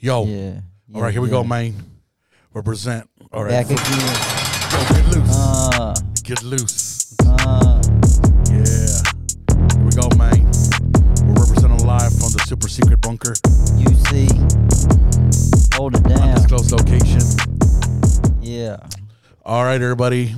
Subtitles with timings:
[0.00, 0.24] Yo.
[0.24, 0.60] Yeah.
[0.94, 1.74] All right, here we go, man.
[2.54, 3.08] Represent.
[3.32, 3.50] All right.
[3.50, 3.84] Back again.
[4.72, 5.36] Yo, get loose.
[5.36, 7.14] Uh, get loose.
[7.26, 7.82] uh,
[8.50, 9.02] Yeah.
[9.76, 10.44] Here we go, man.
[11.26, 13.34] We're representing live from the super secret bunker.
[13.76, 14.30] UC.
[15.76, 16.30] Hold it down.
[16.30, 17.20] Undisclosed location.
[18.40, 18.78] Yeah.
[19.44, 20.34] All right, everybody.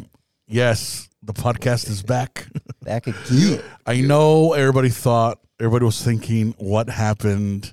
[0.48, 2.46] Yes, the podcast is back.
[2.82, 3.62] Back again.
[3.86, 7.72] I know everybody thought, everybody was thinking, what happened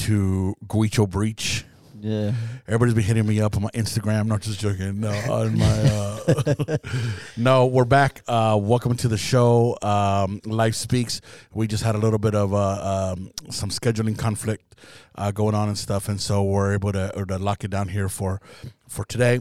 [0.00, 1.64] to Guicho Breach?
[2.00, 2.32] Yeah.
[2.66, 4.26] Everybody's been hitting me up on my Instagram.
[4.26, 5.00] Not just joking.
[5.00, 5.66] No, on my.
[5.66, 6.76] Uh,
[7.36, 8.22] no, we're back.
[8.26, 9.76] Uh, welcome to the show.
[9.82, 11.20] Um, Life speaks.
[11.52, 14.76] We just had a little bit of uh, um, some scheduling conflict
[15.16, 17.88] uh, going on and stuff, and so we're able to, or to lock it down
[17.88, 18.40] here for
[18.88, 19.40] for today.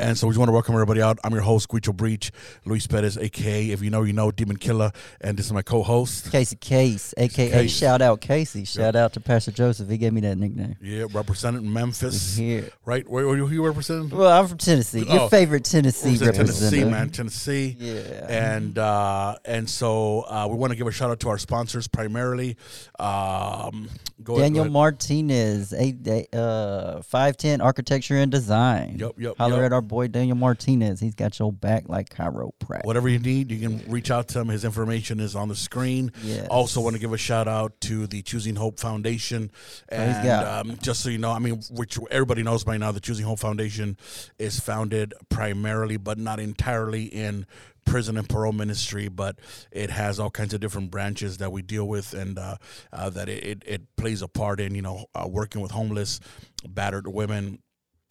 [0.00, 1.18] And so we just want to welcome everybody out.
[1.24, 2.30] I'm your host, Guicho Breach,
[2.64, 6.30] Luis Perez, aka if you know, you know, Demon Killer, and this is my co-host.
[6.30, 7.76] Casey Case, aka Case.
[7.76, 8.64] shout out Casey.
[8.64, 9.88] Shout out to Pastor Joseph.
[9.88, 10.76] He gave me that nickname.
[10.80, 12.70] Yeah, representing Memphis, Here.
[12.84, 13.08] right?
[13.10, 14.16] Where, where you representing?
[14.16, 15.00] Well, I'm from Tennessee.
[15.00, 15.28] Your Oh.
[15.30, 17.76] favorite Tennessee Represent Tennessee, man, Tennessee.
[17.80, 18.26] Yeah.
[18.28, 21.88] and uh, and so uh, we want to give a shout out to our sponsors
[21.88, 22.56] primarily.
[23.00, 23.88] Um,
[24.22, 24.72] go ahead, Daniel go ahead.
[24.72, 28.96] Martinez, eight day, uh, five ten architecture and design.
[29.00, 29.64] Yep, yep, Holler yep.
[29.64, 31.00] at our boy Daniel Martinez.
[31.00, 32.84] He's got your back like chiropractic.
[32.84, 34.48] Whatever you need, you can reach out to him.
[34.48, 36.12] His information is on the screen.
[36.22, 36.46] Yes.
[36.48, 39.50] Also, want to give a shout out to the Choosing Hope Foundation.
[39.88, 43.26] And um, just so you know, I mean, which everybody knows by now, the Choosing
[43.26, 43.96] Hope Foundation
[44.38, 47.46] is founded primarily, but not entirely, in
[47.88, 49.38] prison and parole ministry, but
[49.72, 52.56] it has all kinds of different branches that we deal with, and uh,
[52.92, 56.20] uh, that it, it, it plays a part in, you know, uh, working with homeless,
[56.68, 57.60] battered women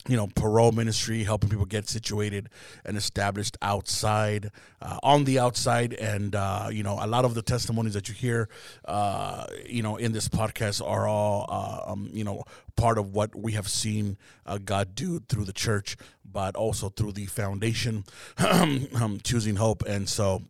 [0.08, 2.50] you know, parole ministry, helping people get situated
[2.86, 5.94] and established outside, uh, on the outside.
[5.94, 8.49] And, uh, you know, a lot of the testimonies that you hear,
[8.86, 12.44] uh, you know, in this podcast are all, uh, um, you know,
[12.75, 17.14] part of what we have seen uh, God do through the church, but also through
[17.14, 18.05] the foundation,
[18.38, 19.83] um, Choosing Hope.
[19.86, 20.43] And so,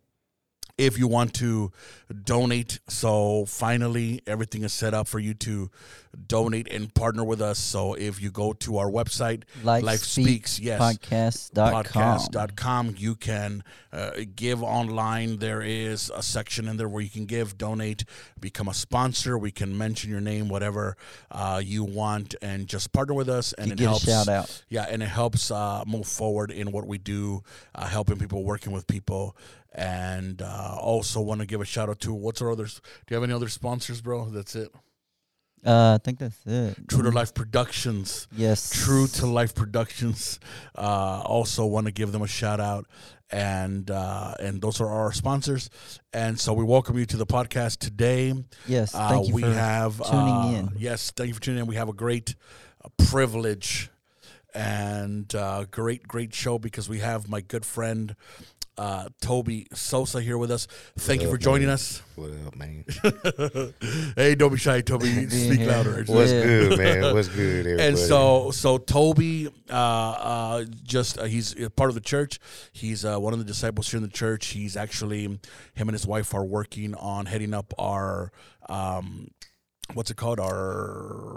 [0.78, 1.72] if you want to
[2.24, 2.78] donate.
[2.88, 5.70] So finally, everything is set up for you to
[6.26, 7.58] donate and partner with us.
[7.58, 11.82] So if you go to our website, Life, Life Speaks, yes, podcast.com.
[11.82, 15.38] podcast.com, you can uh, give online.
[15.38, 18.04] There is a section in there where you can give, donate,
[18.38, 19.38] become a sponsor.
[19.38, 20.96] We can mention your name, whatever
[21.30, 23.52] uh, you want, and just partner with us.
[23.54, 24.04] And You it helps.
[24.04, 24.64] shout out.
[24.68, 27.42] Yeah, and it helps uh, move forward in what we do,
[27.74, 29.36] uh, helping people, working with people,
[29.72, 32.80] and uh, also want to give a shout out to what's our others?
[33.06, 34.26] Do you have any other sponsors, bro?
[34.30, 34.70] That's it.
[35.64, 36.76] Uh, I think that's it.
[36.88, 38.28] True to Life Productions.
[38.36, 38.70] Yes.
[38.70, 40.38] True to Life Productions.
[40.76, 42.86] Uh, also want to give them a shout out,
[43.30, 45.68] and uh, and those are our sponsors.
[46.12, 48.34] And so we welcome you to the podcast today.
[48.66, 48.94] Yes.
[48.94, 50.70] Uh, Thank you we for have tuning uh, in.
[50.78, 51.66] Yes, thank you for tuning in.
[51.66, 52.34] We have a great
[52.84, 53.90] uh, privilege
[54.54, 58.14] and uh, great great show because we have my good friend
[58.78, 60.66] uh, Toby Soza here with us.
[60.98, 61.74] Thank you up, for joining man?
[61.74, 62.00] us.
[62.14, 62.84] What up, man?
[64.16, 65.28] hey, don't be shy, Toby.
[65.28, 66.04] Speak louder.
[66.06, 66.42] What's Yeah.
[66.44, 67.02] good, man?
[67.14, 67.88] What's good, everybody?
[67.88, 72.38] And so, so Toby, uh, uh, just uh, he's part of the church.
[72.72, 74.46] He's uh, one of the disciples here in the church.
[74.46, 75.40] He's actually him
[75.74, 78.30] and his wife are working on heading up our
[78.68, 79.28] um,
[79.94, 80.38] what's it called?
[80.40, 81.27] Our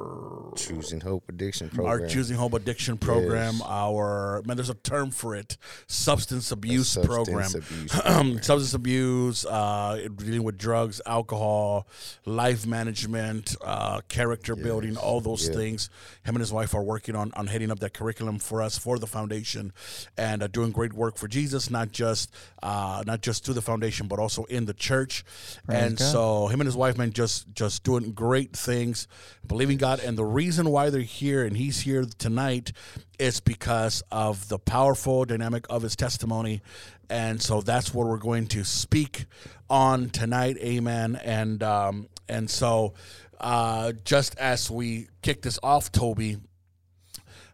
[0.56, 2.02] choosing hope addiction program.
[2.02, 3.56] our choosing hope addiction program.
[3.56, 3.64] Yes.
[3.66, 5.58] Our man, there's a term for it:
[5.88, 7.52] substance abuse substance program.
[7.56, 7.92] abuse
[8.46, 11.88] substance abuse, uh, dealing with drugs, alcohol,
[12.26, 15.56] life management, uh, character building, all those yeah.
[15.56, 15.90] things.
[16.24, 19.00] Him and his wife are working on, on heading up that curriculum for us for
[19.00, 19.74] the foundation,
[20.18, 21.70] and uh, doing great work for Jesus.
[21.70, 25.24] Not just uh, not just through the foundation, but also in the church.
[25.66, 26.12] Praise and God.
[26.12, 29.08] so him and his wife, man, just just doing great things,
[29.46, 30.00] believing God.
[30.00, 32.72] And the reason why they're here and he's here tonight
[33.20, 36.64] is because of the powerful dynamic of his testimony.
[37.12, 39.26] And so that's what we're going to speak
[39.70, 40.58] on tonight.
[40.58, 41.22] Amen.
[41.24, 42.96] And um, and so
[43.40, 46.38] uh, just as we kick this off, Toby,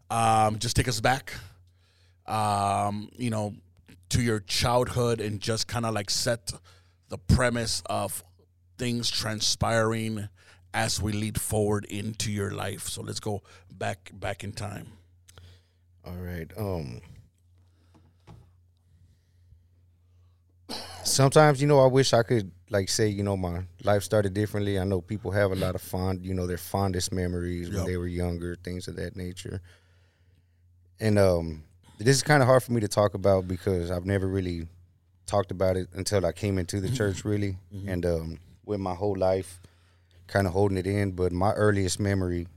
[0.10, 1.34] um, just take us back,
[2.26, 3.54] um, you know,
[4.12, 6.54] to your childhood and just kind of like set
[7.10, 8.24] the premise of
[8.78, 10.30] things transpiring
[10.78, 12.88] as we lead forward into your life.
[12.88, 13.42] So let's go
[13.84, 14.88] back back in time.
[16.06, 16.50] All right.
[16.58, 17.02] Um.
[21.04, 24.78] Sometimes, you know, I wish I could like say, you know, my life started differently.
[24.78, 27.86] I know people have a lot of fond, you know, their fondest memories when Yep.
[27.88, 29.62] they were younger, things of that nature.
[31.00, 31.64] And um,
[31.98, 34.68] this is kind of hard for me to talk about because I've never really
[35.26, 37.58] talked about it until I came into the church, really,
[37.88, 39.62] and um, with my whole life,
[40.28, 41.12] kind of holding it in.
[41.12, 42.48] But my earliest memory,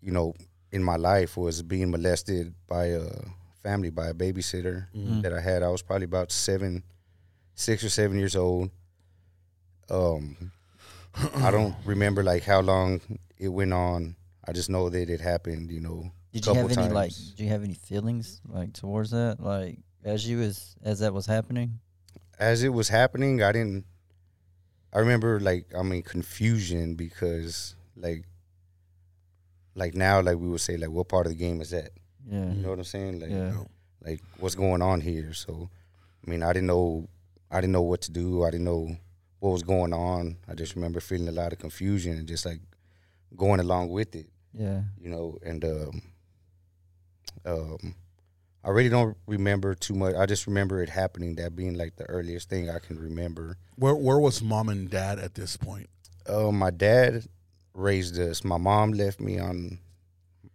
[0.00, 0.34] you know,
[0.70, 3.06] in my life was being molested by a
[3.62, 4.86] family by a babysitter
[5.22, 5.62] that I had.
[5.62, 6.82] I was probably about seven,
[7.54, 8.70] six or seven years old.
[9.90, 10.52] Um,
[11.36, 13.00] I don't remember like how long
[13.38, 14.16] it went on.
[14.46, 15.70] I just know that it happened.
[15.70, 17.10] You know, Did you have any like?
[17.10, 17.30] times.
[17.36, 19.36] Did you have any feelings like towards that?
[19.38, 21.78] Like as you was as that was happening?
[22.38, 23.84] as it was happening, I didn't.
[24.92, 28.24] I remember like I mean confusion because like,
[29.74, 31.90] like now like we would say like what part of the game is that?
[32.30, 32.50] Yeah.
[32.52, 33.20] You know what I'm saying?
[33.20, 33.54] Like Yeah.
[34.04, 35.32] like what's going on here?
[35.32, 35.70] So,
[36.26, 37.08] I mean, I didn't know,
[37.50, 38.44] I didn't know what to do.
[38.44, 38.96] I didn't know
[39.40, 40.36] what was going on.
[40.48, 42.60] I just remember feeling a lot of confusion and just like
[43.36, 44.82] going along with it, Yeah.
[45.00, 45.38] you know.
[45.44, 46.02] And um,
[47.44, 47.94] um,
[48.64, 50.14] I really don't remember too much.
[50.14, 51.34] I just remember it happening.
[51.36, 53.56] That being like the earliest thing I can remember.
[53.76, 55.88] Where where was mom and dad at this point?
[56.28, 57.26] Uh, my dad
[57.74, 58.44] raised us.
[58.44, 59.78] My mom left me on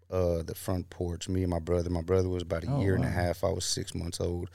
[0.09, 1.27] uh, the front porch.
[1.27, 1.89] Me and my brother.
[1.89, 3.43] My brother was about a Oh, year and a half.
[3.43, 4.49] I was six months old.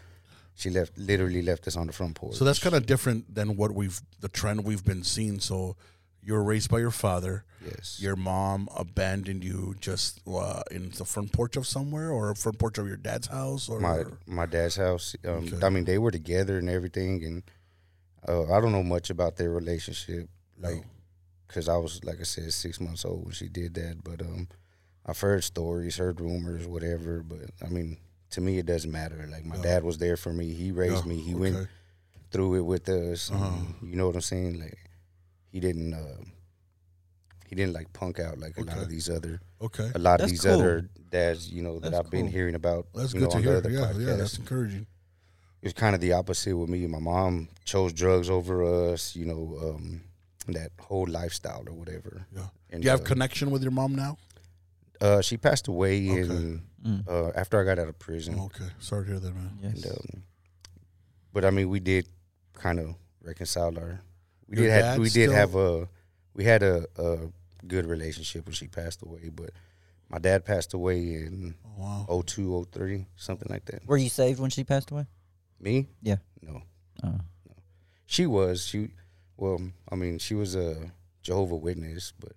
[0.55, 2.37] She left, literally left us on the front porch.
[2.37, 5.41] So that's kind of different than what we've the trend we've been seeing.
[5.41, 5.77] So
[6.23, 7.45] you were raised by your father.
[7.65, 7.99] yes.
[8.01, 12.79] Your mom abandoned you just uh, in the front porch of somewhere, or front porch
[12.79, 15.17] of your dad's house, or my my dad's house.
[15.25, 15.67] Um, Okay.
[15.67, 17.43] I mean, they were together and everything, and
[18.29, 20.29] uh, I don't know much about their relationship,
[20.59, 20.85] like, No.
[21.49, 24.03] because I was like I said, six months old when she did that.
[24.05, 24.49] But um,
[25.05, 27.23] I've heard stories, heard rumors, whatever.
[27.23, 27.99] But I mean,
[28.31, 29.27] to me, it doesn't matter.
[29.31, 29.63] Like my No.
[29.63, 30.53] dad was there for me.
[30.55, 31.17] He raised Yeah, me.
[31.21, 31.41] He okay.
[31.53, 31.69] went
[32.31, 33.31] through it with us.
[33.31, 33.51] Uh-huh.
[33.83, 34.59] you know what I'm saying?
[34.61, 34.79] Like,
[35.53, 35.95] he didn't.
[35.95, 36.25] Uh,
[37.47, 38.83] he didn't like punk out like a lot Okay.
[38.83, 40.53] of these other Okay, a lot of That's these cool.
[40.55, 42.33] other dads, you know, that That's I've been cool.
[42.33, 42.87] hearing about.
[42.95, 43.59] that's you good know, to on the hear.
[43.59, 44.19] other Yeah, yeah, podcasts.
[44.19, 44.87] that's encouraging.
[45.61, 46.87] it was kind of the opposite with me.
[46.87, 50.01] My mom chose drugs over us, you know, um,
[50.49, 52.27] that whole lifestyle or whatever.
[52.35, 52.47] Yeah.
[52.71, 54.17] And, Do you have uh, connection with your mom now?
[55.03, 56.21] uh, she passed away Okay.
[56.23, 57.07] in Mm.
[57.07, 58.41] uh, after I got out of prison.
[58.41, 59.57] Okay, sorry to hear that, man.
[59.63, 59.85] Yes.
[59.85, 60.23] And, um,
[61.33, 62.09] but I mean, we did
[62.55, 64.01] kind of reconcile our.
[64.53, 65.89] We Your did have dad we still- did have a
[66.35, 67.19] we had a, a
[67.67, 69.51] good relationship when she passed away, but
[70.11, 72.23] my dad passed away in Oh, wow.
[72.27, 73.87] 02, 03, something like that.
[73.87, 75.07] Were you saved when she passed away?
[75.59, 75.89] Me?
[76.03, 76.17] Yeah.
[76.43, 76.63] No.
[77.03, 77.19] Oh.
[78.07, 78.67] She was.
[78.67, 78.91] She
[79.39, 79.59] well,
[79.91, 82.33] I mean, she was a Jehovah Witness, but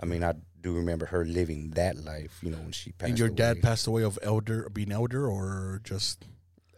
[0.00, 3.10] I mean, I do remember her living that life, you know, when she passed away.
[3.10, 6.24] And your dad passed away of elder, being elder, or just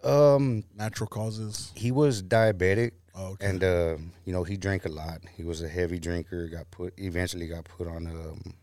[0.05, 1.73] Um, natural causes?
[1.75, 3.47] he was diabetic Oh, okay.
[3.47, 3.97] and uh,
[4.27, 5.21] you know, he drank a lot.
[5.37, 8.55] He was a heavy drinker, got put eventually got put on um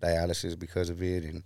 [0.00, 1.42] dialysis because of it and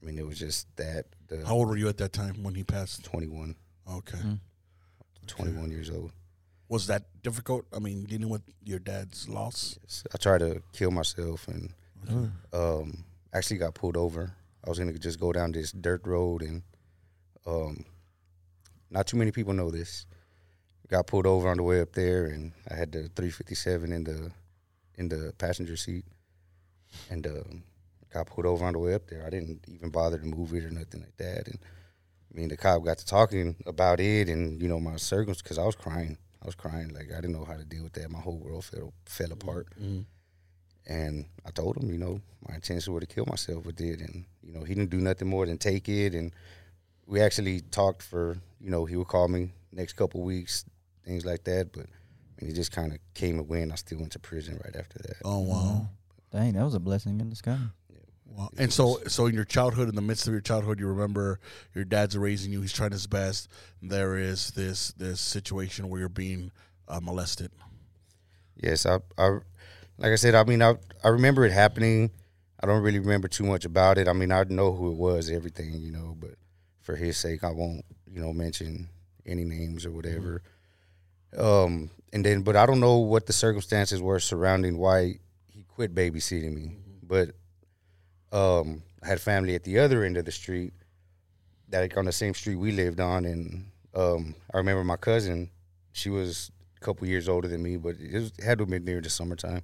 [0.00, 2.54] I mean, it was just that the How old were you at that time when
[2.54, 3.04] he passed?
[3.04, 3.56] 21,
[3.90, 4.18] Okay.
[4.18, 4.38] Mm.
[5.26, 6.12] 21 years old.
[6.68, 7.64] Was that difficult?
[7.74, 9.78] I mean, dealing with your dad's loss.
[9.82, 10.04] Yes.
[10.14, 11.72] I tried to kill myself and
[12.12, 12.30] Ooh.
[12.52, 14.34] um, actually got pulled over.
[14.66, 16.62] I was gonna just go down this dirt road, and
[17.46, 17.84] um,
[18.90, 20.06] not too many people know this.
[20.94, 24.30] Got pulled over on the way up there, and I had the 357 in the
[24.94, 26.04] in the passenger seat,
[27.10, 27.64] and um,
[28.12, 29.24] got pulled over on the way up there.
[29.26, 31.48] I didn't even bother to move it or nothing like that.
[31.48, 31.58] And
[32.32, 35.58] I mean, the cop got to talking about it, and you know my circumstances, because
[35.58, 36.16] I was crying.
[36.40, 38.08] I was crying like I didn't know how to deal with that.
[38.08, 39.66] My whole world fell fell apart.
[39.82, 40.04] Mhm.
[40.86, 44.00] And I told him, you know, my intention was to kill myself with it.
[44.00, 46.14] And, you know, he didn't do nothing more than take it.
[46.14, 46.32] And
[47.04, 50.64] we actually talked for, you know, he would call me next couple weeks,
[51.04, 51.72] things like that.
[51.72, 53.72] But I mean, it just kind of came away and went.
[53.72, 55.16] I still went to prison right after that.
[55.24, 55.88] Oh wow.
[56.32, 57.58] Dang, that was a blessing in disguise.
[58.26, 58.50] Wow.
[58.58, 61.38] And so, so in your childhood, in the midst of your childhood, you remember
[61.72, 62.62] your dad's raising you.
[62.62, 63.48] He's trying his best.
[63.80, 66.50] There is this this situation where you're being
[66.88, 67.52] uh, molested.
[68.56, 69.38] Yes, I, I,
[69.98, 72.10] like I said, I mean, I, I remember it happening.
[72.60, 74.08] I don't really remember too much about it.
[74.08, 76.34] I mean, I know who it was, everything, you know, but
[76.80, 78.88] for his sake, I won't, you know, mention
[79.26, 80.42] any names or whatever.
[81.38, 85.94] Um, and then, but I don't know what the circumstances were surrounding why he quit
[85.94, 86.76] babysitting me.
[87.02, 87.30] But
[88.32, 90.72] um, I had family at the other end of the street,
[91.68, 95.50] that like on the same street we lived on, and um, I remember my cousin.
[95.92, 98.70] She was a couple years older than me, but it, was, it had to have
[98.70, 99.62] been near the summertime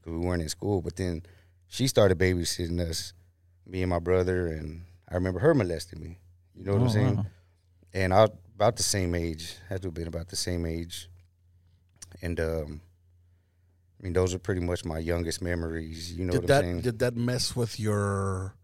[0.00, 0.82] because we weren't in school.
[0.82, 1.22] But then
[1.66, 3.12] she started babysitting us,
[3.66, 6.18] me and my brother, and I remember her molesting me.
[6.54, 7.16] You know what Oh, I'm saying?
[7.16, 7.26] wow.
[7.94, 8.28] And I
[8.62, 11.08] about the same age, had to have been about the same age.
[12.22, 12.80] And um,
[13.98, 16.12] I mean, those are pretty much my youngest memories.
[16.16, 16.80] You know did what that I'm saying?
[16.82, 18.54] did that mess with your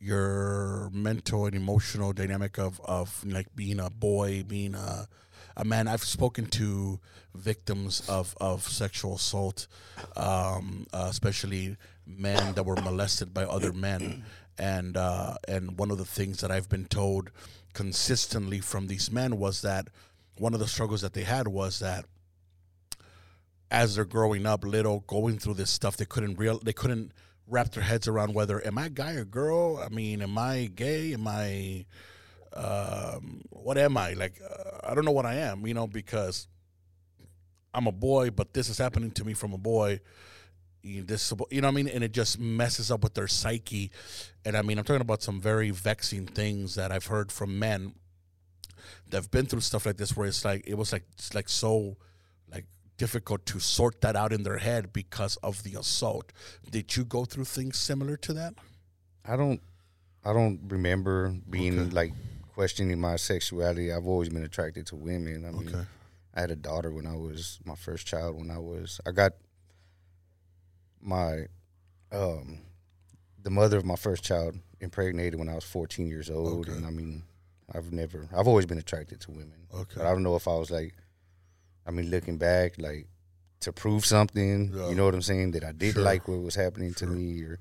[0.00, 5.08] your mental and emotional dynamic of of like being a boy, being a
[5.56, 7.00] a man, I've spoken to
[7.34, 9.66] victims of of sexual assault,
[10.14, 14.24] um, uh, especially men that were molested by other men,
[14.56, 17.32] and uh, and one of the things that I've been told
[17.78, 19.86] consistently from these men was that
[20.36, 22.04] one of the struggles that they had was that
[23.70, 27.12] as they're growing up little going through this stuff they couldn't real they couldn't
[27.46, 29.78] wrap their heads around whether am I guy or girl?
[29.78, 31.12] I mean am I gay?
[31.12, 31.84] Am I
[32.52, 34.14] um, what am I?
[34.14, 36.48] Like uh, I don't know what I am you know because
[37.72, 40.00] I'm a boy but this is happening to me from a boy
[40.82, 43.90] you this you know what I mean and it just messes up with their psyche
[44.44, 47.94] and I mean I'm talking about some very vexing things that I've heard from men
[49.08, 51.96] that've been through stuff like this where it's like it was like it's like so
[52.50, 52.66] like
[52.96, 56.32] difficult to sort that out in their head because of the assault.
[56.70, 58.54] Did you go through things similar to that?
[59.24, 59.60] I don't
[60.24, 61.90] I don't remember being Okay.
[61.90, 62.12] like
[62.54, 63.92] questioning my sexuality.
[63.92, 65.44] I've always been attracted to women.
[65.44, 65.86] I mean, Okay.
[66.34, 69.32] I had a daughter when I was my first child when I was I got
[71.00, 71.46] my
[72.12, 72.60] um
[73.42, 76.76] the mother of my first child impregnated when I was 14 years old Okay.
[76.76, 77.24] and I mean
[77.74, 79.66] I've never I've always been attracted to women.
[79.74, 79.94] Okay.
[79.96, 80.94] But I don't know if I was like
[81.86, 83.06] I mean looking back like
[83.60, 84.88] to prove something, Yeah.
[84.88, 86.02] you know what I'm saying that I did Sure.
[86.02, 87.08] like what was happening Sure.
[87.08, 87.58] to me or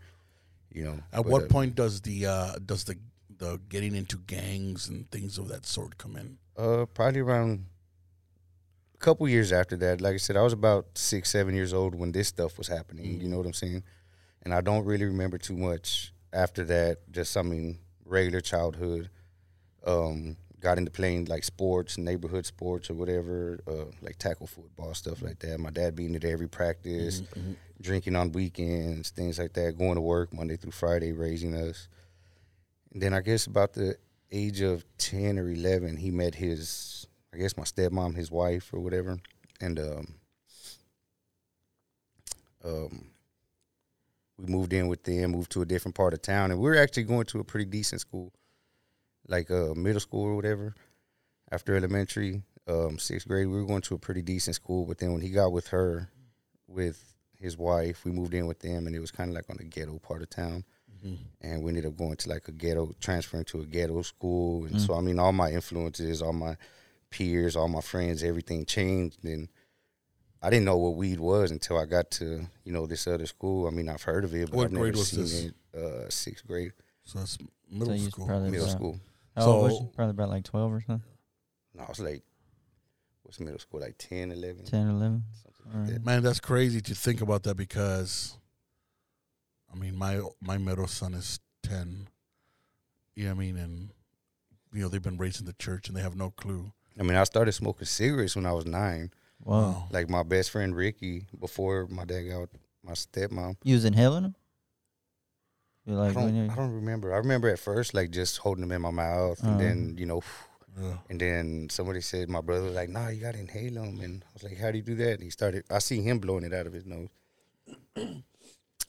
[0.72, 2.98] you know At but, what uh, point does the uh does the
[3.38, 6.38] the getting into gangs and things of that sort come in?
[6.58, 7.66] Uh, probably around
[9.00, 10.02] a couple years after that.
[10.02, 13.06] Like I said, I was about six, seven years old when this stuff was happening.
[13.22, 13.84] You know what I'm saying?
[14.44, 17.12] And I don't really remember too much after that.
[17.12, 19.10] Just I mean, regular childhood.
[19.86, 25.22] Um, got into playing like sports, neighborhood sports or whatever, uh, like tackle football stuff
[25.22, 25.60] like that.
[25.60, 27.22] My dad being at every practice,
[27.80, 29.78] drinking on weekends, things like that.
[29.78, 31.88] Going to work Monday through Friday, raising us.
[32.92, 33.98] And then I guess about the
[34.32, 36.97] age of 10 or 11, he met his,
[37.38, 39.20] I guess my stepmom, his wife or whatever.
[39.62, 40.08] And um,
[42.66, 43.10] um,
[44.38, 46.50] we moved in with them, moved to a different part of town.
[46.50, 48.34] And we were actually going to a pretty decent school,
[49.28, 50.74] like uh, middle school or whatever.
[51.52, 54.86] After elementary, um, sixth grade, we were going to a pretty decent school.
[54.86, 56.10] But then when he got with her,
[56.68, 58.88] with his wife, we moved in with them.
[58.88, 60.64] And it was kind of like on the ghetto part of town
[61.42, 64.66] and we ended up going to like a ghetto, transferring to a ghetto school.
[64.66, 66.58] And so, I mean, all my influences, all my
[67.10, 69.24] peers, all my friends, everything changed.
[69.24, 69.50] And
[70.42, 73.68] I didn't know what weed was until I got to, you know, this other school.
[73.68, 75.34] I mean, I've heard of it, but What I've never grade was seen this?
[75.46, 75.54] it.
[75.78, 76.74] Uh, sixth grade,
[77.04, 77.38] So that's
[77.70, 78.26] middle you school.
[78.28, 79.00] probably middle about, school.
[79.36, 81.10] How old was So- Probably about like 12 or something?
[81.76, 82.24] No, I was like,
[83.24, 83.80] what's middle school?
[83.82, 84.66] Like 10, 11?
[84.66, 85.24] 10 11?
[85.44, 85.94] Something like Alright.
[85.94, 86.06] that.
[86.06, 88.36] Man, that's crazy to think about that because,
[89.72, 92.08] I mean, my my middle son is ten.
[93.16, 93.58] You know what I mean?
[93.58, 93.90] And
[94.74, 96.72] you know they've been raised in the church and they have no clue.
[97.00, 99.12] I mean, I started smoking cigarettes when I was nine.
[99.44, 99.88] Wow.
[99.92, 102.50] Like my best friend Ricky, before my dad got
[102.84, 103.56] my stepmom.
[103.64, 104.36] You was inhaling them?
[105.86, 107.14] You're like, I don't, I don't remember.
[107.14, 110.00] I remember at first like just holding them in my mouth, and then uh-huh.
[110.00, 110.22] you know,
[110.80, 110.98] Yeah.
[111.10, 114.30] and then somebody said my brother was like, "Nah, you gotta inhale them," and I
[114.34, 115.64] was like, "How do you do that?" And he started.
[115.72, 117.08] I see him blowing it out of his nose,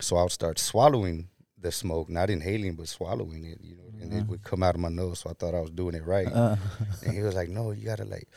[0.00, 1.28] so I would start swallowing
[1.60, 3.58] the smoke, not inhaling, but swallowing it.
[3.62, 5.20] You know, and it would come out of my nose.
[5.20, 6.56] So I thought I was doing it right, uh,
[7.04, 8.28] and he was like, "No, you gotta like."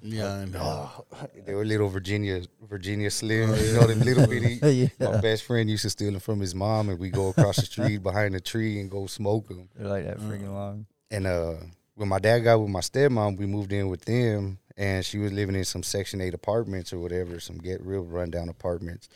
[0.00, 1.04] Yeah, and uh, Oh,
[1.46, 4.90] they were little Virginia Virginia Slim, you know them little bitty.
[5.00, 7.66] My best friend used to steal them from his mom, and we go across the
[7.66, 9.68] street behind a tree and go smoke them.
[9.74, 10.86] They're like that freaking long.
[11.10, 11.54] And uh,
[11.94, 15.32] when my dad got with my stepmom, we moved in with them, and she was
[15.32, 19.08] living in some Section Eight apartments or whatever, some get real rundown apartments.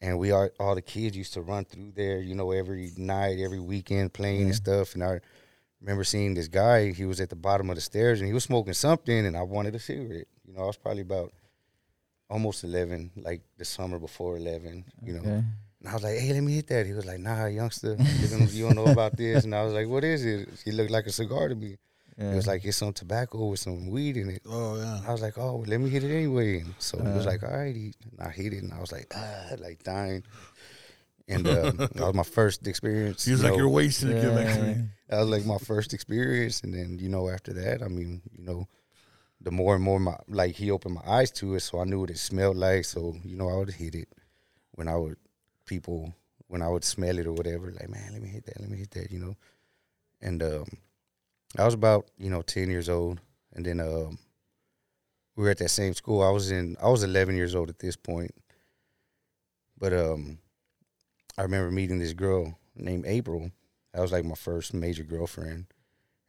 [0.00, 3.38] And we all, all the kids used to run through there, you know, every night,
[3.40, 4.94] every weekend, playing and stuff.
[4.94, 5.20] And I
[5.80, 6.92] remember seeing this guy.
[6.92, 9.42] He was at the bottom of the stairs, and he was smoking something, and I
[9.42, 10.26] wanted a cigarette.
[10.46, 11.32] You know, I was probably about
[12.28, 14.84] almost eleven, like the summer before eleven.
[15.02, 15.30] You know, Okay.
[15.80, 16.86] and I was like, hey, let me hit that.
[16.86, 19.44] He was like, nah, youngster, you don't, you don't know about this.
[19.44, 20.48] And I was like, what is it?
[20.64, 21.76] He looked like a cigar to me.
[22.18, 22.32] Yeah.
[22.32, 24.42] It was like, it's some tobacco with some weed in it.
[24.48, 26.60] oh yeah, I was like, oh, let me hit it anyway.
[26.60, 27.30] And so he was Uh.
[27.30, 27.76] like, all right.
[27.76, 30.22] He, and I hit it, and I was like, ah, like dying.
[31.28, 33.24] And um, that was my first experience.
[33.24, 33.58] he was you like know.
[33.58, 34.38] you're wasting it, Yeah.
[34.40, 34.76] actually.
[35.08, 38.42] That was like my first experience, and then you know after that, I mean, you
[38.44, 38.66] know,
[39.40, 42.00] the more and more my like he opened my eyes to it, so I knew
[42.00, 42.84] what it smelled like.
[42.86, 44.08] So you know, I would hit it
[44.72, 45.16] when I would
[45.64, 46.12] people
[46.48, 47.70] when I would smell it or whatever.
[47.70, 49.36] Like, man, let me hit that, let me hit that, you know.
[50.20, 50.64] And um,
[51.58, 53.20] I was about you know ten years old,
[53.54, 54.18] and then um,
[55.36, 56.22] we were at that same school.
[56.22, 58.34] I was in I was eleven years old at this point,
[59.78, 60.38] but um,
[61.38, 63.50] I remember meeting this girl named April.
[63.92, 65.66] That was like my first major girlfriend,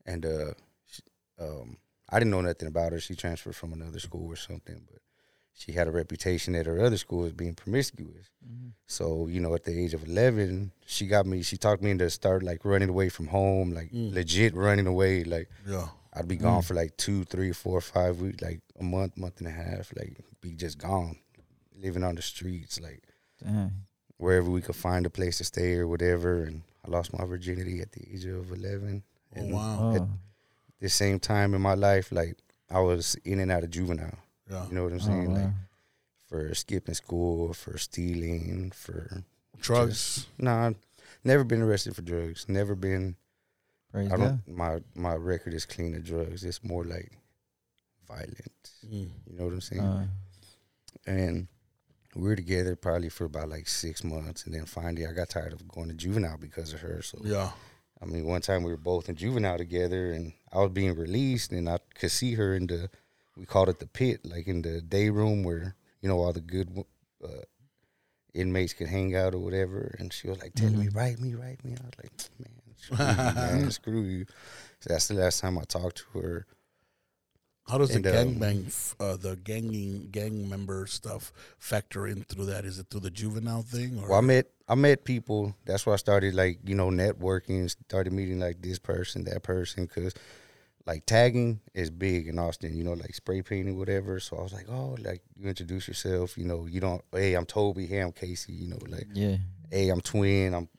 [0.05, 0.53] and uh,
[0.85, 1.01] she,
[1.39, 1.77] um,
[2.09, 2.99] I didn't know nothing about her.
[2.99, 5.01] She transferred from another school or something, but
[5.57, 8.27] she had a reputation at her other school as being promiscuous.
[8.47, 8.69] Mm-hmm.
[8.85, 11.41] So you know, at the age of eleven, she got me.
[11.41, 14.13] She talked me into start like running away from home, like Mm.
[14.13, 15.23] legit running away.
[15.23, 15.87] Like Yeah.
[16.13, 16.65] I'd be gone Mm.
[16.67, 19.91] for like two, three, four, five weeks, like a month, month and a half.
[19.95, 21.17] Like be just gone,
[21.75, 23.01] living on the streets, like
[23.43, 23.71] Dang.
[24.17, 26.43] wherever we could find a place to stay or whatever.
[26.43, 29.03] And I lost my virginity at the age of eleven.
[29.35, 29.95] Oh, And wow.
[29.95, 30.09] At Oh.
[30.79, 32.37] the same time in my life, like
[32.69, 34.19] I was in and out of juvenile.
[34.49, 34.65] Yeah.
[34.67, 35.33] You know what I'm Oh, saying?
[35.33, 35.49] Like
[36.29, 39.23] for skipping school, for stealing, for
[39.59, 40.27] Drugs.
[40.37, 40.71] nah,
[41.23, 42.45] never been arrested for drugs.
[42.47, 43.15] Never been.
[43.91, 44.47] Praise I don't.
[44.47, 46.43] My my record is clean of drugs.
[46.43, 47.11] It's more like
[48.07, 48.71] violent.
[48.85, 49.09] Mm.
[49.25, 49.81] You know what I'm saying?
[49.81, 50.07] Uh,
[51.05, 51.47] and
[52.15, 55.53] we were together probably for about like six months, and then finally I got tired
[55.53, 57.01] of going to juvenile because of her.
[57.01, 57.51] So Yeah.
[58.01, 61.51] I mean, one time we were both in juvenile together, and I was being released,
[61.51, 62.89] and I could see her in the,
[63.37, 66.41] we called it the pit, like in the day room where you know all the
[66.41, 66.83] good
[67.23, 67.27] uh,
[68.33, 69.95] inmates could hang out or whatever.
[69.99, 70.95] And she was like telling me, Mhm.
[70.95, 74.25] "Write me, write me." I was like, "Man, screw you, man, screw you."
[74.79, 76.45] So that's the last time I talked to her.
[77.67, 82.45] How does the And, um, f- uh, the ganging gang member stuff factor in through
[82.45, 82.63] that?
[82.63, 83.99] Is it through the juvenile thing?
[83.99, 84.07] Or?
[84.09, 85.53] Well, I met I met people.
[85.65, 87.69] That's why I started like you know networking.
[87.69, 90.13] Started meeting like this person, that person, because
[90.87, 92.75] like tagging is big in Austin.
[92.75, 94.19] You know, like spray painting, whatever.
[94.21, 96.37] So I was like, oh, like you introduce yourself.
[96.37, 97.03] You know, you don't.
[97.11, 97.85] Hey, I'm Toby.
[97.85, 98.53] Hey, I'm Casey.
[98.53, 99.35] You know, like yeah.
[99.69, 100.53] hey, I'm Twin.
[100.55, 100.69] I'm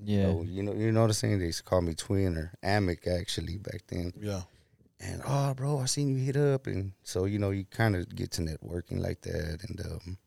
[0.00, 0.28] Yeah.
[0.28, 1.40] you know, you know, you know what I'm saying.
[1.40, 4.12] They used to call me Twin or Amic actually back then.
[4.18, 4.42] yeah.
[5.00, 8.12] And oh, bro, I seen you hit up, and so you know, you kind of
[8.14, 10.18] get to networking like that, and um,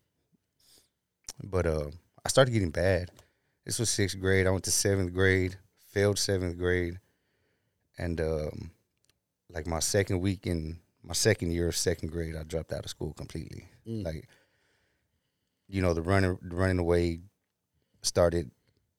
[1.43, 1.89] but uh,
[2.25, 3.11] I started getting bad.
[3.65, 4.47] This was sixth grade.
[4.47, 5.57] I went to seventh grade,
[5.89, 6.99] failed seventh grade,
[7.97, 8.71] and um,
[9.53, 12.89] like my second week in my second year of second grade, I dropped out of
[12.89, 13.67] school completely.
[13.87, 14.05] Mm.
[14.05, 14.27] Like,
[15.67, 17.21] you know, the running, the running away
[18.01, 18.51] started,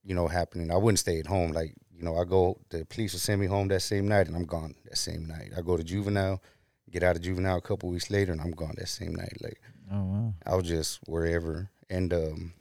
[0.02, 0.70] you know, happening.
[0.70, 1.52] I wouldn't stay at home.
[1.52, 4.34] Like, you know, I go, the police will send me home that same night, and
[4.34, 5.52] I'm gone that same night.
[5.56, 6.42] I go to juvenile,
[6.90, 9.36] get out of juvenile a couple weeks later, and I'm gone that same night.
[9.40, 9.60] Like,
[9.92, 10.34] Oh wow.
[10.46, 11.70] I was just wherever.
[11.90, 12.54] And um,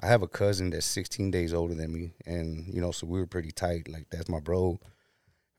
[0.00, 3.18] I have a cousin that's 16 days older than me, and you know, so we
[3.18, 3.88] were pretty tight.
[3.88, 4.78] Like that's my bro,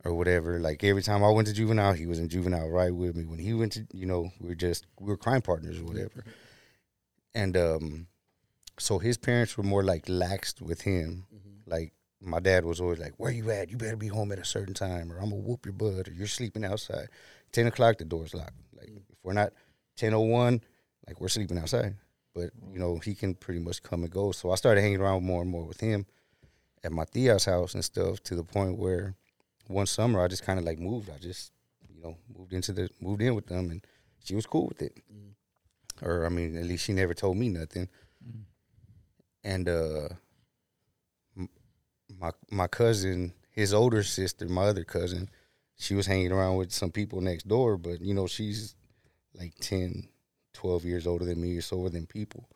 [0.03, 0.59] or whatever.
[0.59, 3.25] Like every time I went to juvenile, he was in juvenile right with me.
[3.25, 6.23] When he went to, you know, we are just we were crime partners or whatever.
[7.33, 8.07] And um,
[8.79, 11.25] so his parents were more like laxed with him.
[11.33, 11.71] Mm-hmm.
[11.71, 13.69] Like my dad was always like, "Where you at?
[13.69, 16.13] You better be home at a certain time, or I'm gonna whoop your butt, or
[16.13, 17.09] you're sleeping outside.
[17.51, 18.55] Ten o'clock, the door's locked.
[18.75, 18.97] Like mm.
[19.09, 19.53] if we're not
[19.95, 20.61] ten o one,
[21.05, 21.95] like we're sleeping outside.
[22.33, 22.73] But mm.
[22.73, 24.31] you know he can pretty much come and go.
[24.31, 26.05] So I started hanging around more and more with him
[26.83, 29.15] at my tia's house and stuff to the point where
[29.67, 31.09] one summer I just kind of like moved.
[31.09, 31.51] I just
[31.93, 33.85] you know moved into the moved in with them, and
[34.23, 34.97] she was cool with it.
[36.01, 37.89] Or I mean, at least she never told me nothing.
[39.43, 40.09] And uh,
[42.19, 45.29] my my cousin, his older sister, my other cousin,
[45.77, 48.75] she was hanging around with some people next door, but you know she's
[49.33, 50.07] like 10,
[50.53, 52.49] 12 years older than me or so than people.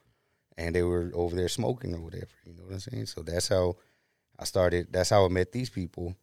[0.58, 2.32] And they were over there smoking or whatever.
[2.46, 3.06] You know what I'm saying?
[3.06, 3.78] So that's how
[4.38, 4.88] I started.
[4.92, 6.16] That's how I met these people.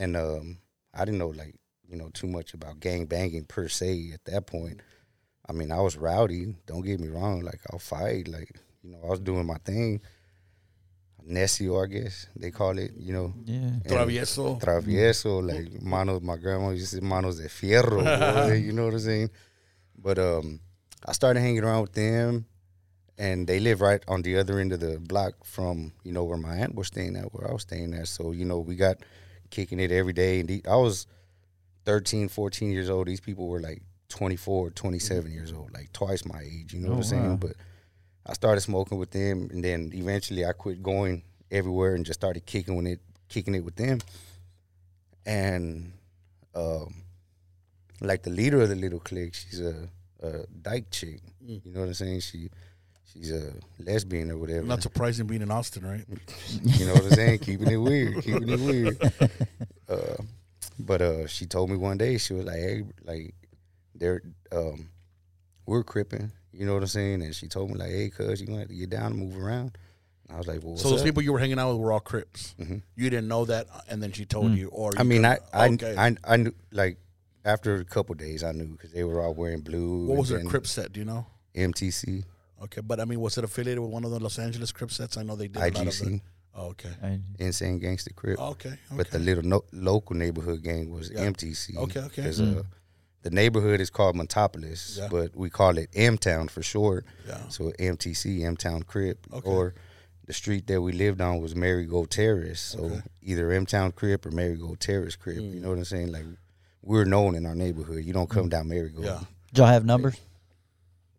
[0.00, 0.58] And um,
[0.94, 1.54] I didn't know like
[1.86, 4.80] you know too much about gang banging per se at that point.
[5.48, 6.54] I mean, I was rowdy.
[6.66, 7.40] Don't get me wrong.
[7.42, 8.26] Like I'll fight.
[8.26, 8.50] Like
[8.82, 10.00] you know, I was doing my thing.
[11.28, 12.92] Necio, I guess they call it.
[12.96, 13.70] You know, Yeah.
[13.86, 14.58] Travieso.
[14.58, 16.22] Travieso, like manos.
[16.22, 18.00] My grandma used to say manos de fierro.
[18.02, 19.30] boy, you know what I'm saying?
[19.98, 20.60] But um,
[21.06, 22.46] I started hanging around with them,
[23.18, 26.38] and they live right on the other end of the block from you know where
[26.38, 28.08] my aunt was staying at, where I was staying at.
[28.08, 28.96] So you know we got
[29.50, 30.40] kicking it every day.
[30.40, 31.06] And I was
[31.84, 33.06] 13, 14 years old.
[33.08, 36.72] These people were like 24, 27 years old, like twice my age.
[36.74, 37.28] You know Oh, what I'm saying?
[37.30, 37.36] wow.
[37.36, 37.52] But
[38.26, 42.44] I started smoking with them, and then eventually I quit going everywhere and just started
[42.46, 43.98] kicking with it, kicking it with them.
[45.26, 45.92] And
[46.54, 46.94] um,
[48.00, 49.88] like the leader of the little clique, she's a,
[50.22, 51.20] a dyke chick.
[51.44, 51.64] Mm.
[51.64, 52.20] You know what I'm saying?
[52.20, 52.50] She
[53.12, 54.66] she's a lesbian or whatever.
[54.66, 56.04] Not surprising being in Austin, right?
[56.62, 57.38] You know what I'm saying?
[57.40, 59.12] keeping it weird, keeping it weird.
[59.88, 60.22] Uh,
[60.78, 63.34] but uh, she told me one day she was like, "Hey, like,
[63.96, 64.88] they're um,
[65.66, 67.22] we're cripping." You know what I'm saying?
[67.22, 69.36] And she told me like, "Hey, cuz, you gonna have to get down and move
[69.36, 69.76] around."
[70.28, 71.80] And I was like, "Well, what's so those up?" people you were hanging out with
[71.80, 72.54] were all Crips.
[72.60, 72.82] Mhm.
[72.94, 74.58] You didn't know that, and then she told Mm.
[74.58, 75.94] you, or I you mean, I got- I, okay.
[75.98, 76.98] I I knew like
[77.44, 80.06] after a couple days I knew because they were all wearing blue.
[80.06, 80.92] what was their Crip set?
[80.92, 81.26] Do you know?
[81.56, 82.22] MTC,
[82.62, 85.16] Okay, but I mean, was it affiliated with one of the Los Angeles Crip sets?
[85.16, 85.56] I know they did.
[85.56, 86.20] A lot of IGC.
[86.54, 86.90] Oh, okay.
[87.02, 88.38] I, Insane Gangster Crip.
[88.38, 88.68] Okay.
[88.70, 88.76] Okay.
[88.90, 91.20] But the little no, local neighborhood gang was Yeah.
[91.30, 91.76] MTC.
[91.76, 92.22] Okay, okay.
[92.22, 92.58] Because Mm.
[92.58, 92.62] uh,
[93.22, 95.08] the neighborhood is called Montopolis, Yeah.
[95.10, 97.06] but we call it M Town for short.
[97.26, 97.48] Yeah.
[97.48, 99.48] So MTC, M Town Crip, Okay.
[99.48, 99.74] or
[100.26, 102.60] the street that we lived on was Marigold Terrace.
[102.60, 103.02] So Okay.
[103.22, 105.38] either M Town Crip or Marigold Terrace Crip.
[105.38, 105.54] Mm.
[105.54, 106.10] You know what I'm saying?
[106.12, 106.26] Like
[106.82, 108.04] we're known in our neighborhood.
[108.04, 109.04] You don't come down Marigold.
[109.06, 109.20] Yeah.
[109.52, 110.16] Did y'all have numbers?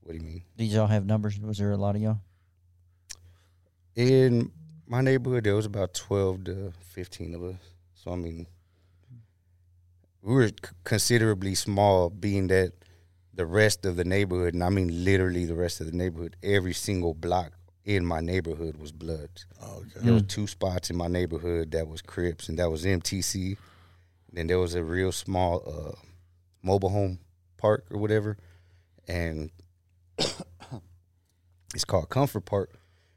[0.02, 0.44] What do you mean?
[0.58, 1.40] Did y'all have numbers?
[1.40, 2.20] Was there a lot of y'all?
[3.96, 4.52] In
[4.88, 7.56] my neighborhood, there was about twelve to fifteen of us.
[7.94, 8.48] So I mean,
[10.22, 12.74] we were c- considerably small, being that
[13.34, 16.74] the rest of the neighborhood, and I mean literally the rest of the neighborhood, every
[16.74, 17.54] single block
[17.86, 19.46] in my neighborhood was Bloods.
[19.62, 20.06] Oh, okay.
[20.06, 23.58] There was two spots in my neighborhood that was Crips, and that was MTC.
[24.32, 26.00] Then there was a real small uh,
[26.64, 27.20] mobile home
[27.58, 28.38] park or whatever,
[29.08, 29.52] and
[31.74, 32.72] it's called Comfort Park.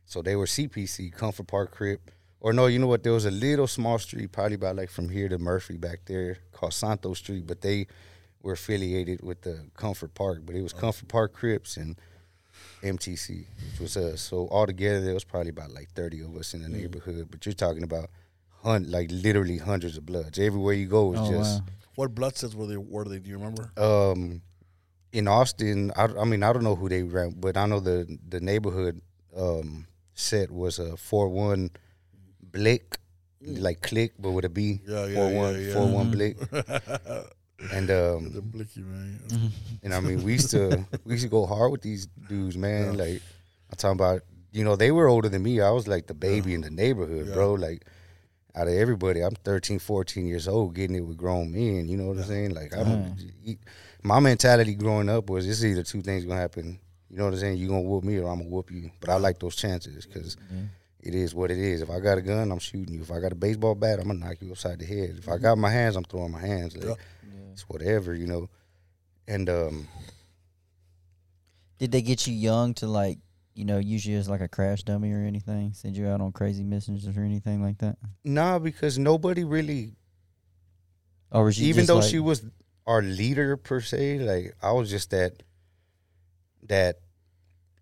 [0.07, 2.11] So they were CPC, Comfort Park Crip.
[2.41, 3.03] Or no, you know what?
[3.03, 6.39] There was a little small street, probably about like from here to Murphy back there,
[6.53, 7.87] called Santo Street, but they
[8.43, 10.43] were affiliated with the Comfort Park.
[10.45, 11.97] But it was Comfort Park Crips and
[12.83, 14.21] MTC, which was us.
[14.21, 17.29] So altogether, there was probably about like thirty of us in the neighborhood.
[17.31, 18.11] But you're talking about
[18.63, 20.39] hun- like literally hundreds of bloods.
[20.39, 21.67] Everywhere you go is Oh, just wow.
[21.95, 22.77] What blood sets were they?
[22.77, 23.21] Were they?
[23.21, 23.73] Do you remember?
[23.79, 24.43] um
[25.15, 25.91] in Austin.
[25.97, 27.97] I, I mean, I don't know who they ran, but I know the
[28.29, 29.01] the neighborhood
[29.37, 31.71] um set was a four one
[32.41, 32.99] Blick,
[33.41, 34.81] like click, but with a B.
[34.87, 35.73] Yeah, yeah, four yeah, one yeah.
[35.75, 36.11] four one.
[36.11, 36.37] Blick.
[37.73, 39.21] And um, the blicky man.
[39.83, 42.93] and I mean we used to we used to go hard with these dudes, man.
[42.95, 43.05] Yeah.
[43.05, 43.23] Like
[43.71, 44.21] I'm talking about,
[44.53, 45.61] you know, they were older than me.
[45.63, 47.35] I was like the baby in the neighborhood, Yeah.
[47.35, 47.55] bro.
[47.55, 47.87] Like
[48.55, 51.89] out of everybody, I'm 13, 14 years old, getting it with grown men.
[51.89, 52.55] You know what I'm saying?
[52.55, 53.59] Like I'm, Mm.
[54.05, 56.79] My mentality growing up was it's either two things gonna happen.
[57.11, 57.57] You know what I'm saying?
[57.59, 58.91] You gonna whoop me or I'm gonna whoop you.
[59.01, 60.37] But I like those chances because
[61.01, 61.81] it is what it is.
[61.83, 63.03] If I got a gun, I'm shooting you.
[63.03, 65.17] If I got a baseball bat, I'm gonna knock you upside the head.
[65.19, 66.77] If I got my hands, I'm throwing my hands.
[66.77, 66.95] Like Yeah.
[67.53, 68.49] it's whatever, you know.
[69.27, 69.89] And um,
[71.79, 73.19] Did they get you young to like,
[73.55, 75.73] you know, use you as like a crash dummy or anything?
[75.73, 77.97] Send you out on crazy missions or anything like that?
[78.25, 79.95] nah, because nobody really
[81.31, 82.43] Or was even though like- she was
[82.87, 85.43] our leader per se, like I was just that
[86.69, 86.97] that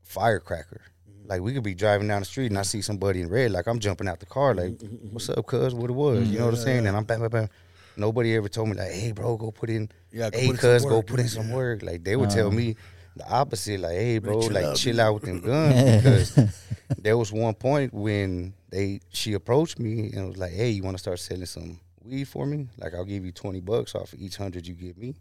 [0.02, 0.80] firecracker.
[1.08, 1.28] Mm-hmm.
[1.28, 3.66] Like we could be driving down the street and I see somebody in red, like
[3.66, 5.74] I'm jumping out the car, like, "What's up, cuz?
[5.74, 6.64] What it was?" You know what I'm Mm-hmm.
[6.64, 6.86] Saying?
[6.86, 7.48] And I'm bam, bam, bam.
[7.96, 10.70] Nobody ever told me like, "Hey, bro, go put in." Yeah, Hey, put in some
[10.78, 11.82] cuz, go put in some work.
[11.82, 12.52] Like they would tell Uh.
[12.52, 12.76] me
[13.16, 16.62] the opposite, like, "Hey, bro, chill like out, chill out with them guns." because
[16.98, 20.96] there was one point when they she approached me and was like, "Hey, you want
[20.96, 22.68] to start selling some weed for me?
[22.78, 25.14] Like, I'll give you twenty bucks off of each hundred you give me."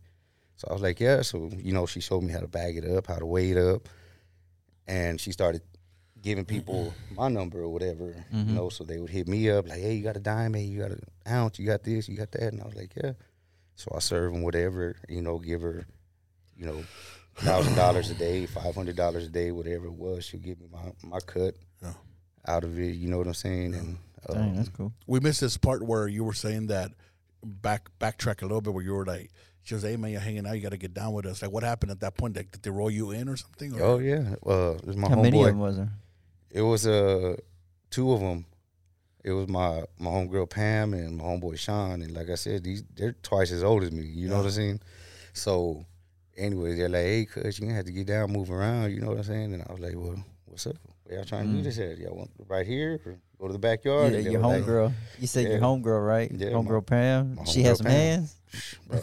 [0.56, 2.86] So I was like, "Yeah." So you know, she showed me how to bag it
[2.86, 3.88] up, how to weigh it up,
[4.88, 5.62] and she started
[6.22, 7.16] giving people mm-hmm.
[7.16, 8.26] my number or whatever.
[8.32, 8.56] You mm-hmm.
[8.56, 10.54] know, so they would hit me up like, "Hey, you got a dime?
[10.54, 11.60] Hey, you got an ounce?
[11.60, 12.08] You got this?
[12.08, 13.14] You got that?" And I was like, "Yeah."
[13.76, 15.88] So I serve them whatever, you know, give her,
[16.56, 16.84] you know,
[17.36, 20.26] thousand dollars a day, five hundred dollars a day, whatever it was.
[20.26, 21.94] She'll give me my my cut Yeah.
[22.48, 22.96] out of it.
[22.96, 23.74] You know what I'm saying?
[23.74, 24.94] And Dang, um, that's cool.
[25.08, 26.92] we missed this part where you were saying that
[27.44, 29.32] back backtrack a little bit where you were like
[29.64, 31.52] she was hey man you're hanging out you got to get down with us like
[31.52, 33.84] what happened at that point like, did they roll you in or something or?
[33.84, 35.48] oh yeah, uh, it was my How many of homeboy.
[35.48, 35.92] them was there?
[36.52, 37.36] It was uh
[37.90, 38.46] two of them.
[39.24, 42.02] It was my my homegirl Pam and my homeboy Sean.
[42.02, 44.04] And like I said, these they're twice as old as me.
[44.04, 44.82] You know what I'm saying?
[45.34, 45.86] So,
[46.36, 49.10] anyway, they're like, "Hey, cuz you gonna have to get down, move around." You know
[49.10, 49.54] what I'm saying?
[49.54, 50.76] And I was like, "Well, what's up?
[51.04, 51.98] Where y'all trying to do this at?
[52.00, 54.94] Y'all want right here or go to the backyard?" Yeah, your like, homegirl.
[55.20, 55.60] You said your Yeah.
[55.60, 56.32] homegirl, right?
[56.32, 57.36] Yeah, homegirl Pam.
[57.36, 57.96] my she has some Pam.
[57.96, 58.36] hands.
[58.88, 59.02] bro.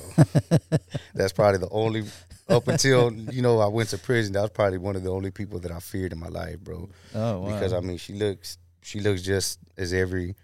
[1.14, 2.05] That's probably the only
[2.48, 4.33] up until you know I went to prison.
[4.35, 6.88] That was probably one of the only people that I feared in my life, bro.
[7.14, 7.53] Oh wow.
[7.53, 10.35] Because I mean, she looks she looks just as every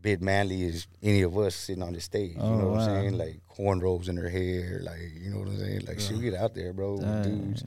[0.00, 2.36] bit manly as any of us sitting on the stage.
[2.38, 2.94] Oh, you know what wow.
[2.94, 3.18] I'm saying?
[3.18, 5.84] Like cornrows in her hair, like you know what I'm saying?
[5.86, 7.64] Like she'll get out there, bro, with dudes.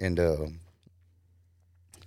[0.00, 0.60] And um,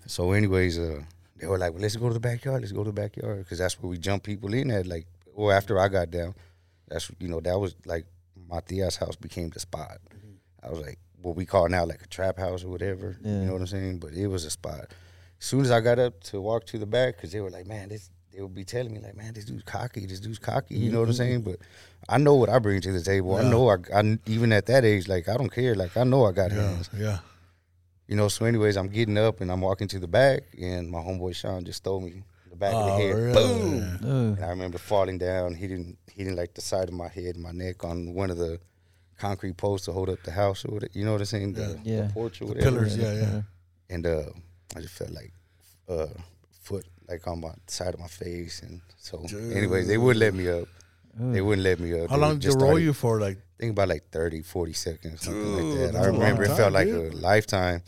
[0.05, 1.01] so, anyways, uh,
[1.41, 2.61] they were like, "Well, let's go to the backyard.
[2.61, 5.51] Let's go to the backyard because that's where we jump people in at." Like, or
[5.51, 6.35] after I got down,
[6.87, 8.05] that's you know that was like
[8.47, 9.97] my tia's house became the spot.
[10.63, 13.17] I was like what we call now like a trap house or whatever.
[13.23, 13.31] Yeah.
[13.31, 13.99] You know what I'm saying?
[13.99, 14.93] But it was a spot.
[15.39, 17.67] As soon as I got up to walk to the back, because they were like,
[17.67, 20.05] "Man, this." They would be telling me like, "Man, this dude's cocky.
[20.05, 21.17] This dude's cocky." You know what I'm mm-hmm.
[21.17, 21.41] saying?
[21.41, 21.57] But
[22.07, 23.35] I know what I bring to the table.
[23.35, 25.75] I know I, I even at that age, like I don't care.
[25.75, 26.89] Like I know I got yeah hands.
[26.97, 27.17] yeah
[28.11, 30.99] You know, so anyways, I'm getting up and I'm walking to the back, and my
[30.99, 33.15] homeboy Sean just stole me the back of the Oh, head.
[33.15, 33.33] really?
[33.33, 33.99] Boom!
[34.03, 34.33] Ooh.
[34.33, 37.51] And I remember falling down, hitting hitting like the side of my head, and my
[37.53, 38.59] neck on one of the
[39.17, 40.91] concrete posts to hold up the house or whatever.
[40.93, 41.53] You know what I'm saying?
[41.53, 41.95] The, Yeah.
[41.95, 42.01] Yeah.
[42.07, 42.69] the porch or The whatever.
[42.79, 43.41] pillars, yeah, yeah.
[43.89, 44.23] And uh,
[44.75, 45.31] I just felt like
[45.87, 46.07] uh,
[46.63, 49.23] foot like on my side of my face, and so
[49.55, 50.67] anyways, they wouldn't let me up.
[51.17, 51.93] They wouldn't let me.
[51.97, 52.09] up.
[52.09, 53.21] How they long did just they roll started- you for?
[53.21, 55.93] Like, think about like 30, 40 seconds, something Dude, like that.
[55.93, 57.13] that's I a long remember it time, felt like dude.
[57.13, 57.83] a lifetime.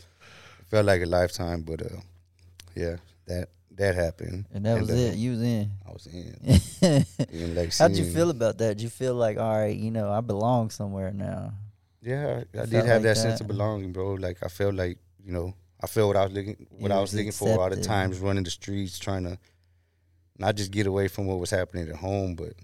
[0.74, 2.00] Felt like a lifetime, but uh,
[2.74, 4.46] yeah, that that happened.
[4.52, 5.14] And that was uh, it.
[5.14, 5.70] You was in.
[5.86, 7.06] I was in.
[7.56, 8.78] in How'd you feel about that?
[8.78, 11.52] Did you feel like, all right, you know, I belong somewhere now?
[12.02, 14.14] Yeah, I felt did have like that, sense of belonging, bro.
[14.14, 17.00] Like I felt like you know, I felt what I was looking, what You I
[17.00, 17.84] was was looking for all the accepted.
[17.84, 19.38] times, running the streets, trying to
[20.38, 22.54] not just get away from what was happening at home, but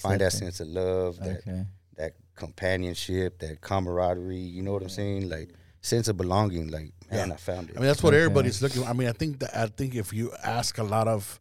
[0.00, 1.64] find that sense of love, that Okay.
[1.94, 4.36] that companionship, that camaraderie.
[4.36, 5.28] You know what I'm saying?
[5.28, 5.50] Like
[5.86, 6.68] sense of belonging.
[6.68, 7.34] Like man, Yeah.
[7.34, 7.76] I found it.
[7.76, 8.22] I mean, that's what Okay.
[8.24, 8.84] everybody's looking.
[8.84, 11.40] I mean, I think that I think if you ask a lot of,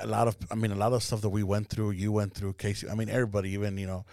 [0.00, 2.32] a lot of, I mean, a lot of stuff that we went through, you went
[2.34, 2.88] through, Casey.
[2.88, 4.04] I mean, everybody, even you know,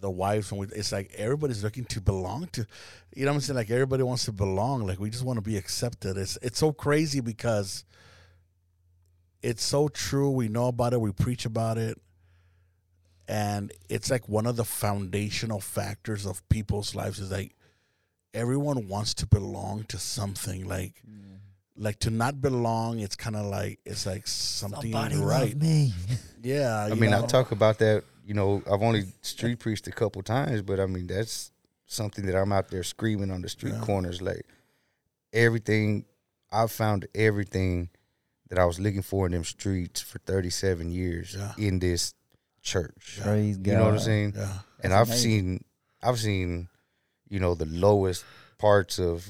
[0.00, 2.66] the wives, and we, it's like everybody's looking to belong to.
[3.14, 3.56] You know what I'm saying?
[3.56, 4.86] Like everybody wants to belong.
[4.86, 6.16] Like we just want to be accepted.
[6.18, 7.84] It's it's so crazy because
[9.42, 10.30] it's so true.
[10.30, 11.00] We know about it.
[11.00, 11.98] We preach about it.
[13.28, 17.55] And it's like one of the foundational factors of people's lives is like
[18.34, 20.68] everyone wants to belong to something.
[20.68, 21.38] Like mm.
[21.76, 25.56] like to not belong, it's kind of like it's like something Somebody right.
[25.56, 25.92] me.
[26.42, 27.24] Yeah, I mean, know?
[27.24, 28.04] I talk about that.
[28.24, 31.50] You know, I've only street preached a couple times, but I mean, that's
[31.86, 33.80] something that I'm out there screaming on the street Yeah.
[33.80, 34.22] corners.
[34.22, 34.46] Like
[35.32, 36.04] everything,
[36.52, 37.88] I've found everything
[38.48, 41.52] that I was looking for in them streets for 37 years Yeah.
[41.58, 42.14] in this
[42.62, 43.18] church.
[43.22, 43.70] Praise God.
[43.70, 44.34] You know what I'm saying?
[44.36, 45.30] Yeah, And That's I've amazing.
[45.30, 45.64] seen,
[46.02, 46.68] I've seen,
[47.28, 48.24] you know, the lowest
[48.58, 49.26] parts of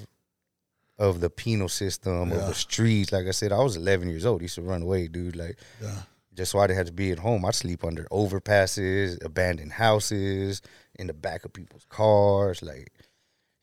[0.99, 3.13] of the penal system of the streets.
[3.13, 4.41] Like I said, I was 11 years old.
[4.41, 5.37] I used to run away, dude.
[5.37, 6.03] Like yeah,
[6.35, 7.45] just so I didn't have to be at home.
[7.45, 10.63] I'd sleep under overpasses, abandoned houses,
[10.99, 12.63] in the back of people's cars.
[12.63, 12.93] Like,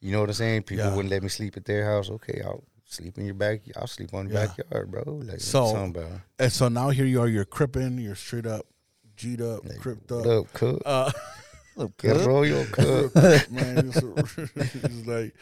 [0.01, 0.63] you know what I'm saying?
[0.63, 0.95] People Yeah.
[0.95, 2.09] wouldn't let me sleep at their house.
[2.11, 3.61] Okay, I'll sleep in your back.
[3.75, 4.45] I'll sleep on the Yeah.
[4.47, 5.03] backyard, bro.
[5.23, 5.91] Like, So-
[6.37, 7.27] And so now here you are.
[7.27, 7.97] You're cripping.
[7.97, 8.67] You're straight up,
[9.15, 10.25] G'd up, Like, cripped up.
[10.27, 10.81] up, cook?
[10.85, 11.11] Uh,
[11.75, 12.23] Look, Yeah, cook.
[12.23, 13.15] bro, your cook.
[13.51, 13.97] man, it's,
[14.55, 15.33] it's like,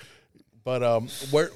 [0.63, 1.50] but um, where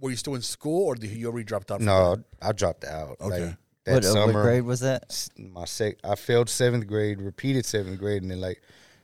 [0.00, 1.80] were you still in school or did you already dropped out?
[1.80, 2.24] no, that?
[2.42, 3.16] I dropped out.
[3.20, 3.46] Okay.
[3.46, 5.28] Like, that What, uh, what grade was that?
[5.36, 8.62] my sec, I failed seventh grade, repeated seventh grade, and then like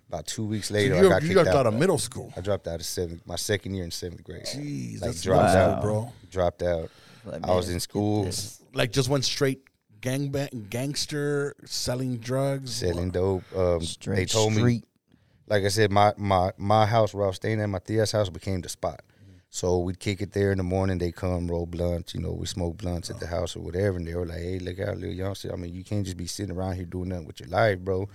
[0.09, 1.67] about two weeks So later, you, I got you kicked dropped out out.
[1.67, 2.33] of middle school.
[2.37, 4.45] I dropped out of seventh, my second year in seventh grade.
[4.45, 5.71] Jeez, Like, that's dropped dropped out.
[5.79, 6.13] out, bro.
[6.31, 6.91] Dropped out.
[7.25, 8.29] Like, I was in school.
[8.75, 9.63] Like just went straight
[10.05, 10.31] gang
[10.69, 13.45] gangster selling drugs, selling dope.
[13.57, 14.83] Um, Straight they told me,
[15.47, 18.29] like I said, my my my house where I was staying at, my Tia's house
[18.29, 19.01] became the spot.
[19.49, 20.99] So we'd kick it there in the morning.
[20.99, 22.15] They come roll blunts.
[22.15, 23.97] You know, we smoke blunts at the house or whatever.
[23.97, 25.53] And they were like, "Hey, look out, little youngster.
[25.53, 28.09] I mean, you can't just be sitting around here doing nothing with your life, bro."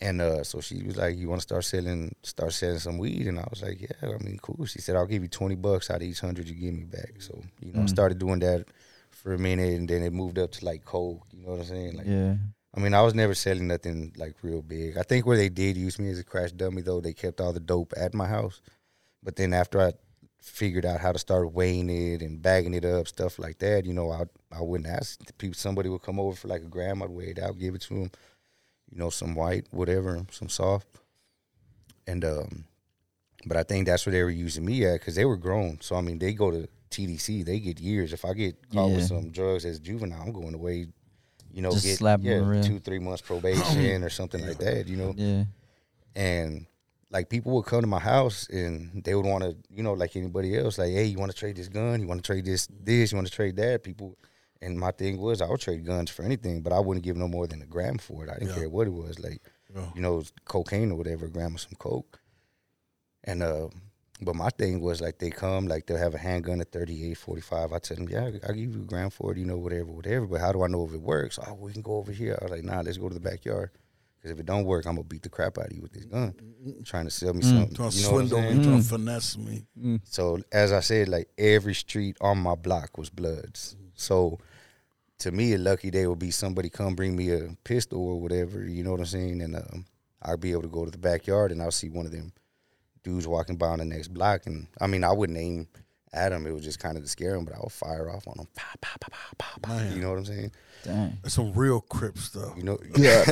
[0.00, 3.26] And uh, so she was like, "You want to start selling, start selling some weed?"
[3.26, 5.90] And I was like, "Yeah, I mean, cool." She said, "I'll give you twenty bucks
[5.90, 7.88] out of each hundred you give me back." So you know, I Mm.
[7.90, 8.64] started doing that
[9.22, 11.26] for a minute, and then it moved up to like coke.
[11.32, 11.96] You know what I'm saying?
[11.96, 12.34] Like, yeah.
[12.74, 14.96] I mean, I was never selling nothing like real big.
[14.96, 17.52] I think where they did use me as a crash dummy, though, they kept all
[17.52, 18.60] the dope at my house.
[19.22, 19.92] But then after I
[20.40, 23.92] figured out how to start weighing it and bagging it up, stuff like that, you
[23.92, 25.54] know, I I wouldn't ask people.
[25.54, 27.94] Somebody would come over for like a gram, I'd weigh it out, give it to
[27.94, 28.10] them,
[28.90, 30.88] you know, some white, whatever, some soft,
[32.06, 32.64] and um.
[33.46, 35.78] But I think that's where they were using me at because they were grown.
[35.80, 38.12] So I mean, they go to TDC, they get years.
[38.12, 38.96] If I get caught Yeah.
[38.96, 40.86] with some drugs as juvenile, I'm going away
[41.52, 44.86] you know, Just get slap 'em yeah, two, three months probation or something like that,
[44.86, 45.12] you know.
[45.16, 45.46] Yeah.
[46.14, 46.66] And
[47.10, 50.14] like people would come to my house and they would want to, you know, like
[50.14, 52.00] anybody else, like, hey, you want to trade this gun?
[52.00, 53.10] You want to trade this, this?
[53.10, 53.82] You want to trade that?
[53.82, 54.16] People,
[54.62, 57.26] and my thing was, I would trade guns for anything, but I wouldn't give no
[57.26, 58.30] more than a gram for it.
[58.30, 58.54] I didn't Yeah.
[58.54, 59.42] care what it was, like,
[59.74, 59.90] Yeah.
[59.96, 62.20] you know, cocaine or whatever, a gram of some coke.
[63.24, 63.70] And uh,
[64.22, 67.72] but my thing was like they come, like they'll have a handgun at 38, 45.
[67.72, 70.26] I tell them, yeah, I'll give you a gram for it, you know, whatever, whatever.
[70.26, 71.38] But how do I know if it works?
[71.46, 72.36] Oh, we can go over here.
[72.40, 73.70] I was like, nah, let's go to the backyard.
[74.16, 76.04] Because if it don't work, I'm gonna beat the crap out of you with this
[76.04, 76.34] gun,
[76.84, 77.44] trying to sell me Mm.
[77.50, 77.74] something.
[77.74, 79.66] Trying to You know swindle me, trying to finesse me.
[79.82, 80.00] Mm.
[80.04, 83.76] So as I said, like every street on my block was Bloods.
[83.94, 84.38] So
[85.20, 88.62] to me, a lucky day would be somebody come bring me a pistol or whatever.
[88.66, 89.40] You know what I'm saying?
[89.40, 89.86] And um,
[90.22, 92.32] I'll be able to go to the backyard and I'll see one of them
[93.02, 94.46] dudes walking by on the next block.
[94.46, 95.68] And I mean, I wouldn't aim
[96.12, 96.46] at him.
[96.46, 98.48] It was just kind of to scare him, but I would fire off on him.
[98.56, 99.94] Pow, pow, pow, pow, pow, pow.
[99.94, 100.52] You know what I'm saying?
[100.82, 101.18] Dang.
[101.22, 102.54] That's some real Crips stuff.
[102.56, 103.22] You know, Yeah.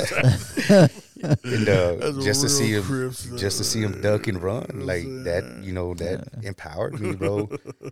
[1.45, 5.61] and uh, just to see him, just to see him duck and run like that,
[5.63, 7.49] you know, that empowered me, bro.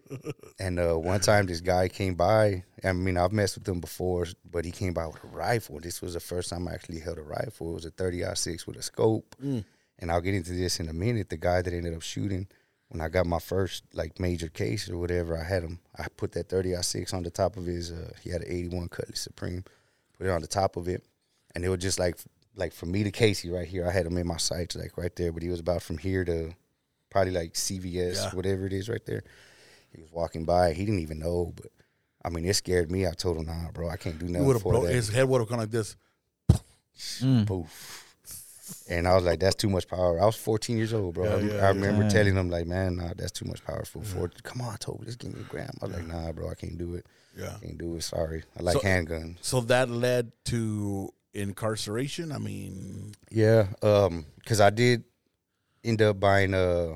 [0.60, 2.64] and uh, one time, this guy came by.
[2.84, 5.80] I mean, I've messed with him before, but he came by with a rifle.
[5.80, 7.70] This was the first time I actually held a rifle.
[7.70, 9.64] It was a 30 six with a scope, Mm.
[9.98, 11.30] And I'll get into this in a minute.
[11.30, 12.48] The guy that ended up shooting.
[12.88, 15.80] When I got my first like major case or whatever, I had him.
[15.98, 17.90] I put that thirty six on the top of his.
[17.90, 19.64] Uh, he had an eighty one Cutlass Supreme.
[20.16, 21.04] Put it on the top of it,
[21.54, 22.16] and it was just like
[22.54, 23.86] like from me to Casey right here.
[23.86, 26.24] I had him in my sights like right there, but he was about from here
[26.24, 26.52] to
[27.10, 28.30] probably like CVS, Yeah.
[28.34, 29.24] whatever it is right there.
[29.92, 30.72] He was walking by.
[30.72, 31.72] He didn't even know, but
[32.24, 33.04] I mean, it scared me.
[33.06, 34.94] I told him, "Nah, bro, I can't do He nothing would have for blown that."
[34.94, 35.96] his head would have gone like this.
[37.20, 37.46] Mm.
[37.46, 38.04] Poof.
[38.88, 41.24] And I was like, "That's too much power." I was 14 years old, bro.
[41.24, 42.10] Yeah, I, yeah, I remember Dang.
[42.10, 44.40] telling him, "Like, man, nah, that's too much power for 14.
[44.42, 46.76] Come on, Toby, just give me a gram." I was like, "Nah, bro, I can't
[46.78, 47.06] do it.
[47.36, 47.54] Yeah.
[47.62, 48.02] Can't do it.
[48.02, 48.42] Sorry.
[48.58, 52.32] I like So- handguns." So that led to incarceration.
[52.32, 55.04] I mean, Yeah, um, because I did
[55.84, 56.94] end up buying a,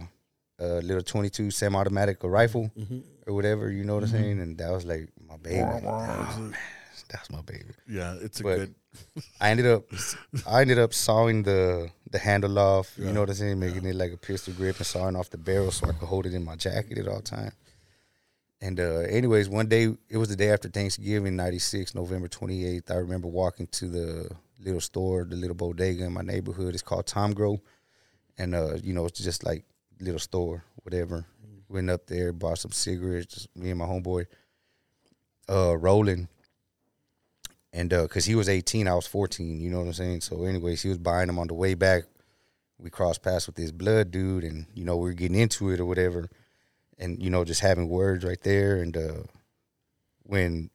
[0.59, 3.01] a little 22 semi-automatic a rifle Mm-hmm.
[3.27, 3.71] or whatever.
[3.71, 4.41] You know what I'm saying?
[4.41, 5.57] And that was like my baby.
[5.61, 6.53] That was,
[7.09, 7.65] that's my baby.
[7.89, 8.75] yeah, it's a But- good.
[9.41, 9.85] I ended up,
[10.47, 12.93] I ended up sawing the the handle off.
[12.97, 13.07] Yeah.
[13.07, 13.61] You know what I'm saying?
[13.61, 16.27] Making it like a pistol grip and sawing off the barrel so I could hold
[16.27, 17.53] it in my jacket at all time.
[18.61, 22.91] And uh, anyways, one day it was the day after Thanksgiving, '96, November 28th.
[22.91, 24.31] I remember walking to the
[24.63, 26.75] little store, the little bodega in my neighborhood.
[26.75, 27.61] It's called Tom Grow,
[28.37, 29.65] and uh, you know it's just like
[30.01, 31.25] little store, whatever.
[31.69, 33.35] Went up there, bought some cigarettes.
[33.35, 34.27] Just me and my homeboy,
[35.49, 36.29] uh, rolling.
[37.73, 39.61] And uh, cause he was 18, I was 14.
[39.61, 40.23] You know what I'm saying?
[40.23, 42.05] So, anyways, he was buying them on the way back.
[42.79, 45.81] We crossed paths with this blood dude, and you know we were getting into it
[45.81, 46.31] or whatever,
[46.99, 48.77] and you know just having words right there.
[48.77, 49.23] And uh,
[50.23, 50.71] when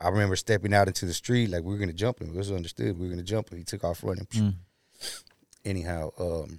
[0.00, 2.30] I remember stepping out into the street, like we were gonna jump him.
[2.30, 3.58] It was understood we were gonna jump him.
[3.58, 4.26] He took off running.
[4.26, 4.54] Mm.
[5.64, 6.58] Anyhow, um,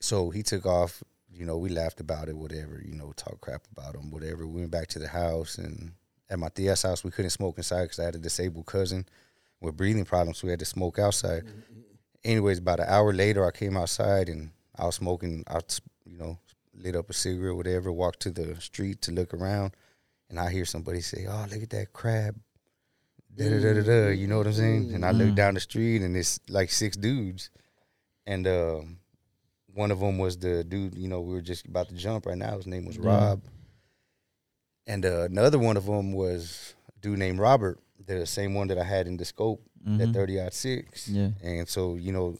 [0.00, 1.02] so he took off.
[1.28, 2.80] You know, we laughed about it, whatever.
[2.82, 4.46] You know, talk crap about him, whatever.
[4.46, 5.92] We went back to the house, and
[6.28, 9.06] at my tia's house, we couldn't smoke inside because I had a disabled cousin
[9.60, 10.38] with breathing problems.
[10.38, 11.42] So we had to smoke outside.
[12.24, 15.44] Anyways, about an hour later, I came outside and I was smoking.
[15.46, 15.60] I,
[16.04, 16.38] you know,
[16.74, 17.92] lit up a cigarette, whatever.
[17.92, 19.72] Walked to the street to look around,
[20.28, 22.36] and I hear somebody say, "Oh, look at that crab."
[23.36, 24.08] Da da da da da.
[24.08, 24.94] You know what I'm saying?
[24.94, 25.36] And I look Mm.
[25.36, 27.50] down the street, and it's like six dudes,
[28.26, 28.98] and um,
[29.74, 30.96] one of them was the dude.
[30.96, 32.56] You know, we were just about to jump right now.
[32.56, 32.98] His name was.
[32.98, 33.42] Rob,
[34.86, 38.78] and uh, another one of them was a dude named Robert, the same one that
[38.78, 40.14] I had in the scope, that Mhm.
[40.14, 41.08] thirty aught six.
[41.08, 41.30] Yeah.
[41.42, 42.36] And so, you know,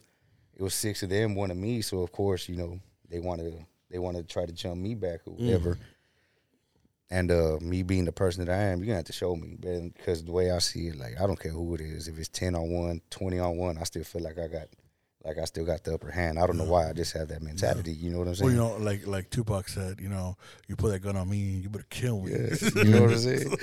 [0.56, 1.82] it was six of them, one of me.
[1.82, 4.94] So of course, you know, they wanted to they wanted to try to jump me
[4.94, 5.78] back or whatever.
[7.08, 9.56] And uh, me being the person that I am, you're gonna have to show me,
[9.60, 12.08] because the way I see it, like I don't care who it is.
[12.08, 14.66] If it's ten on one, 20 on one, I still feel like I got,
[15.26, 16.38] like I still got the upper hand.
[16.38, 16.88] I don't know why.
[16.88, 17.92] I just have that mentality.
[17.92, 18.56] You know what I'm saying?
[18.56, 20.36] Well, you know, like like Tupac said, you know,
[20.68, 22.30] you put that gun on me, you better kill me.
[22.30, 23.56] Yeah, you know what I'm saying.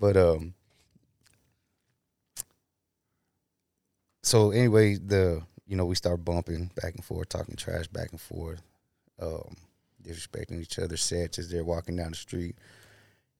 [0.00, 0.54] But um,
[4.22, 8.20] so anyway, the you know we start bumping back and forth, talking trash back and
[8.20, 8.62] forth,
[9.20, 9.54] um,
[10.02, 10.96] disrespecting each other.
[10.96, 12.56] sets as they're walking down the street.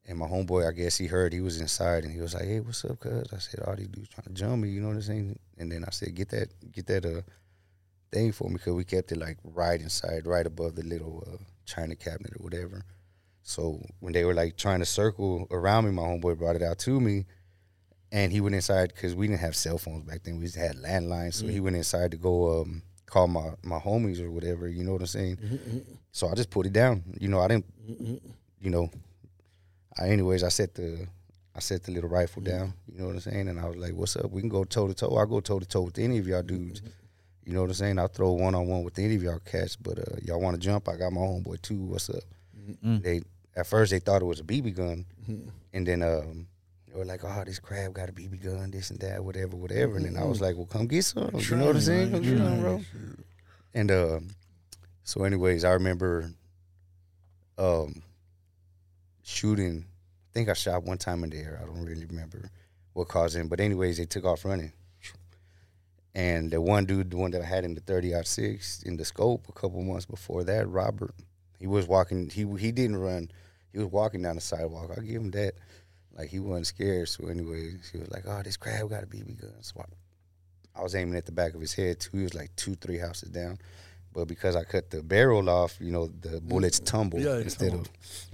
[0.05, 2.61] And my homeboy, I guess he heard he was inside, and he was like, "Hey,
[2.61, 4.97] what's up, cuz?" I said, "All these dudes trying to jump me." You know what
[4.97, 5.39] I'm saying?
[5.59, 7.23] And then I said, "Get that, get that uh
[8.11, 11.37] thing for me," because we kept it like right inside, right above the little uh,
[11.67, 12.85] china cabinet or whatever.
[13.43, 16.79] So when they were like trying to circle around me, my homeboy brought it out
[16.81, 17.27] to me,
[18.11, 20.37] and he went inside because we didn't have cell phones back then.
[20.39, 24.21] We just had landlines, so he went inside to go um, call my my homies
[24.21, 24.67] or whatever.
[24.69, 25.39] You know what I'm saying?
[26.11, 27.05] So I just put it down.
[27.21, 27.67] You know, I didn't.
[28.61, 28.91] You know,
[29.99, 31.07] I anyways I set the
[31.55, 32.75] I set the little rifle down.
[32.91, 33.49] You know what I'm saying?
[33.49, 34.31] And I was like, "What's up?
[34.31, 35.15] We can go toe to toe.
[35.17, 36.83] I'll go toe to toe with any of y'all dudes."
[37.45, 37.99] You know what I'm saying?
[37.99, 40.61] I'll throw one on one with any of y'all cats, but uh, y'all want to
[40.61, 40.89] jump?
[40.89, 41.77] I got my homeboy too.
[41.77, 42.23] What's up?
[42.85, 43.03] Mm.
[43.03, 43.23] They
[43.57, 45.05] at first they thought it was a BB gun,
[45.73, 46.47] and then um,
[46.89, 49.97] they were like, "Oh, this crab got a BB gun, this and that, whatever, whatever."
[49.97, 52.13] And then I was like, "Well, come get some." You know what I'm saying?
[52.13, 52.81] Come get some, bro.
[53.75, 54.21] And uh,
[55.05, 56.31] so, anyways, I remember
[57.59, 58.03] um,
[59.23, 59.87] shooting.
[59.87, 61.61] I think I shot one time in the air.
[61.63, 62.51] I don't really remember
[62.93, 64.73] what caused it, but anyways, they took off running.
[66.15, 68.97] And the one dude, the one that I had in the thirty aught six in
[68.99, 71.15] the scope a couple months before that, Robert,
[71.59, 72.29] he was walking.
[72.29, 73.31] He he didn't run.
[73.73, 74.91] He was walking down the sidewalk.
[74.95, 75.55] I'll give him that.
[76.15, 77.09] Like he wasn't scared.
[77.09, 80.83] So anyways, he was like, "Oh, this crab got a BB gun." So I, I
[80.83, 82.19] was aiming at the back of his head too.
[82.19, 83.59] He was like two, three houses down.
[84.13, 86.85] But because I cut the barrel off, you know, the bullets mm.
[86.85, 87.89] tumble Yeah, instead tumbled.
[87.89, 88.32] of.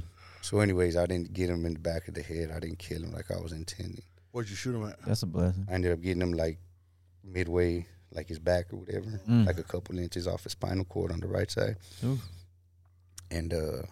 [0.49, 2.51] So, anyways, I didn't get him in the back of the head.
[2.51, 4.01] I didn't kill him like I was intending.
[4.32, 4.96] What'd you shoot him at?
[5.05, 5.66] That's a blessing.
[5.70, 6.59] I ended up getting him like
[7.22, 9.44] midway, like his back or whatever, Mm.
[9.46, 11.76] like a couple inches off his spinal cord on the right side.
[12.03, 12.26] Oof.
[13.30, 13.82] And uh,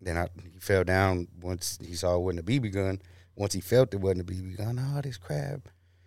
[0.00, 3.00] then I, he fell down once he saw it wasn't a BB gun.
[3.36, 5.62] Once he felt it wasn't a BB gun, oh, this crab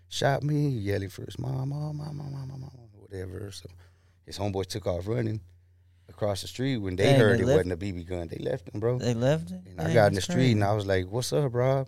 [0.09, 3.51] shot me, yelling for his mom, mom, mom, mom, mom, mom, whatever.
[3.53, 3.69] So
[4.25, 5.39] his homeboys took off running
[6.09, 6.77] across the street.
[6.77, 8.97] When they Dang, heard they it left- wasn't a BB gun, they left him, bro.
[8.99, 9.61] They left it.
[9.77, 10.51] And I got in the street crazy.
[10.53, 11.87] and I was like, "What's up, Rob?"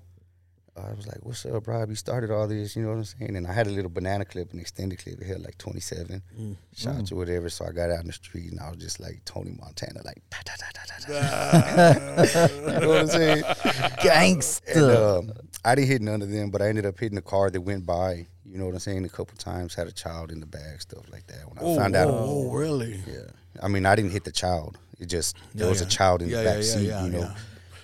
[0.77, 1.89] I was like, "What's up, Rob?
[1.89, 4.23] You started all this, you know what I'm saying?" And I had a little banana
[4.23, 5.19] clip, an extended clip.
[5.19, 6.55] It had like 27 Mm.
[6.73, 7.49] shots or whatever.
[7.49, 10.21] So I got out in the street and I was just like Tony Montana, like,
[10.29, 13.43] "Pa, da, da, da, da, da." You know what I'm saying?
[13.43, 14.75] Gangsta.
[14.75, 15.33] And um,
[15.65, 17.85] I didn't hit none of them, but I ended up hitting a car that went
[17.85, 18.27] by.
[18.51, 19.05] You know what I'm saying?
[19.05, 21.47] A couple times, had a child in the bag, stuff like that.
[21.47, 22.99] When I oh, found out, oh, oh, really?
[23.05, 23.29] yeah.
[23.61, 24.77] I mean, I didn't hit the child.
[24.99, 25.87] It just there was yeah.
[25.87, 26.87] a child in yeah, the yeah, back yeah, seat.
[26.87, 27.35] yeah, you know, yeah.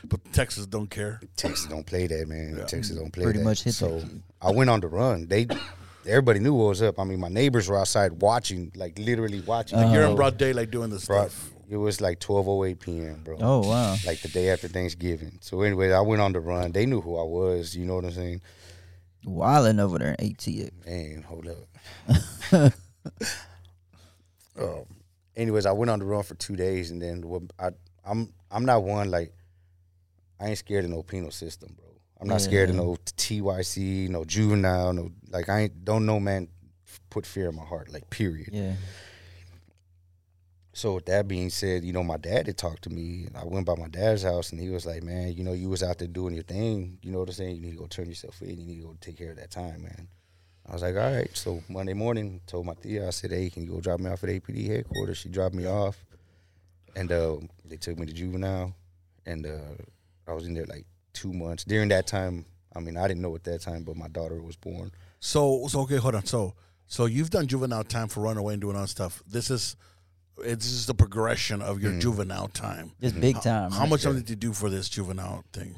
[0.07, 1.20] But Texas don't care.
[1.36, 2.55] Texas don't play that, man.
[2.57, 2.66] Yeah.
[2.66, 3.45] Texas don't play Pretty that.
[3.45, 4.22] much hit so that.
[4.41, 5.28] I went on the run.
[5.28, 5.47] They,
[6.05, 6.99] everybody knew what was up.
[6.99, 9.80] I mean, my neighbors were outside watching, like literally watching.
[9.80, 9.93] Uh-huh.
[9.93, 11.51] You're You in know, broad daylight doing this bro, stuff.
[11.70, 13.38] It was like 12:08 p.m., bro.
[13.39, 13.95] Oh wow.
[14.05, 15.39] Like the day after Thanksgiving.
[15.41, 16.72] So anyway, I went on the run.
[16.72, 17.76] They knew who I was.
[17.76, 18.41] You know what I'm saying?
[19.26, 20.86] Wilding over there in ATX.
[20.86, 21.67] Man, hold up.
[24.59, 24.86] um,
[25.36, 27.69] anyways, I went on the run for two days, and then what I
[28.05, 29.34] I'm I'm not one like
[30.39, 31.86] I ain't scared of no penal system, bro.
[32.21, 36.47] I'm not scared of no TYC, no juvenile, no like I ain't don't know man
[37.09, 38.49] put fear in my heart, like period.
[38.51, 38.73] Yeah.
[40.76, 43.30] So with that being said, you know, my dad had talked to me.
[43.34, 45.82] I went by my dad's house and he was like, Man, you know, you was
[45.82, 46.97] out there doing your thing.
[47.01, 47.55] You know what I'm saying?
[47.55, 48.59] You need to go turn yourself in.
[48.59, 50.09] You need to go take care of that time, man.
[50.67, 51.30] I was like, All right.
[51.34, 54.26] So Monday morning, told my tia, I said, Hey, can you go drop me off
[54.26, 55.17] at APD headquarters?
[55.17, 55.95] She dropped me off.
[56.93, 58.76] And uh, they took me to juvenile.
[59.26, 59.82] And uh,
[60.28, 61.63] I was in there like two months.
[61.63, 62.43] During that time,
[62.76, 64.91] I mean, I didn't know at that time, but my daughter was born.
[65.21, 66.26] So, so okay, hold on.
[66.26, 66.53] So,
[66.86, 69.23] so you've done juvenile time for runaway and doing all stuff.
[69.26, 69.78] This is,
[70.43, 72.91] it's just the progression of your juvenile time.
[73.01, 73.71] Just big time.
[73.71, 73.89] How right?
[73.89, 75.75] much time did you do for this juvenile thing?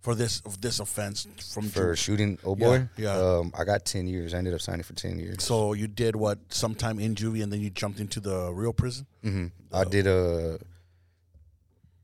[0.00, 3.14] For this of this offense from For ju- shooting, oh boy, yeah.
[3.16, 4.34] Um, I got 10 years.
[4.34, 5.44] I ended up signing for 10 years.
[5.44, 9.06] So you did what sometime in juvie and then you jumped into the real prison.
[9.22, 10.58] hmm I did uh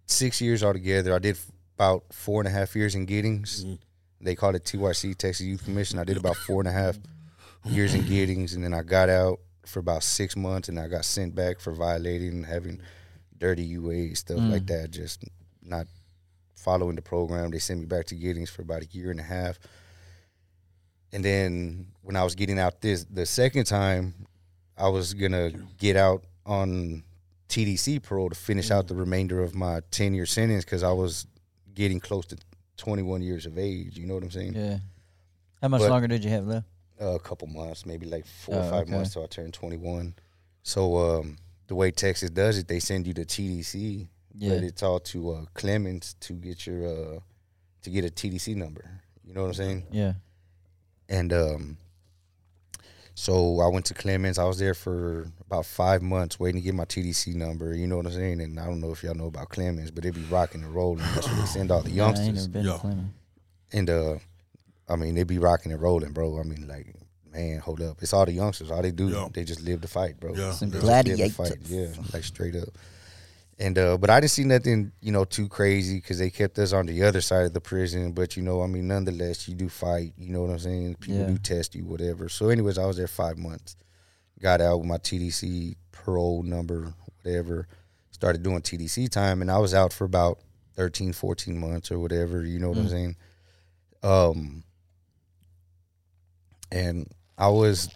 [0.06, 1.14] six years altogether.
[1.14, 3.64] I did f- about four and a half years in Giddings.
[3.64, 3.78] Mhm.
[4.20, 5.98] They called it TYC, Texas Youth Commission.
[5.98, 6.98] I did about four and a half
[7.64, 11.04] years in Giddings, and then I got out for about six months, and I got
[11.04, 12.80] sent back for violating, having
[13.36, 14.68] dirty UA stuff like mm.
[14.68, 14.90] that.
[14.90, 15.24] Just
[15.62, 15.86] not
[16.56, 17.50] following the program.
[17.50, 19.58] They sent me back to Giddings for about a year and a half.
[21.12, 24.14] And then when I was getting out this the second time,
[24.76, 27.04] I was gonna get out on
[27.48, 31.26] TDC parole to finish out the remainder of my ten year sentence because I was
[31.74, 32.36] getting close to
[32.76, 33.96] twenty one years of age.
[33.96, 34.54] You know what I'm saying?
[34.54, 34.78] Yeah.
[35.62, 36.66] How much But- longer did you have left?
[37.00, 38.90] Uh, a couple months, maybe like four Oh, or five okay.
[38.92, 40.14] months till I turned twenty one.
[40.64, 41.36] So um,
[41.68, 44.54] the way Texas does it, they send you to TDC, Yeah.
[44.54, 47.20] but it's all to uh, Clemens to get your uh,
[47.82, 49.00] to get a TDC number.
[49.24, 49.86] You know what I'm saying?
[49.92, 50.14] Yeah.
[51.08, 51.76] And um,
[53.14, 54.38] so I went to Clemens.
[54.38, 57.74] I was there for about five months waiting to get my TDC number.
[57.74, 58.40] You know what I'm saying?
[58.40, 60.98] And I don't know if y'all know about Clemens, but they be rocking and rolling.
[61.14, 62.48] That's where they send all the Yeah, I ain't youngsters.
[62.48, 62.72] never been Yeah.
[62.74, 63.12] to Clemens.
[63.72, 64.14] And uh,
[64.88, 66.38] I mean, they be rocking and rolling, bro.
[66.40, 66.94] I mean, like,
[67.32, 67.98] man, hold up.
[68.02, 68.70] It's all the youngsters.
[68.70, 69.28] All they do, Yeah.
[69.32, 70.34] they just live to fight, bro.
[70.34, 70.52] Yeah.
[70.52, 71.36] Some They just live to gladiators.
[71.36, 71.58] fight.
[71.66, 72.68] Yeah, like straight up.
[73.60, 76.72] And uh, but I didn't see nothing, you know, too crazy because they kept us
[76.72, 78.12] on the other side of the prison.
[78.12, 80.12] But you know, I mean, nonetheless, you do fight.
[80.16, 80.94] You know what I'm saying?
[81.00, 81.26] People Yeah.
[81.26, 82.28] do test you, whatever.
[82.28, 83.76] So, anyways, I was there five months.
[84.40, 87.66] Got out with my TDC parole number, whatever.
[88.12, 90.38] Started doing TDC time, and I was out for about
[90.76, 92.44] 13, 14 months or whatever.
[92.46, 92.90] You know what I'm Mm.
[92.90, 93.16] saying?
[94.04, 94.62] Um,
[96.72, 97.06] and
[97.36, 97.88] I was,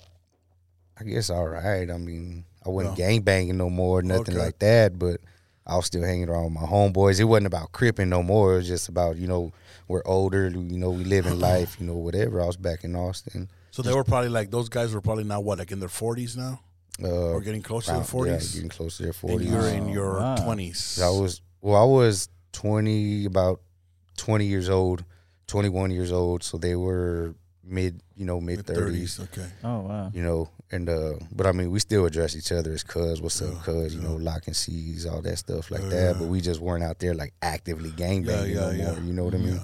[0.98, 1.90] I guess, all right.
[1.90, 4.44] I mean, I wasn't gang banging no more, nothing Okay.
[4.44, 4.98] like that.
[4.98, 5.20] But
[5.66, 7.20] I was still hanging around with my homeboys.
[7.20, 8.54] It wasn't about cripping no more.
[8.54, 9.52] It was just about you know
[9.88, 12.40] we're older, you know we live in life, you know whatever.
[12.40, 13.48] I was back in Austin.
[13.70, 16.36] So they were probably like those guys were probably now what like in their forties
[16.36, 16.60] now
[17.02, 18.54] Uh, or getting close to around- the forties.
[18.54, 19.40] yeah, getting close to their 40s.
[19.40, 20.36] and you're in your wow.
[20.36, 21.00] twenties.
[21.02, 23.60] I was well, I was twenty, about
[24.16, 25.04] twenty years old,
[25.46, 26.42] twenty one years old.
[26.42, 27.34] So they were
[27.72, 29.18] mid, you know, mid thirties.
[29.18, 29.48] Okay.
[29.64, 30.10] Oh wow.
[30.14, 33.40] you know, and uh, but I mean, we still address each other as cuz, what's
[33.42, 34.08] up, Yeah, cuz, you yeah.
[34.08, 36.12] know, lock and seize, all that stuff like Yeah, that.
[36.12, 36.12] yeah.
[36.18, 38.84] But we just weren't out there like actively gang Yeah, banging yeah, no yeah.
[38.92, 39.00] more.
[39.00, 39.54] You know what I mean?
[39.54, 39.60] Yeah.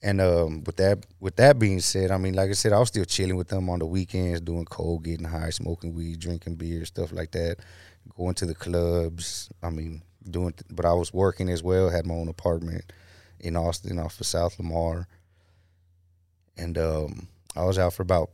[0.00, 2.86] And um, with that, with that being said, I mean, like I said, I was
[2.88, 6.84] still chilling with them on the weekends, doing cold, getting high, smoking weed, drinking beer,
[6.84, 7.56] stuff like that.
[8.16, 9.48] Going to the clubs.
[9.60, 11.90] I mean, doing, but I was working as well.
[11.90, 12.84] Had my own apartment
[13.40, 15.08] in Austin, off of South Lamar,
[16.58, 18.30] and um, I was out for about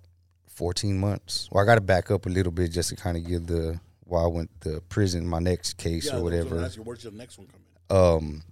[0.48, 1.48] fourteen months.
[1.52, 3.78] Well, I got to back up a little bit just to kind of give the
[4.04, 6.82] why I went to prison, my next case Yeah, or I was gonna whatever you,
[6.82, 7.64] Where's the next one coming?
[7.90, 8.42] um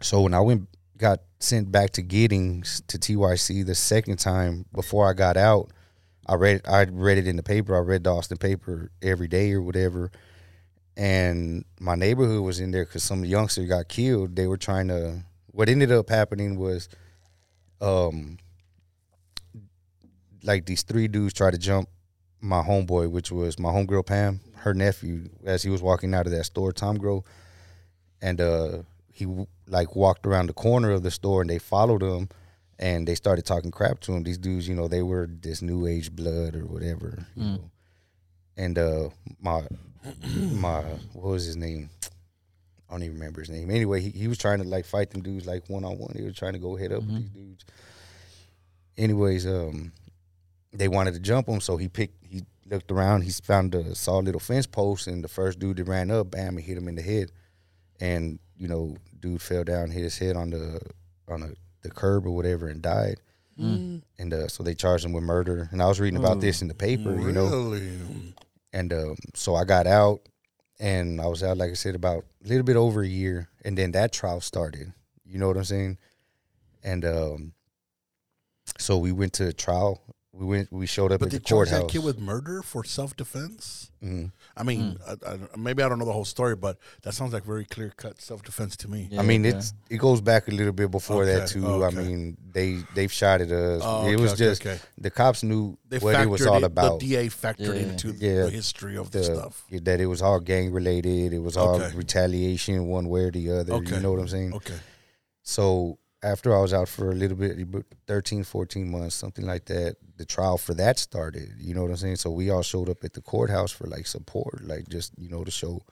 [0.00, 0.68] so when I went
[0.98, 5.70] got sent back to Giddings to TYC the second time before I got out,
[6.26, 7.76] I read I read it in the paper.
[7.76, 10.10] I read the Austin paper every day or whatever.
[10.96, 14.34] And my neighborhood was in there because some youngster got killed.
[14.34, 15.24] They were trying to.
[15.48, 16.88] What ended up happening was
[17.80, 18.38] um,
[20.46, 21.88] like these three dudes tried to jump
[22.40, 26.32] my homeboy, which was my homegirl Pam, her nephew, as he was walking out of
[26.32, 27.24] that store, Tom Grow,
[28.22, 28.78] and uh,
[29.12, 29.26] he
[29.66, 32.28] like walked around the corner of the store, and they followed him,
[32.78, 34.22] and they started talking crap to him.
[34.22, 37.70] These dudes, you know, they were this new age blood or whatever, you know.
[38.56, 39.08] And uh,
[39.40, 39.62] my
[40.36, 40.82] my
[41.12, 41.90] what was his name?
[42.88, 43.70] I don't even remember his name.
[43.70, 46.14] Anyway, he, he was trying to like fight them dudes like one on one.
[46.16, 47.64] He was trying to go head up with these dudes.
[48.96, 49.92] Anyways, um,
[50.72, 52.24] they wanted to jump him, so he picked.
[52.26, 53.22] He looked around.
[53.22, 56.30] He found a saw a little fence post, and the first dude that ran up,
[56.32, 57.30] bam, he hit him in the head,
[58.00, 60.80] and you know, dude fell down, hit his head on the
[61.28, 63.20] on the, the curb or whatever, and died.
[64.18, 65.68] And uh, so they charged him with murder.
[65.72, 67.74] And I was reading about this in the paper, you know.
[68.72, 70.20] And um, so I got out,
[70.78, 73.78] and I was out, like I said, about a little bit over a year, and
[73.78, 74.92] then that trial started.
[75.24, 75.98] You know what I'm saying?
[76.84, 77.52] And um,
[78.78, 80.02] so we went to trial.
[80.38, 80.70] We went.
[80.70, 81.86] We showed up But at the they charged courthouse.
[81.86, 83.90] that kid with murder for self defense.
[84.04, 84.30] Mhm.
[84.54, 87.44] I mean, I, I, maybe I don't know the whole story, but that sounds like
[87.44, 89.08] very clear cut self defense to me.
[89.10, 89.56] Yeah, I mean, okay.
[89.56, 91.84] it's it goes back a little bit before that Okay, too.
[91.84, 93.80] I mean, they they've shot at us.
[93.82, 94.78] Oh, it was okay, just okay.
[94.98, 97.00] the cops knew They what it was all it- about.
[97.00, 97.88] The DA factored Yeah.
[97.90, 98.42] into Yeah.
[98.44, 99.64] the history of the, the, stuff.
[99.70, 101.32] that it was all gang related.
[101.32, 101.96] It was all Okay.
[101.96, 103.72] retaliation one way or the other.
[103.74, 103.94] Okay.
[103.96, 104.52] You know what I'm saying?
[104.52, 104.78] Okay.
[105.42, 109.66] So after I was out for a little bit, about 13, 14 months, something like
[109.66, 111.54] that, the trial for that started.
[111.58, 112.16] You know what I'm saying?
[112.16, 115.44] So we all showed up at the courthouse for like support, like just, you know,
[115.44, 115.82] to show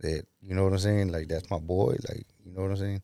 [0.00, 1.08] that, you know what I'm saying?
[1.08, 1.96] Like that's my boy.
[2.08, 3.02] Like, you know what I'm saying?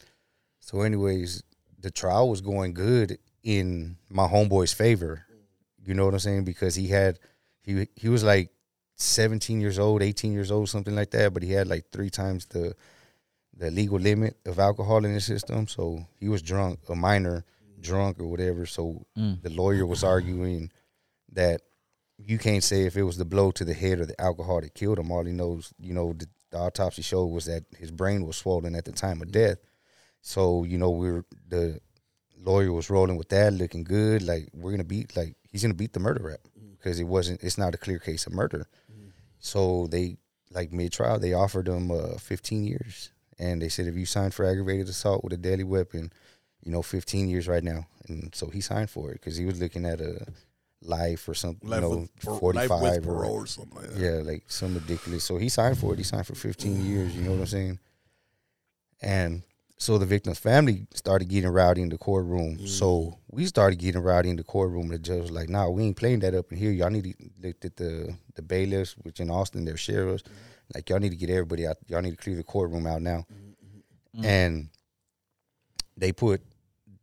[0.61, 1.43] So anyways,
[1.79, 5.27] the trial was going good in my homeboy's favor.
[5.85, 6.45] You know what I'm saying?
[6.45, 7.19] Because he had
[7.63, 8.51] he he was like
[8.97, 12.47] 17 years old, 18 years old, something like that, but he had like three times
[12.47, 12.75] the
[13.57, 15.67] the legal limit of alcohol in his system.
[15.69, 17.45] So he was drunk, a minor
[17.81, 18.67] drunk or whatever.
[18.67, 19.43] So Mm.
[19.43, 20.71] the lawyer was arguing
[21.33, 21.61] that
[22.19, 24.75] you can't say if it was the blow to the head or the alcohol that
[24.75, 25.11] killed him.
[25.11, 28.75] All he knows, you know, the, the autopsy showed was that his brain was swollen
[28.75, 29.59] at the time of death.
[30.21, 31.81] So you know, we're the
[32.39, 34.23] lawyer was rolling with that, looking good.
[34.23, 36.41] Like we're gonna beat, like he's gonna beat the murder rap
[36.79, 37.43] because it wasn't.
[37.43, 38.69] It's not a clear case of murder.
[39.41, 40.17] So they
[40.53, 43.11] like mid trial, they offered him uh, 15 years,
[43.43, 46.13] and they said if you sign for aggravated assault with a deadly weapon,
[46.65, 47.87] you know, 15 years right now.
[48.09, 50.25] And so he signed for it because he was looking at a
[50.81, 53.99] life or something, Life, you know, with, 45 life with or or something like that.
[53.99, 55.25] yeah, like some ridiculous.
[55.25, 55.99] So he signed for it.
[55.99, 57.17] He signed for 15 years.
[57.17, 57.79] You know what I'm saying?
[59.01, 59.43] And
[59.77, 62.65] so the victim's family started getting rowdy in the courtroom.
[62.69, 63.17] So mm.
[63.33, 64.85] we started getting rowdy in the courtroom.
[64.85, 66.71] And the judge was like, "Nah, we ain't playing that up in here.
[66.71, 70.23] Y'all need to look at the the bailiffs, which in Austin they're sheriffs.
[70.75, 71.77] Like y'all need to get everybody out.
[71.89, 73.27] Y'all need to clear the courtroom out now."
[74.17, 74.25] Mm-hmm.
[74.25, 74.69] And
[75.97, 76.43] they put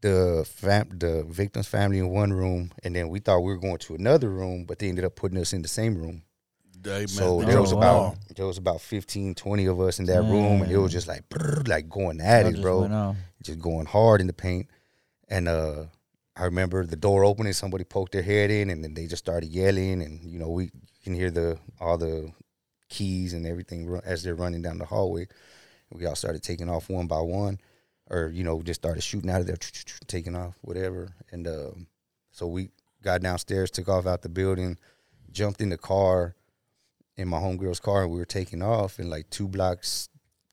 [0.01, 3.77] the fam- the victim's family in one room, and then we thought we were going
[3.79, 6.23] to another room, but they ended up putting us in the same room.
[6.81, 8.15] They So messed there was the about law.
[8.35, 11.27] there was about 15, 20 of us in that room, and it was just like
[11.29, 14.67] brrr, like going at Y'all it, just bro, just going hard in the paint.
[15.27, 15.85] And uh,
[16.37, 19.49] I remember the door opening, somebody poked their head in, and then they just started
[19.49, 20.71] yelling, and you know we
[21.03, 22.31] can hear the all the
[22.89, 25.27] keys and everything as they're running down the hallway.
[25.91, 27.59] We all started taking off one by one,
[28.09, 29.57] or you know just started shooting out of there,
[30.07, 31.15] taking off whatever.
[31.31, 31.87] And um,
[32.31, 32.69] so we
[33.03, 34.77] got downstairs, took off out the building,
[35.31, 36.35] jumped in the car
[37.19, 40.07] in my homegirl's car and we were taking off and like two blocks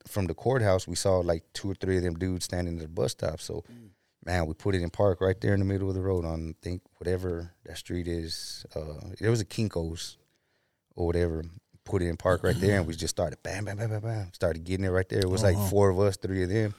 [0.05, 2.87] from the courthouse we saw like two or three of them dudes standing at the
[2.89, 3.63] bus stop so
[4.25, 6.49] man we put it in park right there in the middle of the road on
[6.49, 10.17] I think whatever that street is uh there was a kinko's
[10.97, 11.45] or whatever
[11.87, 12.99] put it in park right there and we mm-hmm.
[12.99, 15.55] just started bam bam bam bam bam started getting it right there it was like
[15.55, 15.69] uh-huh.
[15.69, 16.73] four of us three of them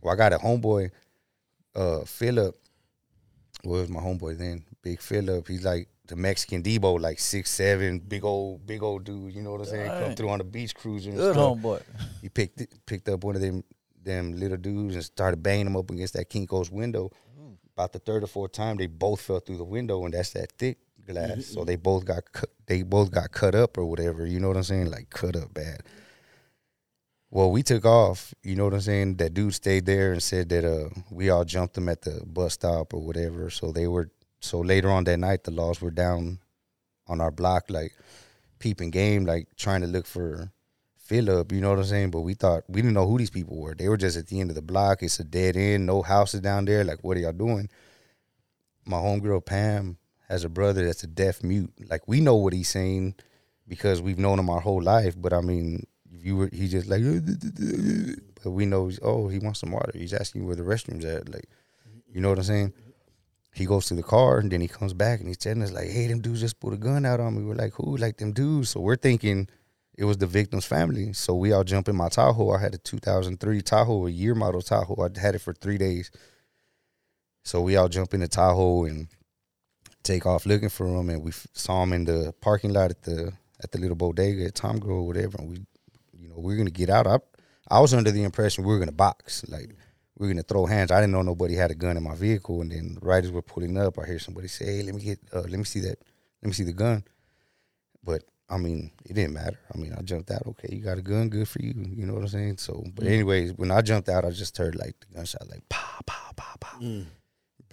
[0.00, 0.90] well i got a homeboy
[1.74, 2.56] uh philip
[3.64, 5.46] well, was my homeboy then, Big Philip.
[5.46, 9.32] He's like the Mexican Deebo, like six seven, big old, big old dude.
[9.32, 9.88] You know what I'm saying?
[9.88, 11.10] Come through on the beach cruiser.
[11.10, 11.58] And Good stuff.
[11.58, 11.82] homeboy.
[12.20, 13.64] He picked it- picked up one of them
[14.02, 17.12] them little dudes and started banging them up against that Kinko's window.
[17.40, 17.54] Mm.
[17.76, 20.50] About the third or fourth time, they both fell through the window, and that's that
[20.52, 21.46] thick glass.
[21.46, 24.26] So they both got cut, they both got cut up or whatever.
[24.26, 24.90] You know what I'm saying?
[24.90, 25.82] Like cut up bad.
[27.30, 28.34] Well, we took off.
[28.42, 29.16] You know what I'm saying?
[29.16, 32.54] That dude stayed there and said that uh, we all jumped him at the bus
[32.54, 33.50] stop or whatever.
[33.50, 34.10] So they were.
[34.40, 36.40] So later on that night, the laws were down
[37.06, 37.92] on our block, like
[38.58, 40.52] peeping game, like trying to look for
[40.96, 41.52] Philip.
[41.52, 42.10] You know what I'm saying?
[42.10, 43.74] But we thought we didn't know who these people were.
[43.74, 45.02] They were just at the end of the block.
[45.02, 46.84] It's a dead end, no houses down there.
[46.84, 47.68] Like, what are y'all doing?
[48.84, 49.96] My homegirl Pam
[50.32, 51.72] has a brother that's a deaf mute.
[51.88, 53.14] Like, we know what he's saying
[53.68, 55.14] because we've known him our whole life.
[55.16, 57.02] But I mean, if you were, he just like,
[58.42, 59.92] but we know, oh, he wants some water.
[59.94, 61.28] He's asking where the restrooms at.
[61.28, 61.48] Like,
[62.12, 62.72] you know what I'm saying?
[63.54, 65.88] he goes to the car and then he comes back and he's telling us like,
[65.88, 68.32] "Hey, them dudes just put a gun out on me." We're like, "Who?" Like them
[68.32, 68.70] dudes.
[68.70, 69.48] So we're thinking
[69.96, 71.12] it was the victim's family.
[71.12, 72.50] So we all jump in my Tahoe.
[72.50, 74.96] I had a 2003 Tahoe, a year model Tahoe.
[75.02, 76.10] I had it for three days.
[77.44, 79.08] So we all jump in the Tahoe and
[80.02, 83.02] take off looking for him, and we f- saw him in the parking lot at
[83.02, 83.32] the
[83.62, 85.38] at the little bodega at Tom Grove, whatever.
[85.38, 85.56] And we,
[86.18, 87.06] you know, we are gonna get out.
[87.06, 87.18] I
[87.68, 89.74] I was under the impression we were gonna box, like
[90.18, 90.90] we are gonna throw hands.
[90.90, 93.42] I didn't know nobody had a gun in my vehicle, and then right as we're
[93.42, 95.98] pulling up, I hear somebody say, "Hey, let me get, uh, let me see that,
[96.42, 97.04] let me see the gun."
[98.04, 99.58] But I mean, it didn't matter.
[99.74, 100.42] I mean, I jumped out.
[100.46, 101.72] Okay, you got a gun, good for you.
[101.74, 102.58] You know what I'm saying?
[102.58, 106.00] So, but anyways, when I jumped out, I just heard like the gunshot, like pow,
[106.04, 106.78] pow, pow, pow.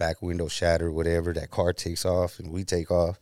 [0.00, 1.34] Back window shattered, whatever.
[1.34, 3.20] That car takes off, and we take off,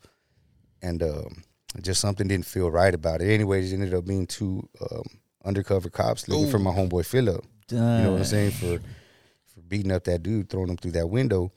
[0.81, 1.43] and um,
[1.83, 3.35] just something didn't feel right about it.
[3.35, 5.03] Anyways, it ended up being two um,
[5.45, 7.45] undercover cops looking for my homeboy Philip.
[7.70, 11.09] You know what I'm saying for for beating up that dude, throwing him through that
[11.09, 11.51] window.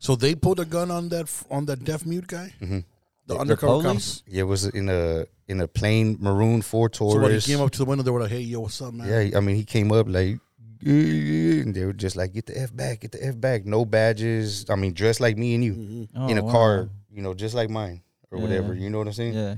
[0.00, 2.52] So they pulled a gun on that on that deaf mute guy.
[2.60, 2.80] Mm-hmm.
[3.28, 3.84] The undercover police?
[3.84, 4.22] cops.
[4.26, 7.14] Yeah, it was in a in a plain maroon four Taurus.
[7.14, 8.92] So when he came up to the window, they were like, "Hey, yo, what's up,
[8.92, 10.40] man?" Yeah, I mean, he came up like,
[10.84, 14.64] and they were just like, "Get the f back, get the f back." No badges.
[14.68, 16.52] I mean, dressed like me and you Oh, in a wow.
[16.52, 18.44] car, you know, just like mine or Yeah.
[18.44, 18.74] whatever.
[18.74, 19.34] You know what I'm saying?
[19.34, 19.56] Yeah.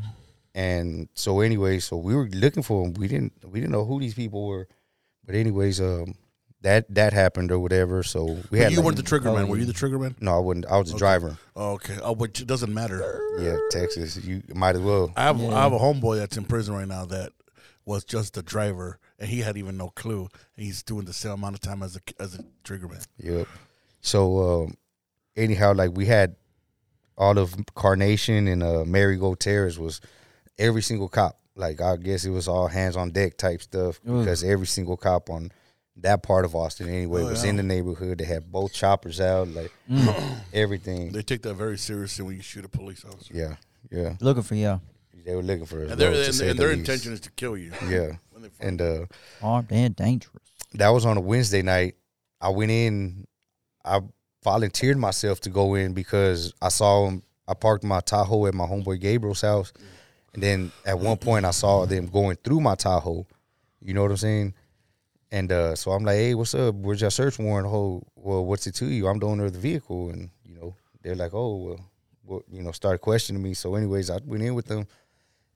[0.55, 2.95] And so, anyway, so we were looking for them.
[2.95, 4.67] We didn't we didn't know who these people were,
[5.25, 6.15] but anyways, um,
[6.63, 8.03] that that happened or whatever.
[8.03, 9.45] So we But had you like- weren't the trigger man.
[9.45, 10.17] Oh, Were you the trigger man?
[10.21, 10.67] no, I wasn't.
[10.67, 11.39] I was the driver.
[11.55, 11.99] Oh, okay.
[12.03, 13.21] Oh, which doesn't matter.
[13.39, 14.17] Yeah, Texas.
[14.25, 15.13] You might as well.
[15.17, 15.55] I have Yeah.
[15.57, 17.33] I have a homeboy that's in prison right now that
[17.87, 20.29] was just the driver, and he had even no clue.
[20.57, 23.01] And he's doing the same amount of time as a as a trigger man.
[23.19, 23.47] Yep.
[24.01, 24.75] So um,
[25.37, 26.37] anyhow, like we had
[27.17, 30.01] all of Carnation and uh, Marigold Terrace was
[30.59, 31.39] every single cop.
[31.55, 34.21] Like I guess it was all hands on deck type stuff Ugh.
[34.21, 35.53] because every single cop on
[35.97, 37.51] that part of Austin anyway Oh, was yeah.
[37.51, 38.19] in the neighborhood.
[38.19, 39.71] They had both choppers out, like
[40.53, 41.13] everything.
[41.13, 43.35] They take that very seriously when you shoot a police officer.
[43.35, 43.57] Yeah,
[43.91, 44.15] yeah.
[44.21, 44.81] Looking for y'all.
[45.25, 45.91] They were looking for us.
[45.91, 46.89] And, their and, say and the their least.
[46.89, 47.73] intention is to kill you.
[47.87, 48.19] Yeah, When they find
[48.61, 49.07] and uh,
[49.43, 50.43] Armed and dangerous.
[50.75, 51.97] that was on a Wednesday night.
[52.41, 53.27] I went in.
[53.85, 54.01] I
[54.43, 57.23] volunteered myself to go in because I saw him.
[57.47, 59.73] I parked my Tahoe at my homeboy Gabriel's house,
[60.35, 63.27] and then at one point I saw them going through my Tahoe.
[63.83, 64.55] You know what I'm saying?
[65.33, 66.75] And uh, so I'm like, "Hey, what's up?
[66.75, 67.69] Where's your search warrant?
[67.69, 69.07] Oh, well, what's it to you?
[69.07, 71.81] I'm the owner of the vehicle." And you know, they're like, "Oh, well,
[72.25, 73.55] well you know," started questioning me.
[73.55, 74.87] So, anyways, I went in with them,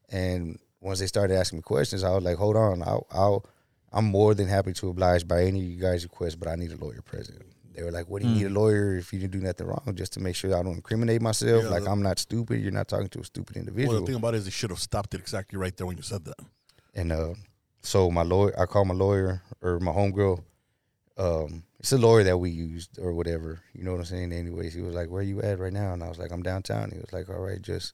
[0.09, 3.45] and once they started asking me questions, I was like, "Hold on, I'll, I'll
[3.91, 6.71] I'm more than happy to oblige by any of you guys' requests, but I need
[6.71, 7.41] a lawyer present."
[7.73, 9.83] They were like, "What do you need a lawyer if you didn't do nothing wrong?
[9.95, 11.63] Just to make sure I don't incriminate myself.
[11.63, 12.61] Yeah, like the- I'm not stupid.
[12.61, 14.69] You're not talking to a stupid individual." Well, the thing about it is they should
[14.69, 16.39] have stopped it exactly right there when you said that.
[16.93, 17.33] And uh,
[17.81, 20.41] so my lawyer, I called my lawyer or my homegirl.
[21.17, 23.61] Um, it's a lawyer that we used or whatever.
[23.73, 24.31] You know what I'm saying?
[24.33, 26.43] Anyways, he was like, "Where are you at right now?" And I was like, "I'm
[26.43, 27.93] downtown." He was like, "All right, just,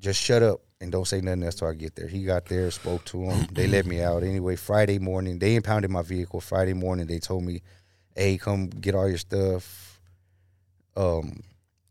[0.00, 2.70] just shut up and don't say nothing else till I get there." He got there,
[2.70, 3.46] spoke to him.
[3.52, 4.56] they let me out anyway.
[4.56, 6.40] Friday morning, they impounded my vehicle.
[6.40, 7.62] Friday morning, they told me,
[8.16, 10.00] "Hey, come get all your stuff,
[10.96, 11.42] um,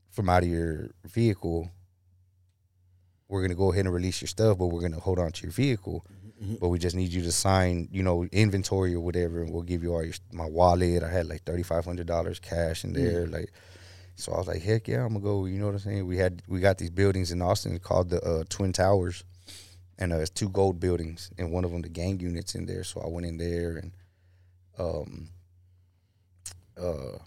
[0.10, 1.70] from out of your vehicle."
[3.30, 5.52] we're gonna go ahead and release your stuff, but we're gonna hold on to your
[5.52, 6.04] vehicle.
[6.60, 9.84] But we just need you to sign, you know, inventory or whatever, and we'll give
[9.84, 11.04] you all your my wallet.
[11.04, 13.52] I had like thirty five hundred dollars cash in there, like.
[14.20, 15.46] So I was like, heck yeah, I'm gonna go.
[15.46, 16.06] You know what I'm saying?
[16.06, 19.24] We had we got these buildings in Austin called the uh, Twin Towers,
[19.98, 22.84] and uh, it's two gold buildings, and one of them the gang units in there.
[22.84, 23.92] So I went in there and
[24.78, 25.30] um
[26.80, 27.18] uh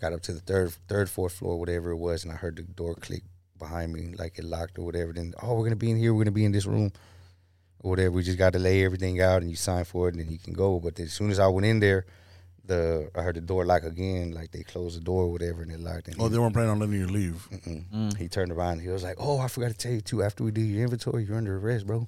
[0.00, 2.62] got up to the third third fourth floor, whatever it was, and I heard the
[2.62, 3.22] door click
[3.58, 5.12] behind me, like it locked or whatever.
[5.12, 6.12] Then oh, we're gonna be in here.
[6.12, 6.92] We're gonna be in this room,
[7.80, 8.10] or whatever.
[8.10, 10.38] We just got to lay everything out, and you sign for it, and then you
[10.38, 10.80] can go.
[10.80, 12.04] But as soon as I went in there,
[12.66, 15.70] the I heard the door lock again, like they closed the door, or whatever, and
[15.72, 16.08] it locked.
[16.08, 17.48] And Oh, they weren't planning on letting you leave.
[17.52, 17.84] Mm-mm.
[17.94, 18.16] Mm.
[18.16, 18.80] He turned around.
[18.80, 20.22] He was like, "Oh, I forgot to tell you too.
[20.22, 22.06] After we do your inventory, you're under arrest, bro."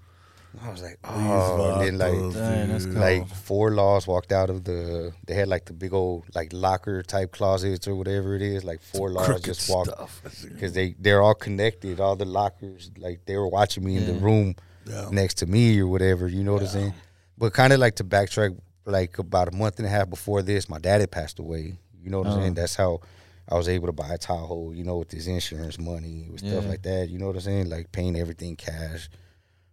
[0.55, 4.33] And I was like, "Oh." And then vatos, like, Dang, that's like four laws walked
[4.33, 5.13] out of the.
[5.27, 8.65] They had like the big old like locker type closets or whatever it is.
[8.65, 10.23] Like four laws just walked stuff.
[10.53, 12.01] because they they're all connected.
[12.01, 14.55] All the lockers, like they were watching me in the room
[14.87, 15.09] Yeah.
[15.13, 16.27] next to me or whatever.
[16.29, 16.95] You know what I'm saying?
[17.37, 20.69] But kind of like to backtrack, like about a month and a half before this,
[20.69, 21.77] my daddy passed away.
[22.03, 22.41] You know what I'm Oh.
[22.41, 22.55] saying?
[22.55, 23.01] That's how
[23.49, 24.73] I was able to buy a Tahoe.
[24.73, 27.09] You know, with this insurance money, with stuff like that.
[27.09, 27.69] You know what I'm saying?
[27.71, 29.09] Like paying everything cash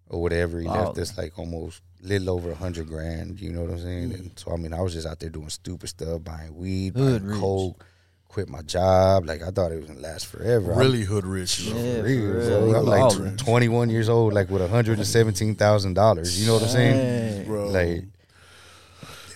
[0.09, 0.59] or whatever.
[0.59, 0.85] He Wow.
[0.87, 3.39] left us like almost little over a hundred grand.
[3.39, 4.09] You know what I'm saying?
[4.11, 4.15] Mm.
[4.19, 7.21] And so I mean, I was just out there doing stupid stuff, buying weed, Hood
[7.21, 7.39] buying rich.
[7.39, 7.85] coke.
[8.27, 9.25] Quit my job.
[9.25, 10.73] Like I thought it was gonna last forever.
[10.73, 11.61] I- Really hood rich.
[11.61, 12.71] Yeah, for for real, real.
[12.71, 12.79] bro.
[12.79, 13.37] I'm like ballin'.
[13.37, 16.37] 21 years old, like with 117 thousand dollars.
[16.39, 16.95] You know what I'm saying?
[16.95, 17.43] Hey.
[17.47, 17.69] Bro.
[17.69, 18.03] Like,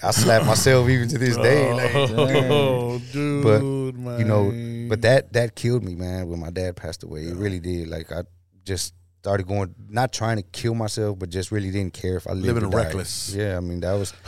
[0.02, 1.74] I slap myself even to this day.
[1.74, 3.62] Like, Oh, dude, But,
[4.00, 4.20] man.
[4.20, 6.28] you know, but that that killed me, man.
[6.30, 7.88] When my dad passed away, it really did.
[7.88, 8.24] Like I
[8.66, 12.32] just started going, not trying to kill myself, but just really didn't care if I
[12.32, 12.86] lived Living or died.
[12.86, 13.34] reckless.
[13.36, 14.14] Yeah, I mean that was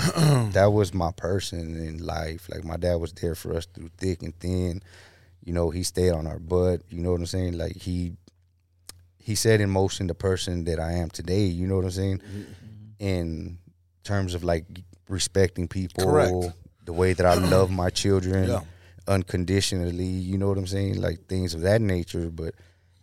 [0.54, 2.48] that was my person in life.
[2.50, 4.82] Like my dad was there for us through thick and thin.
[5.44, 6.82] You know, he stayed on our butt.
[6.90, 7.58] You know what I'm saying?
[7.58, 8.14] Like he
[9.18, 11.46] he set in motion the person that I am today.
[11.46, 12.18] You know what I'm saying?
[12.20, 12.42] Mm-hmm.
[13.00, 13.58] In
[14.04, 14.66] terms of like
[15.12, 16.56] respecting people, Correct.
[16.86, 18.62] the way that I love my children Yeah.
[19.08, 20.06] unconditionally.
[20.06, 21.02] You know what I'm saying?
[21.02, 22.30] Like things of that nature.
[22.32, 22.56] But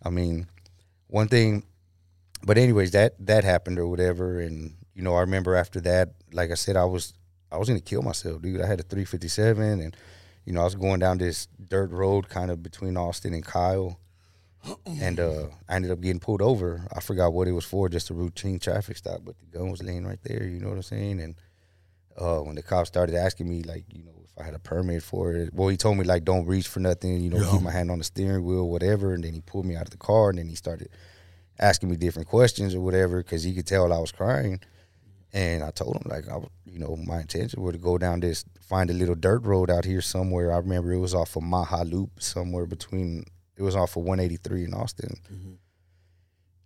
[0.03, 0.47] I mean,
[1.07, 1.63] one thing.
[2.43, 6.51] But anyways, that that happened or whatever, and you know, I remember after that, like
[6.51, 7.13] I said, I was
[7.51, 8.61] I was gonna kill myself, dude.
[8.61, 9.95] I had a 357, and
[10.45, 13.99] you know, I was going down this dirt road, kind of between Austin and Kyle,
[14.85, 16.85] and uh, I ended up getting pulled over.
[16.95, 19.83] I forgot what it was for, just a routine traffic stop, but the gun was
[19.83, 20.43] laying right there.
[20.43, 21.19] You know what I'm saying?
[21.19, 21.35] And
[22.17, 25.03] uh, when the cops started asking me, like, you know, if I had a permit
[25.03, 27.21] for it, well, he told me like, don't reach for nothing.
[27.21, 27.51] You know, Yeah.
[27.51, 29.13] keep my hand on the steering wheel, whatever.
[29.13, 30.89] And then he pulled me out of the car, and then he started
[31.59, 34.59] asking me different questions or whatever because he could tell I was crying.
[35.31, 38.43] And I told him like I, you know, my intention were to go down this,
[38.61, 40.51] find a little dirt road out here somewhere.
[40.51, 43.25] I remember it was off of Maha Loop, somewhere between.
[43.55, 45.17] It was off of 183 in Austin.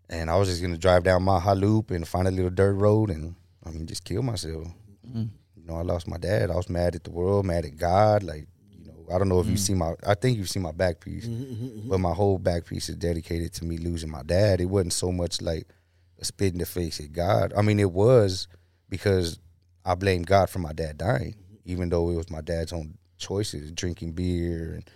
[0.10, 3.10] And I was just gonna drive down Maha Loop and find a little dirt road
[3.10, 3.36] and
[3.66, 4.68] I mean just kill myself.
[5.08, 5.30] Mm.
[5.56, 6.52] You know, I lost my dad.
[6.52, 8.24] I was mad at the world, mad at God.
[8.24, 9.60] Like, you know, I don't know if you mm.
[9.60, 11.28] see my I think you've seen my back piece.
[11.28, 11.90] Mm-hmm, mm-hmm, mm-hmm.
[11.90, 14.62] But my whole back piece is dedicated to me losing my dad.
[14.62, 15.68] It wasn't so much like
[16.20, 17.54] a spit in the face at God.
[17.56, 18.48] I mean, it was
[18.90, 19.40] because
[19.86, 21.36] I blamed God for my dad dying,
[21.66, 24.90] even though it was my dad's own choices, drinking beer and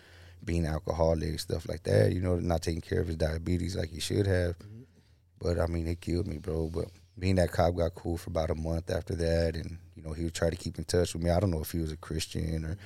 [0.43, 2.13] being alcoholic, stuff like that.
[2.13, 4.55] You know, not taking care of his diabetes like he should have.
[5.39, 6.69] But I mean, it killed me, bro.
[6.69, 6.87] But
[7.17, 10.13] me and that cop got cool for about a month after that, and you know,
[10.13, 11.31] he would try to keep in touch with me.
[11.31, 12.77] I don't know if he was a Christian or,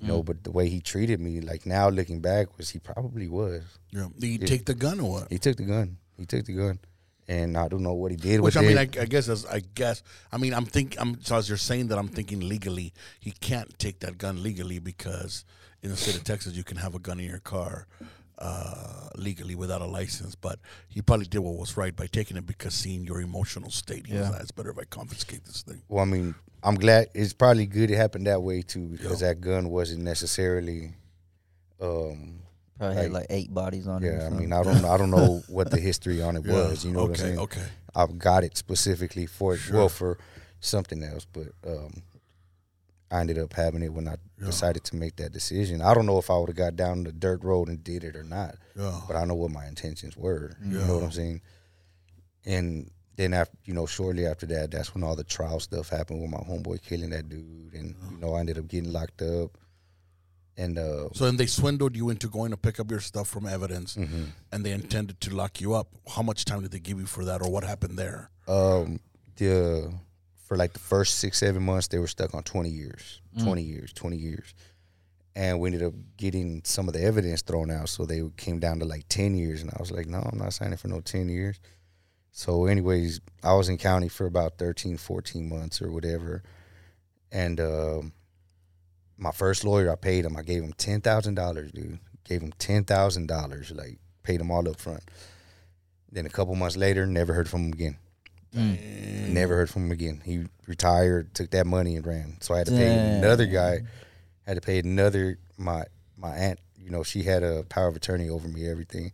[0.00, 0.26] you know, mm.
[0.26, 3.62] but the way he treated me, like now looking back, was he probably was.
[3.92, 4.08] Yeah.
[4.18, 4.46] Did he Yeah.
[4.46, 5.30] take the gun or what?
[5.30, 5.98] He took the gun.
[6.18, 6.80] He took the gun,
[7.28, 8.96] and I don't know what he did Which with I mean, it.
[8.96, 11.88] I, I guess as I guess I mean I'm think I'm so as you're saying
[11.88, 15.44] that I'm thinking legally he can't take that gun legally because
[15.82, 17.86] in the state of Texas you can have a gun in your car
[18.38, 20.34] uh, legally without a license.
[20.34, 20.58] But
[20.88, 24.12] he probably did what was right by taking it because seeing your emotional state, he
[24.14, 24.30] was Yeah.
[24.30, 25.82] like, it's better if I confiscate this thing.
[25.88, 29.40] well, I mean, I'm glad it's probably good it happened that way too because that
[29.40, 30.94] gun wasn't necessarily.
[31.80, 32.40] Um,
[32.78, 34.08] Probably had Like- like eight bodies on it.
[34.12, 36.52] yeah, I mean, I don't, I don't know what the history on it Yeah.
[36.52, 36.84] was.
[36.84, 37.38] You know okay, what I'm saying?
[37.38, 37.64] Okay.
[37.94, 39.76] I've got it specifically for Sure.
[39.76, 40.18] well for
[40.60, 42.02] something else, but um,
[43.10, 44.46] I ended up having it when I Yeah.
[44.46, 45.80] decided to make that decision.
[45.80, 48.16] I don't know if I would have got down the dirt road and did it
[48.16, 49.00] or not, Yeah.
[49.06, 50.52] but I know what my intentions were.
[50.64, 51.40] You know what I'm saying?
[52.44, 56.20] And then after you know, shortly after that, that's when all the trial stuff happened
[56.20, 59.56] with my homeboy killing that dude, and you know, I ended up getting locked up.
[60.58, 63.46] And uh, So then they swindled you into going to pick up your stuff from
[63.46, 64.28] evidence, mhm.
[64.52, 65.88] and they intended to lock you up.
[66.08, 68.30] How much time did they give you for that, or what happened there?
[68.48, 69.00] um,
[69.36, 69.92] the
[70.46, 73.44] for like the first six seven months they were stuck on 20 years Mm.
[73.44, 74.54] 20 years 20 years.
[75.34, 78.78] And we ended up getting some of the evidence thrown out so they came down
[78.78, 79.60] to like 10 years.
[79.60, 81.58] And i was like no i'm not signing for no 10 years.
[82.30, 86.42] So anyways i was in county for about 13 14 months or whatever.
[87.32, 88.12] And um,
[89.18, 90.36] my first lawyer i paid him.
[90.36, 91.98] I gave him $10000 dude.
[92.24, 95.02] Gave him $10000 like paid him all up front.
[96.10, 97.98] Then a couple months later never heard from him again
[98.56, 99.28] Mm.
[99.28, 100.22] Never heard from him again.
[100.24, 102.38] He retired, took that money and ran.
[102.40, 103.80] So I had to pay another guy.
[104.46, 105.84] Had to pay another my
[106.16, 106.58] my aunt.
[106.78, 109.12] You know, she had a power of attorney over me, everything,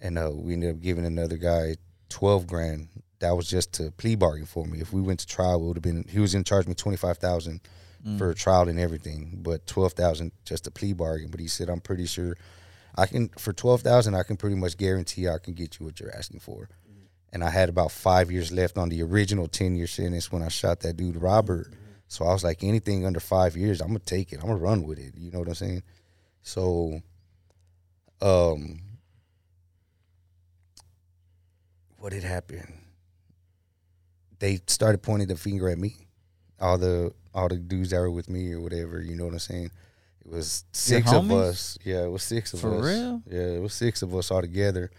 [0.00, 1.76] and uh, we ended up giving another guy
[2.08, 2.88] twelve grand.
[3.20, 4.80] That was just to plea bargain for me.
[4.80, 6.04] If we went to trial, it would have been.
[6.08, 7.60] He was going to charge me twenty five thousand
[8.06, 8.18] Mm.
[8.18, 11.30] for a trial and everything, but twelve thousand just a plea bargain.
[11.30, 12.36] But he said, I'm pretty sure
[12.96, 14.14] I can for twelve thousand.
[14.14, 16.68] I can pretty much guarantee I can get you what you're asking for
[17.34, 20.48] and I had about five years left on the original ten year sentence when I
[20.48, 21.66] shot that dude Robert.
[22.06, 24.38] So I was like, anything under five years, I'm gonna take it.
[24.40, 25.14] I'm gonna run with it.
[25.18, 25.82] You know what I'm saying?
[26.42, 27.00] So,
[28.22, 28.80] um,
[31.98, 32.72] what had happened?
[34.38, 35.96] They started pointing the finger at me.
[36.60, 39.02] All the all the dudes that were with me or whatever.
[39.02, 39.70] You know what I'm saying?
[40.24, 41.78] It was six of us.
[41.82, 42.80] Yeah, it was six of For us.
[42.80, 43.22] For real?
[43.28, 44.92] Yeah, it was six of us all together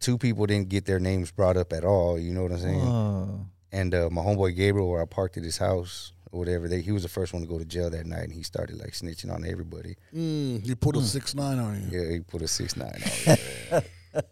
[0.00, 2.18] two people didn't get their names brought up at all.
[2.18, 2.80] You know what I'm saying?
[2.86, 3.46] Whoa.
[3.72, 6.90] And uh, my homeboy Gabriel, where I parked at his house or whatever, they, he
[6.90, 9.32] was the first one to go to jail that night, and he started like snitching
[9.32, 9.96] on everybody.
[10.14, 12.00] Mm, he put a six nine on you.
[12.00, 13.02] Yeah, he put a six nine on
[14.12, 14.30] it.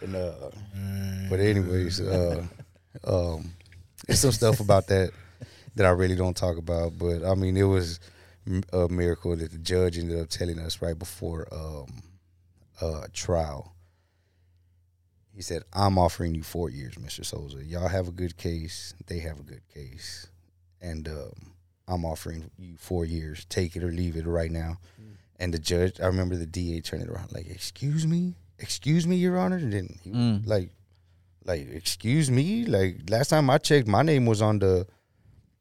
[0.00, 0.50] and uh,
[1.28, 2.44] but anyways, uh,
[3.04, 3.50] um,
[4.06, 5.10] there's some stuff about that
[5.74, 6.96] that I really don't talk about.
[6.98, 7.98] But I mean, it was
[8.72, 12.02] a miracle that the judge ended up telling us right before um,
[12.80, 13.74] uh, trial.
[15.38, 17.20] He said, "I'm offering you four years, Mr.
[17.20, 17.60] Soza.
[17.64, 18.92] Y'all have a good case.
[19.06, 20.26] They have a good case,
[20.80, 21.52] and um,
[21.86, 23.44] I'm offering you four years.
[23.48, 24.78] Take it or leave it right now."
[25.38, 29.14] And the judge, I remember the DA turned it around like, "Excuse me, excuse me,
[29.14, 30.44] Your Honor." And then he Mm.
[30.44, 30.70] like,
[31.44, 32.64] like, excuse me.
[32.66, 34.88] Like last time I checked, my name was on the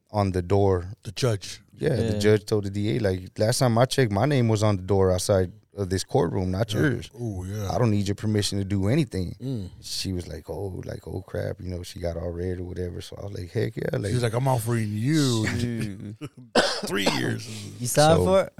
[0.09, 0.93] on the door.
[1.03, 1.61] The judge.
[1.77, 4.77] Yeah, the judge told the DA like last time I checked, my name was on
[4.77, 7.09] the door outside of this courtroom, not yours.
[7.17, 7.69] Oh yeah.
[7.71, 9.35] I don't need your permission to do anything.
[9.41, 9.69] Mm.
[9.81, 12.99] She was like, oh, like oh crap, you know, she got all red or whatever.
[12.99, 15.45] So I was like, heck yeah, like She's like, I'm offering you
[16.85, 17.47] three years.
[17.79, 18.53] you signed So- for it?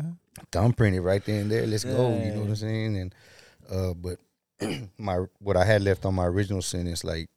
[0.52, 1.66] thumbprint it right there and there.
[1.66, 2.16] Let's go.
[2.24, 2.96] You know what I'm saying?
[2.98, 3.16] And
[3.72, 4.20] uh, but
[5.00, 7.28] my what I had left on my original sentence, like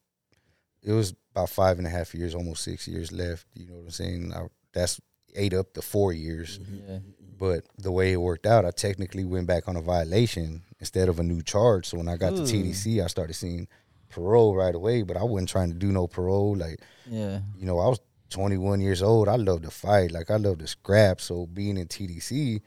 [0.82, 3.46] it was about five and a half years, almost six years left.
[3.54, 4.32] You know what I'm saying?
[4.34, 5.00] I, that's
[5.34, 6.58] ate up the four years.
[6.88, 6.98] Yeah.
[7.40, 11.18] But the way it worked out, I technically went back on a violation instead of
[11.18, 11.86] a new charge.
[11.86, 12.36] So when I got Ooh.
[12.36, 12.68] to hmm.
[12.68, 13.66] TDC, I started seeing
[14.10, 15.02] parole right away.
[15.02, 16.54] But I wasn't trying to do no parole.
[16.54, 17.40] Like Yeah.
[17.56, 19.26] you know, I was 21 years old.
[19.26, 20.12] I love to fight.
[20.12, 21.18] Like I love to scrap.
[21.22, 22.60] So being in TDC,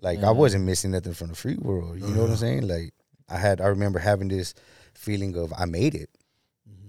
[0.00, 2.00] like I wasn't missing nothing from the free world.
[2.00, 2.66] You know what I'm saying?
[2.66, 2.94] Like
[3.28, 4.54] I had, I remember having this
[4.94, 6.08] feeling of I made it.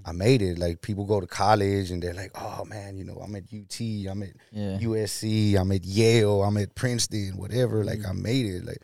[0.07, 0.59] I made it.
[0.59, 3.79] Like people go to college and they're like, oh man, you know, I'm at UT,
[4.09, 4.77] I'm at Yeah.
[4.79, 7.83] USC, I'm at Yale, I'm at Princeton, whatever.
[7.83, 8.65] Like I made it.
[8.65, 8.81] Like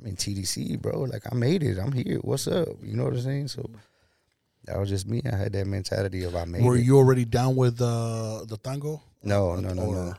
[0.00, 1.00] I'm in TDC, bro.
[1.02, 1.78] Like I made it.
[1.78, 2.18] I'm here.
[2.22, 2.68] What's up?
[2.82, 3.48] You know what I'm saying?
[3.48, 3.68] So
[4.64, 5.20] that was just me.
[5.30, 6.64] I had that mentality of I made it.
[6.64, 6.84] Were it.
[6.84, 9.02] you already down with uh, the tango?
[9.22, 10.14] No, no, no, Or- no.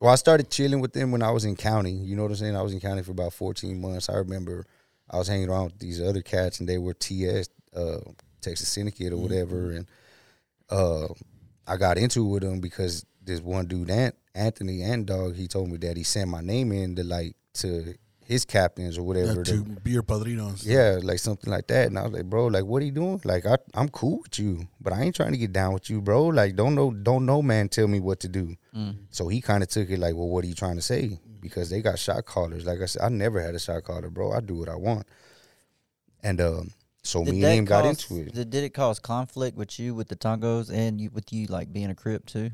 [0.00, 1.90] Well, I started chilling with them when I was in county.
[1.90, 2.54] You know what I'm saying?
[2.56, 4.08] I was in county for about 14 months.
[4.08, 4.64] I remember
[5.10, 7.98] I was hanging around with these other cats, and they were TS, uh,
[8.40, 9.72] Texas Syndicate or whatever.
[9.72, 9.86] And
[10.70, 11.08] uh,
[11.66, 15.48] I got into it with them because this one dude, Ant, Anthony and Dog, he
[15.48, 19.36] told me that he sent my name in to like to his captains or whatever.
[19.38, 20.54] Yeah, to- be your padrino.
[20.62, 21.86] yeah, like something like that.
[21.86, 23.20] And I was like, bro, like what are you doing?
[23.24, 26.02] Like I I'm cool with you, but I ain't trying to get down with you,
[26.02, 26.26] bro.
[26.26, 28.54] Like don't know don't know man tell me what to do.
[28.76, 28.96] Mm.
[29.10, 31.18] So he kind of took it like, well, what are you trying to say?
[31.40, 32.66] Because they got shot callers.
[32.66, 34.32] Like I said, I never had a shot caller, bro.
[34.32, 35.06] I do what I want.
[36.22, 36.72] And um,
[37.08, 38.34] so me and that him got into it.
[38.34, 41.72] Did, did it cause conflict with you with the tangos and you with you like
[41.72, 42.50] being a crip too?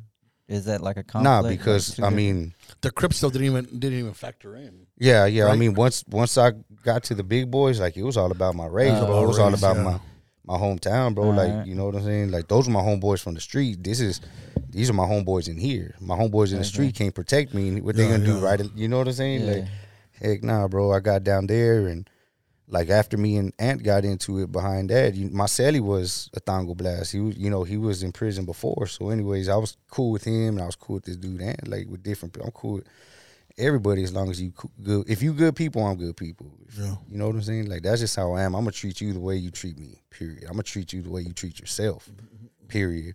[0.46, 1.42] Is that like a conflict?
[1.42, 4.86] Nah, because I mean, The Crip stuff didn't even didn't even factor in.
[4.98, 5.46] yeah, yeah.
[5.46, 6.52] I mean, once once I
[6.84, 9.24] got to the big boys, like it was all about my race, Oh, bro.
[9.24, 9.82] It was all about yeah.
[9.82, 10.00] my
[10.46, 11.28] my hometown, bro.
[11.30, 11.48] Alright.
[11.50, 12.30] Like you know what I'm saying?
[12.30, 13.82] Like those are my homeboys from the street.
[13.82, 14.20] This is
[14.68, 15.94] these are my homeboys in here.
[15.98, 17.80] My homeboys in the street can't protect me.
[17.80, 18.60] What they Yeah, gonna do, right?
[18.74, 19.46] You know what I'm saying?
[19.46, 19.52] Yeah.
[19.52, 19.64] Like,
[20.20, 20.92] heck, nah, bro.
[20.92, 22.08] I got down there and
[22.68, 26.40] like after me and Ant got into it behind that, you, my celly was a
[26.40, 27.12] Tango Blast.
[27.12, 28.86] He was, you know, he was in prison before.
[28.86, 31.68] So, anyways, I was cool with him and I was cool with this dude Ant,
[31.68, 32.32] like with different.
[32.32, 32.46] people.
[32.46, 32.88] I'm cool with
[33.58, 34.52] everybody as long as you
[34.82, 35.08] good.
[35.08, 36.50] If you good people, I'm good people.
[36.78, 36.96] Yeah.
[37.08, 37.66] You know what I'm saying?
[37.66, 38.54] Like that's just how I am.
[38.54, 40.02] I'm gonna treat you the way you treat me.
[40.10, 40.44] Period.
[40.44, 42.06] I'm gonna treat you the way you treat yourself.
[42.06, 42.66] Mm-hmm, mm-hmm, mm-hmm.
[42.68, 43.14] Period.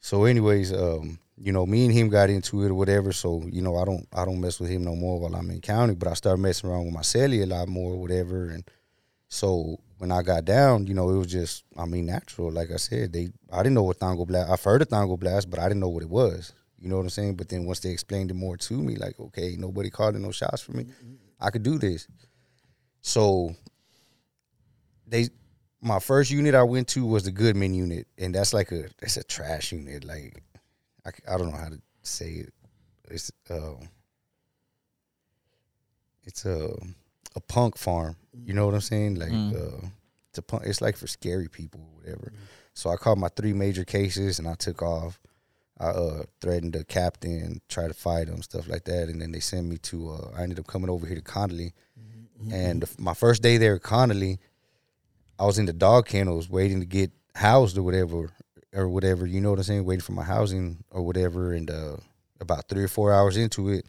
[0.00, 3.12] So, anyways, um, you know, me and him got into it or whatever.
[3.12, 5.60] So, you know, I don't, I don't mess with him no more while I'm in
[5.60, 5.94] county.
[5.94, 8.48] But I started messing around with my celly a lot more or whatever.
[8.50, 8.62] And
[9.26, 12.52] so when I got down, you know, it was just, I mean, natural.
[12.52, 14.52] Like I said, they, I didn't know what Tango Blast.
[14.52, 16.52] I've heard of Tango Blast, but I didn't know what it was.
[16.78, 17.34] You know what I'm saying?
[17.34, 20.62] But then once they explained it more to me, like, okay, nobody called no shots
[20.62, 20.86] for me.
[21.40, 22.06] I could do this.
[23.00, 23.56] So
[25.08, 25.28] they
[25.80, 29.16] my first unit I went to was the Goodman unit, and that's like a that's
[29.16, 30.04] a trash unit.
[30.04, 30.42] Like
[31.06, 32.52] I, I don't know how to say it.
[33.10, 33.88] It's um
[36.24, 36.74] it's a
[37.34, 38.16] a punk farm.
[38.44, 39.16] You know what I'm saying?
[39.16, 39.54] Like Mm.
[39.54, 39.86] uh,
[40.30, 40.64] it's a punk.
[40.66, 42.32] It's like for scary people or whatever.
[42.74, 45.18] So I called my three major cases and I took off.
[45.80, 49.40] I uh, threatened the captain, tried to fight him, stuff like that, and then they
[49.40, 50.10] sent me to.
[50.10, 51.72] Uh, I ended up coming over here to Connally,
[52.52, 54.38] and the, my first day there at Connally,
[55.40, 58.30] I was in the dog kennels waiting to get housed or whatever,
[58.74, 59.26] or whatever.
[59.26, 59.84] You know what I'm saying?
[59.84, 61.52] Waiting for my housing or whatever.
[61.52, 61.96] And uh,
[62.40, 63.86] about three or four hours into it,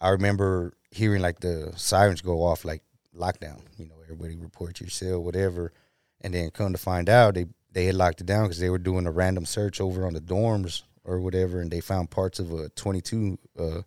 [0.00, 2.82] I remember hearing like the sirens go off, like
[3.16, 3.62] lockdown.
[3.78, 5.72] You know, everybody report your cell, whatever.
[6.20, 8.78] And then come to find out, they they had locked it down because they were
[8.78, 12.52] doing a random search over on the dorms or whatever, and they found parts of
[12.52, 13.82] a 22 uh,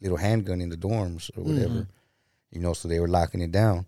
[0.00, 1.88] little handgun in the dorms or whatever.
[2.50, 3.86] You know, so they were locking it down.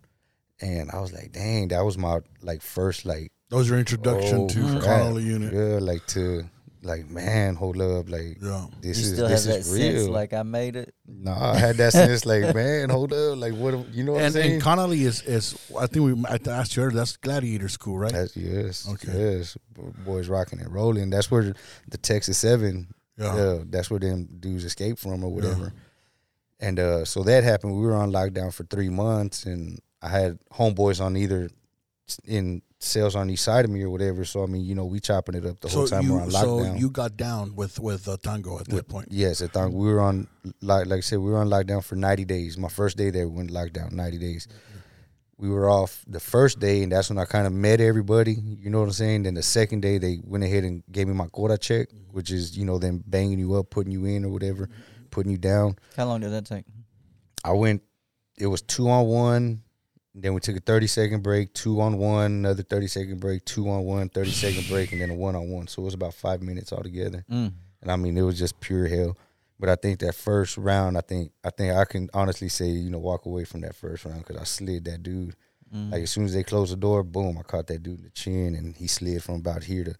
[0.61, 4.41] And I was like, dang, that was my like first like That was your introduction
[4.41, 4.83] Oh, to crap.
[4.83, 5.53] Connally unit.
[5.53, 6.43] yeah, like to
[6.83, 8.67] like man, hold up, like Yeah.
[8.81, 10.11] this you is still have this that is sense real.
[10.11, 10.93] like I made it.
[11.07, 14.31] nah, I had that sense like man, hold up, like what you know what I'm
[14.31, 14.53] saying?
[14.55, 16.97] and Connally is, is I think we I asked you earlier.
[16.97, 18.11] That's Gladiator School, right?
[18.11, 19.13] That's yes, Okay.
[19.37, 19.57] yes,
[20.05, 21.09] boys rocking and rolling.
[21.09, 21.55] That's where
[21.87, 23.33] the Texas Seven Yeah.
[23.33, 25.71] Uh, that's where them dudes escaped from or whatever.
[26.59, 27.73] And uh, so that happened.
[27.79, 31.49] We were on lockdown for three months, and I had homeboys on either
[32.25, 34.25] in cells on each side of me or whatever.
[34.25, 36.23] So I mean, you know, we chopping it up the whole So time we're you
[36.23, 39.07] on so you got down with with uh, Tango at that point.
[39.11, 40.27] Yes, I thought we were on
[40.61, 42.57] like like I said, we were on lockdown for ninety days.
[42.57, 44.47] My first day there we went lockdown ninety days.
[45.37, 48.35] We were off the first day, and that's when I kind of met everybody.
[48.35, 49.23] You know what I'm saying?
[49.23, 52.57] Then the second day, they went ahead and gave me my quota check, which is
[52.57, 54.69] you know them banging you up, putting you in or whatever,
[55.11, 55.75] putting you down.
[55.97, 56.63] How long did that take?
[57.43, 57.81] I went.
[58.37, 59.61] It was two on one.
[60.17, 63.69] Then we took a 30 second break, two on one, another 30 second break, two
[63.69, 65.67] on one, 30 second break, and then a one on one.
[65.67, 67.25] So it was about five minutes altogether.
[67.29, 67.51] Mm.
[67.81, 69.17] And I mean, it was just pure hell.
[69.59, 72.89] But I think that first round, I think I think I can honestly say, you
[72.89, 75.35] know, walk away from that first round because I slid that dude.
[75.73, 75.91] Mm.
[75.91, 78.09] Like as soon as they closed the door, boom, I caught that dude in the
[78.11, 79.95] chin, and he slid from about here to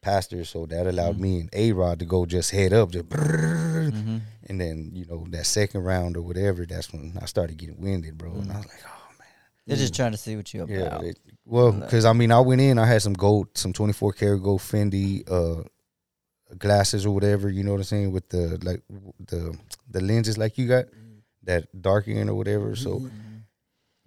[0.00, 0.44] pastor.
[0.44, 1.20] So that allowed Mm.
[1.20, 3.92] me and A Rod to go just head up, just brrrr.
[3.92, 4.18] hmm
[4.48, 6.66] and then you know that second round or whatever.
[6.66, 8.32] That's when I started getting winded, bro.
[8.32, 8.99] And I was like, oh
[9.66, 11.04] They're just trying to see what you yeah, about.
[11.04, 14.12] it- well, because I mean, I went in, I had some gold, some twenty four
[14.12, 15.62] karat gold Fendi uh,
[16.58, 17.48] glasses or whatever.
[17.48, 19.58] You know what I'm saying with the like w- the
[19.88, 20.86] the lenses like you got
[21.44, 22.76] that dark end or whatever.
[22.76, 23.08] So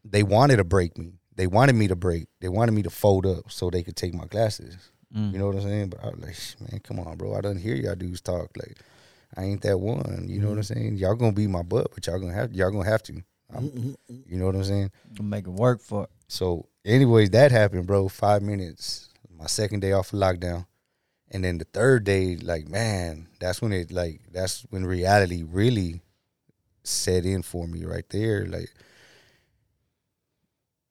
[0.06, 1.14] they wanted to break me.
[1.36, 2.28] They wanted me to break.
[2.42, 4.78] They wanted me to fold up so they could take my glasses.
[5.16, 5.34] Mm.
[5.34, 5.90] You know what I'm saying?
[5.90, 7.36] But I was like, "Sh- man, come on, bro.
[7.36, 8.50] I done hear y'all dudes talk.
[8.58, 8.78] Like,
[9.36, 10.26] I ain't that one.
[10.28, 10.96] You know what I'm saying?
[10.98, 13.22] Y'all gonna be my butt, but y'all gonna have y'all gonna have to.
[13.56, 14.92] I'm- you know what I'm saying?
[15.22, 16.10] Make it work for it.
[16.28, 18.08] So, anyways, that happened, bro.
[18.10, 19.10] Five minutes.
[19.32, 20.66] My second day off of lockdown,
[21.32, 26.02] and then the third day, like, man, that's when it like that's when reality really
[26.84, 28.46] set in for me right there.
[28.46, 28.72] Like,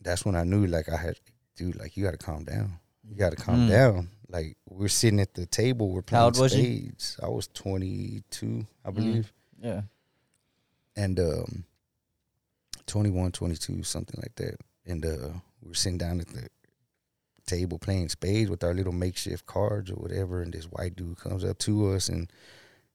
[0.01, 1.19] that's when I knew, like, I had,
[1.57, 2.79] dude, like, you got to calm down.
[3.09, 3.71] You got to calm Mm.
[3.71, 4.11] down.
[4.29, 6.63] Like, we're sitting at the table, we're playing old was you?
[6.63, 7.21] spades.
[7.23, 9.33] I was 22, I believe
[9.63, 9.83] Yeah.
[10.97, 11.65] and um
[12.93, 14.61] 21 22 something like that.
[14.84, 15.30] And uh
[15.62, 16.49] we were sitting down at the
[17.47, 20.43] table playing spades with our little makeshift cards or whatever.
[20.43, 22.30] And this white dude comes up to us and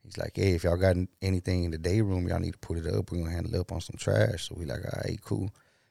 [0.03, 2.77] he's like hey if y'all got anything in the day room y'all need to put
[2.77, 3.11] it up.
[3.11, 4.49] We're gonna handle it up on some trash.
[4.49, 5.49] So we like all right cool.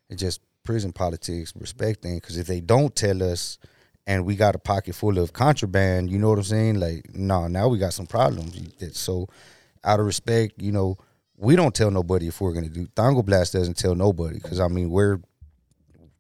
[0.09, 2.19] It's just prison politics respect thing.
[2.19, 3.59] Because if they don't tell us
[4.07, 6.79] and we got a pocket full of contraband you know what i'm saying?
[6.79, 8.57] Like no nah, now we got some problems.
[8.93, 9.27] So
[9.83, 10.97] out of respect you know
[11.39, 12.87] we don't tell nobody if we're gonna do.
[12.95, 15.19] Tango Blast doesn't tell nobody because I mean we're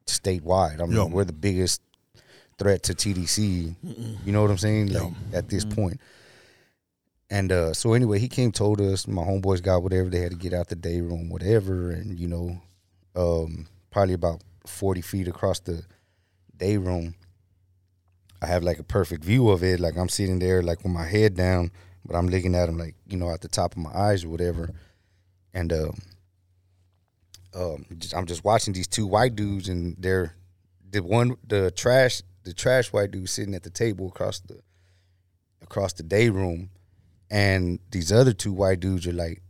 [0.06, 0.80] statewide.
[0.80, 1.04] I mean Yeah.
[1.04, 1.82] we're the biggest
[2.58, 3.74] threat to TDC.
[4.24, 4.88] You know what I'm saying?
[4.92, 6.00] Like at this point.
[7.28, 10.36] And uh, so anyway, he came, told us my homeboys got whatever they had to
[10.36, 12.60] get out the day room, whatever, and you know,
[13.16, 15.82] um, probably about forty feet across the
[16.56, 17.14] day room.
[18.40, 19.80] I have like a perfect view of it.
[19.80, 21.72] Like I'm sitting there, like with my head down,
[22.04, 24.28] but I'm looking at him like you know at the top of my eyes or
[24.28, 24.70] whatever.
[25.56, 25.98] And um,
[27.54, 30.34] um, just- I'm just watching these two white dudes, and they're
[30.90, 34.60] the one, the trash, the trash white dude sitting at the table across the
[35.62, 36.70] across the day room,
[37.30, 39.42] and these other two white dudes are like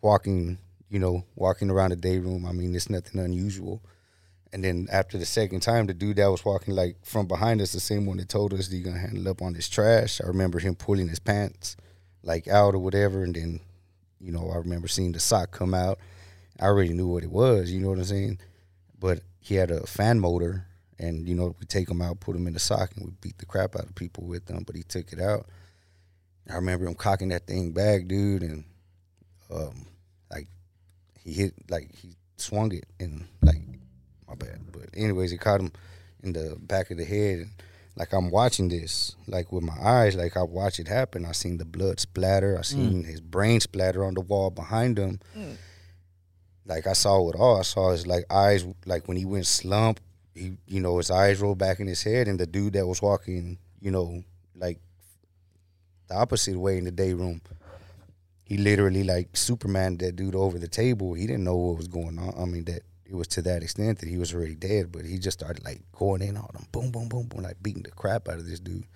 [0.00, 2.46] walking, you know, walking around the day room.
[2.46, 3.82] I mean, it's nothing unusual.
[4.52, 7.72] And then after the second time, the dude that was walking like from behind us,
[7.72, 10.20] the same one that told us that he's gonna handle up on his trash.
[10.22, 11.76] I remember him pulling his pants
[12.22, 13.60] like out or whatever, and then,
[14.24, 15.98] you know, I remember seeing the sock come out.
[16.58, 18.38] I already knew what it was, you know what I'm saying?
[18.98, 20.66] But he had a fan motor,
[20.98, 23.38] and you know, we take him out, put him in the sock, and we beat
[23.38, 24.64] the crap out of people with them.
[24.64, 25.46] But he took it out.
[26.48, 28.64] I remember him cocking that thing back, dude, and
[29.52, 29.86] um,
[30.30, 30.48] like
[31.22, 33.60] he hit, like he swung it, and like
[34.26, 34.60] my bad.
[34.72, 35.72] But anyways, he caught him
[36.22, 37.40] in the back of the head.
[37.40, 37.50] And,
[37.96, 41.24] like I'm watching this, like with my eyes, like I watch it happen.
[41.24, 42.58] I seen the blood splatter.
[42.58, 43.06] I seen mm.
[43.06, 45.20] his brain splatter on the wall behind him.
[45.36, 45.56] Mm.
[46.66, 47.58] Like I saw it all.
[47.58, 50.00] I saw his like eyes, like when he went slump,
[50.34, 53.00] he you know his eyes rolled back in his head, and the dude that was
[53.00, 54.24] walking, you know,
[54.56, 54.80] like
[56.08, 57.40] the opposite way in the day room.
[58.44, 61.14] He literally like Superman that dude over the table.
[61.14, 62.34] He didn't know what was going on.
[62.36, 65.18] I mean that it was to that extent that he was already dead, but he
[65.18, 68.28] just started like going in on him, boom, boom, boom, boom, like beating the crap
[68.28, 68.86] out of this dude.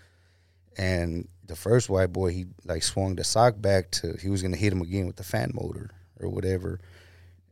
[0.77, 4.57] And the first white boy, he like swung the sock back to he was gonna
[4.57, 5.91] hit him again with the fan motor
[6.21, 6.81] or whatever,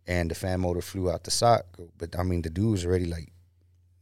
[0.06, 1.66] and the fan motor flew out the sock.
[1.98, 3.32] But I mean, the dude was already like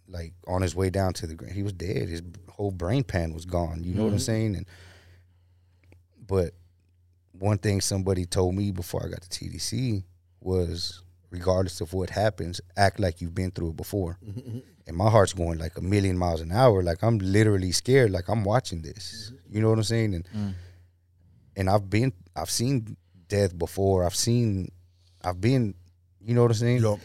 [0.09, 1.55] like on his way down to the ground.
[1.55, 2.09] He was dead.
[2.09, 3.83] His whole brain pan was gone.
[3.83, 4.21] You know what I'm mm-hmm.
[4.21, 4.57] saying?
[4.57, 4.67] And
[6.27, 6.55] but
[7.33, 10.05] one thing somebody told me before I got to TDC
[10.41, 11.03] was
[11.35, 14.19] regardless of what happens, act like you've been through it before.
[14.35, 14.59] Mm-hmm.
[14.87, 16.83] And my heart's going like a million miles an hour.
[16.83, 18.11] Like I'm literally scared.
[18.11, 19.33] Like I'm watching this.
[19.33, 19.55] Mm-hmm.
[19.55, 20.15] You know what I'm saying?
[20.15, 20.53] And mm.
[21.57, 24.05] and I've been I've seen death before.
[24.05, 24.71] I've seen
[25.25, 25.75] I've been
[26.21, 26.83] you know what I'm saying?
[26.83, 26.99] Yup.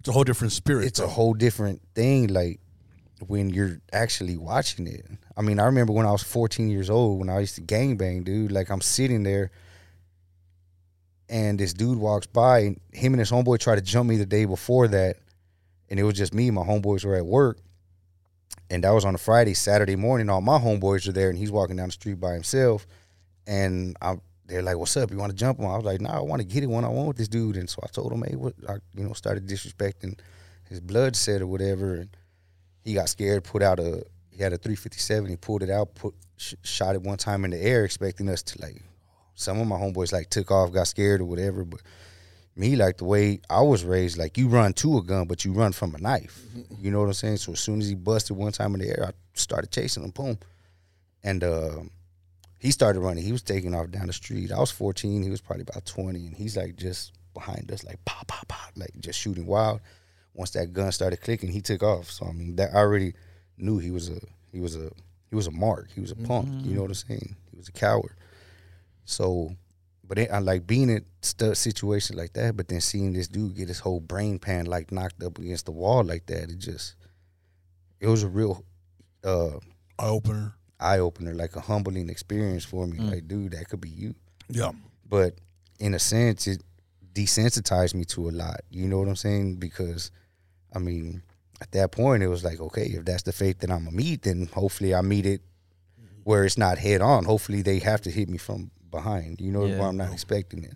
[0.00, 0.86] It's a whole different spirit.
[0.86, 2.60] it's a whole different thing like
[3.26, 7.20] when you're actually watching it i mean i remember when i was 14 years old
[7.20, 9.52] when i used to gangbang dude like i'm sitting there
[11.32, 14.26] and this dude walks by and him and his homeboy tried to jump me the
[14.26, 15.16] day before that
[15.88, 17.58] and it was just me my homeboys were at work
[18.70, 21.50] and that was on a friday saturday morning all my homeboys are there and he's
[21.50, 22.86] walking down the street by himself
[23.46, 24.14] and i
[24.46, 25.10] they're like, "What's up?
[25.10, 26.84] You want to jump him?" I was like, "Nah, I want to get it one
[26.84, 29.12] on one with this dude." And so I told him, "Hey, what?" I, you know,
[29.14, 30.18] started disrespecting
[30.68, 32.16] his blood set or whatever, and
[32.84, 33.44] he got scared.
[33.44, 35.30] Put out a he had a 357.
[35.30, 38.42] He pulled it out, put sh- shot it one time in the air, expecting us
[38.42, 38.82] to like.
[39.42, 41.80] Some of my homeboys like took off, got scared or whatever, but
[42.56, 45.52] me like the way I was raised, like you run to a gun, but you
[45.52, 46.42] run from a knife.
[46.80, 47.38] You know what I'm saying?
[47.38, 50.10] So as soon as he busted one time in the air, I started chasing him,
[50.10, 50.38] boom,
[51.22, 51.42] and.
[51.44, 51.82] uh
[52.58, 53.24] he started running.
[53.24, 54.52] He was taking off down the street.
[54.52, 55.24] I was 14.
[55.24, 58.70] He was probably about 20, and he's like just behind us, like pop, pop, pop,
[58.76, 59.80] like just shooting wild.
[60.32, 62.08] Once that gun started clicking, he took off.
[62.08, 63.14] So I mean, that I already
[63.58, 64.20] knew he was a
[64.52, 64.92] he was a
[65.28, 65.88] he was a mark.
[65.92, 66.46] He was a punk.
[66.64, 67.34] You know what I'm saying?
[67.50, 68.14] He was a coward.
[69.04, 69.56] So,
[70.04, 72.56] but it, I like being in stu situation like that.
[72.56, 75.72] But then seeing this dude get his whole brain pan like knocked up against the
[75.72, 76.96] wall like that, it just
[78.00, 78.64] it was a real
[79.24, 79.56] uh,
[79.98, 80.54] eye opener.
[80.80, 82.98] eye opener, like a humbling experience for me.
[82.98, 84.14] Like, dude, that could be you.
[84.48, 84.72] Yeah.
[85.08, 85.38] But
[85.78, 86.62] in a sense, it
[87.14, 88.62] desensitized me to a lot.
[88.70, 89.56] You know what I'm saying?
[89.56, 90.10] Because,
[90.74, 91.22] I mean,
[91.60, 94.22] at that point, it was like, okay, if that's the fate that I'm gonna meet,
[94.22, 95.42] then hopefully I meet it
[96.24, 97.24] where it's not head on.
[97.24, 99.40] Hopefully they have to hit me from behind.
[99.40, 99.78] You know, Yeah.
[99.80, 100.74] where I'm not expecting it.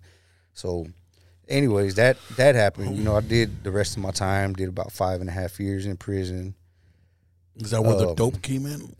[0.53, 0.87] So,
[1.47, 2.97] anyways, that that happened.
[2.97, 4.51] You know, I did the rest of my time.
[4.53, 6.55] Did about five and a half years in prison.
[7.55, 8.95] Is that where the Um, dope came in?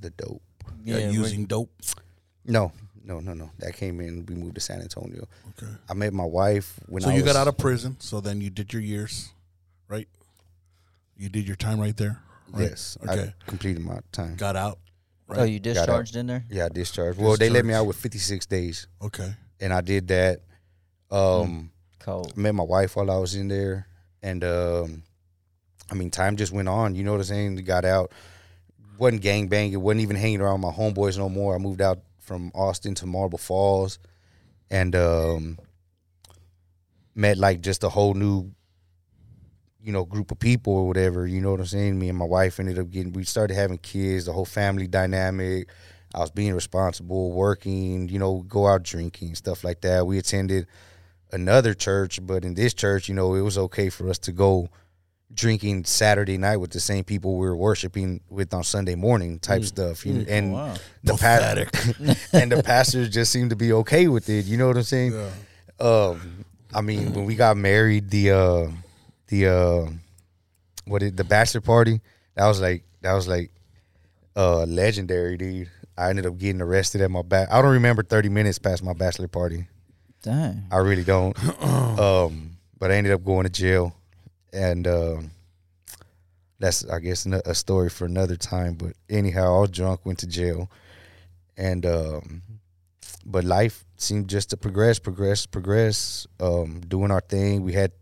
[0.00, 0.42] The dope.
[0.84, 1.70] Yeah, we- using dope.
[2.44, 3.50] No, no, no, no.
[3.58, 4.26] That came in.
[4.26, 5.26] We moved to San Antonio.
[5.50, 5.72] Okay.
[5.88, 7.96] I met my wife when So I you got out of prison.
[8.00, 9.30] So then you did your years,
[9.88, 10.08] right?
[11.16, 12.20] You did your time right there.
[12.48, 12.70] Right?
[12.70, 13.34] Yes, Okay.
[13.38, 14.34] I completed my time.
[14.36, 14.78] Got out.
[15.38, 15.62] Oh, you out.
[15.62, 16.44] discharged in there?
[16.50, 17.18] Yeah, I discharged.
[17.20, 19.32] Well, they let me out with 56 days, Okay.
[19.60, 20.40] and I did that.
[21.10, 22.36] Um, Cold.
[22.36, 23.86] met my wife while I was in there,
[24.22, 25.02] and um,
[25.90, 26.94] I mean, time just went on.
[26.94, 27.56] You know what I'm saying?
[27.64, 28.12] Got out.
[28.98, 29.80] wasn't gang banging.
[29.80, 31.54] wasn't even hanging around my homeboys no more.
[31.54, 33.98] I moved out from Austin to Marble Falls,
[34.70, 35.58] and um,
[37.14, 38.52] met like just a whole new,
[39.82, 41.26] you know, group of people or whatever.
[41.26, 41.98] You know what I'm saying?
[41.98, 43.12] Me and my wife ended up getting.
[43.12, 44.26] We started having kids.
[44.26, 45.68] The whole family dynamic.
[46.14, 48.08] I was being responsible, working.
[48.08, 50.06] You know, go out drinking stuff like that.
[50.06, 50.66] We attended
[51.32, 54.68] another church, but in this church, you know, it was okay for us to go
[55.32, 59.64] drinking Saturday night with the same people we were worshiping with on Sunday morning type
[59.64, 60.04] stuff.
[60.04, 60.74] You- and wow.
[61.04, 64.46] the pa- and the pastors just seemed to be okay with it.
[64.46, 65.12] You know what I'm saying?
[65.12, 65.30] Yeah.
[65.86, 68.68] Um, I mean, when we got married, the uh,
[69.30, 69.90] the uh,
[70.84, 72.00] what it, the bachelor party
[72.34, 73.50] that was like that was like
[74.36, 75.70] uh legendary, dude.
[75.96, 77.48] I ended up getting arrested at my back.
[77.50, 79.66] I don't remember 30 minutes past my bachelor party.
[80.22, 80.64] Dang.
[80.72, 81.36] I really don't.
[81.62, 83.94] um, but I ended up going to jail,
[84.52, 85.30] and um,
[86.58, 88.74] that's I guess a story for another time.
[88.74, 90.70] But anyhow, I was drunk, went to jail,
[91.58, 92.42] and um,
[93.26, 96.26] but life seemed just to progress, progress, progress.
[96.38, 97.62] Um, doing our thing.
[97.62, 97.92] We had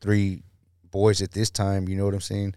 [0.00, 0.43] three
[0.94, 1.88] boys at this time.
[1.88, 2.54] You know what I'm saying?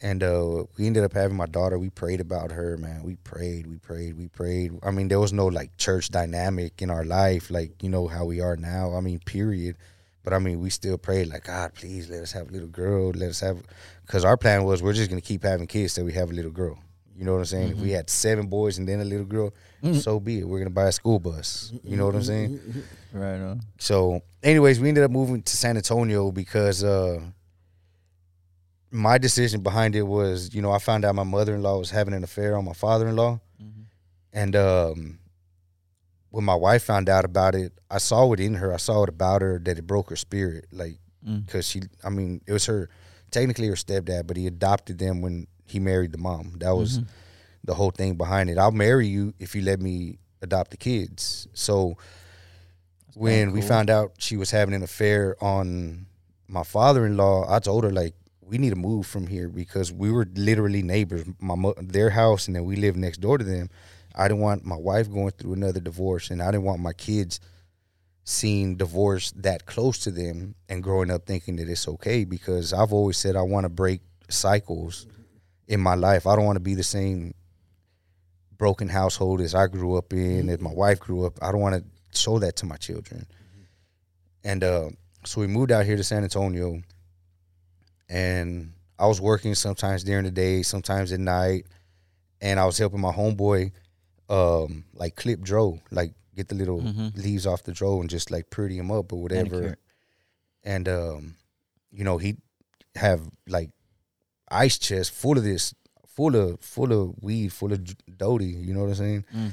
[0.00, 1.78] And uh, we ended up having my daughter.
[1.78, 3.02] We prayed about her, man.
[3.02, 4.72] We prayed, we prayed, we prayed.
[4.82, 8.24] I mean, there was no like church dynamic in our life, like you know how
[8.24, 8.94] we are now.
[8.94, 9.76] I mean, period.
[10.24, 13.10] But I mean, we still prayed, like God, please let us have a little girl.
[13.10, 13.62] Let us have,
[14.06, 16.50] because our plan was we're just gonna keep having kids till we have a little
[16.50, 16.78] girl.
[17.18, 17.70] You know what I'm saying?
[17.72, 19.52] If we had seven boys and then a little girl,
[19.92, 20.44] so be it.
[20.48, 21.72] We're gonna buy a school bus.
[21.82, 22.60] You know what I'm saying?
[23.12, 23.60] Right on.
[23.78, 27.20] So, anyways, we ended up moving to San Antonio because uh,
[28.90, 31.90] my decision behind it was, you know, I found out my mother in law was
[31.90, 33.84] having an affair on my father in law, Mhm.
[34.32, 35.18] and um,
[36.30, 38.72] when my wife found out about it, I saw it in her.
[38.72, 41.44] I saw it about her that it broke her spirit, like Mm.
[41.46, 42.88] because she, I mean, it was her,
[43.32, 46.54] technically her stepdad, but he adopted them when he married the mom.
[46.58, 47.06] That was Mhm.
[47.64, 48.58] the whole thing behind it.
[48.58, 51.46] I'll marry you if you let me adopt the kids.
[51.52, 51.96] So
[53.14, 56.06] when we found out she was having an affair on
[56.46, 60.26] my father-in-law, I told her like we need to move from here because we were
[60.34, 61.24] literally neighbors.
[61.38, 63.68] My mo- their house and then we lived next door to them.
[64.14, 67.40] I didn't want my wife going through another divorce and I didn't want my kids
[68.24, 72.92] seeing divorce that close to them and growing up thinking that it's okay because I've
[72.92, 75.06] always said I want to break cycles
[75.68, 76.26] in my life.
[76.26, 77.34] I don't want to be the same
[78.56, 81.38] broken household as I grew up in, as my wife grew up.
[81.40, 83.26] I don't want to show that to my children.
[84.42, 84.90] And uh,
[85.24, 86.82] so we moved out here to San Antonio,
[88.08, 91.66] and I was working sometimes during the day, sometimes at night,
[92.40, 93.72] and I was helping my homeboy,
[94.28, 97.16] um, like clip dro, like get the little Mhm.
[97.16, 99.50] leaves off the dro and just like pretty him up or whatever.
[99.60, 99.78] Manicure.
[100.64, 101.36] And um,
[101.90, 102.36] you know, he
[102.94, 103.70] have like
[104.50, 105.74] ice chest full of this,
[106.06, 107.80] full of full of weed, full of
[108.16, 108.46] doty.
[108.46, 109.24] You know what I'm saying?
[109.34, 109.52] Mm.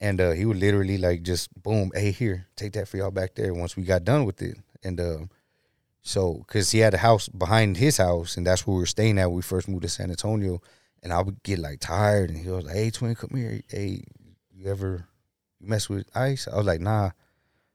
[0.00, 3.34] And uh, he would literally like just boom, hey, here, take that for y'all back
[3.34, 3.52] there.
[3.52, 5.18] Once we got done with it, and uh,
[6.02, 9.18] so because he had a house behind his house, and that's where we were staying
[9.18, 9.26] at.
[9.26, 10.60] when we first moved to San Antonio,
[11.02, 13.60] and I would get like tired, and he was like, "Hey, twin, come here.
[13.68, 14.04] Hey,
[14.52, 15.06] you ever
[15.60, 17.10] mess with ice?" I was like, "Nah,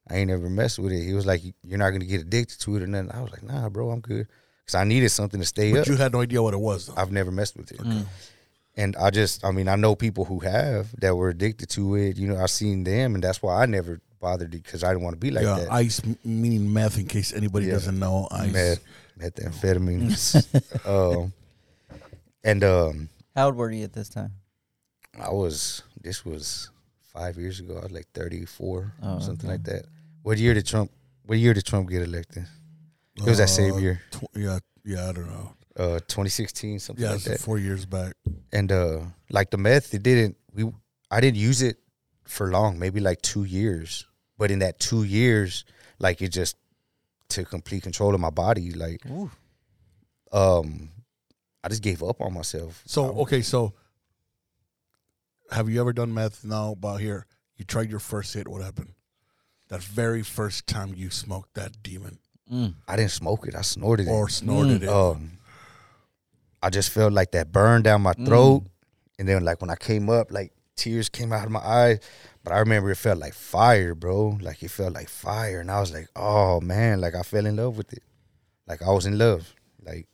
[0.08, 2.76] I ain't ever messed with it." He was like, "You're not gonna get addicted to
[2.78, 4.28] it or nothing." I was like, "Nah, bro, I'm good,"
[4.66, 5.88] because I needed something to stay But up.
[5.88, 6.94] you had no idea what it was, though.
[6.98, 7.80] I've never messed with it.
[7.80, 8.06] Mm.
[8.76, 12.18] And I just, I mean, I know people who have that were addicted to it.
[12.18, 15.16] You know, I've seen them, and that's why I never bothered because I didn't want
[15.16, 15.72] to be like yeah, that.
[15.72, 16.98] ice m- meaning meth.
[16.98, 17.74] In case anybody Yeah.
[17.74, 18.52] doesn't know, ice.
[18.54, 18.84] Meth,
[19.20, 20.88] methamphetamines.
[21.22, 21.34] um,
[22.44, 24.32] and um, How old were you at this time?
[25.20, 26.70] I was, this was
[27.14, 27.78] five years ago.
[27.78, 29.58] I was like 34, Oh, something okay.
[29.58, 29.86] like that.
[30.24, 30.90] What year did Trump,
[31.26, 32.46] what year did Trump get elected?
[33.16, 35.10] It was that same Uh, year, Tw- yeah, yeah.
[35.10, 35.54] I don't know.
[35.78, 37.40] uh, 2016, something Yeah, like that.
[37.40, 38.14] four years back.
[38.52, 40.72] and uh like the meth it didn't we
[41.10, 41.78] i didn't use it
[42.24, 44.06] for long maybe like two years
[44.38, 45.66] but in that two years
[45.98, 46.56] like it just
[47.30, 49.32] took complete control of my body like Ooh.
[50.32, 50.90] um
[51.64, 53.74] i just gave up on myself So okay, so
[55.52, 56.44] have you ever done meth?
[56.46, 57.26] Now, about here,
[57.58, 58.48] you tried your first hit.
[58.48, 58.94] What happened?
[59.70, 62.18] That very first time you smoked that demon
[62.52, 62.74] Mm.
[62.88, 63.56] i didn't smoke it.
[63.56, 64.90] I snorted or it snorted it.
[64.90, 65.32] um
[66.62, 68.26] i just felt like that burn down my Mm.
[68.28, 68.64] throat.
[69.20, 72.00] And then like when i came up like tears came out of my eyes.
[72.44, 74.38] But i remember it felt like fire bro.
[74.42, 75.62] Like it felt like fire.
[75.62, 77.00] And i was like oh man.
[77.00, 78.04] Like i fell in love with it.
[78.68, 79.54] Like i was in love.
[79.82, 80.08] Like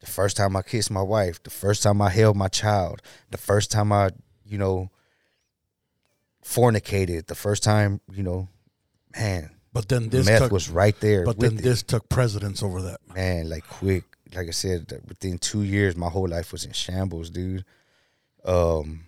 [0.00, 3.02] the first time i kissed my wife the first time i held my child
[3.32, 4.10] the first time i
[4.46, 4.90] you know
[6.44, 8.48] fornicated the first time you know
[9.18, 10.50] man But then this meth took.
[10.50, 12.98] was right there but then it this took precedence over that.
[13.14, 14.02] man, like quick.
[14.34, 17.64] Like I said, within two years, my whole life was in shambles, dude.
[18.44, 19.04] Um,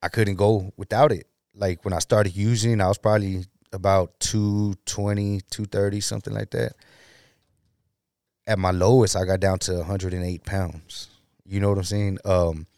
[0.00, 1.26] I couldn't go without it.
[1.56, 6.74] Like when I started using, I was probably about 220, 230, something like that.
[8.46, 11.08] At my lowest, I got down to 108 pounds.
[11.44, 12.18] You know what I'm saying?
[12.24, 12.68] Um,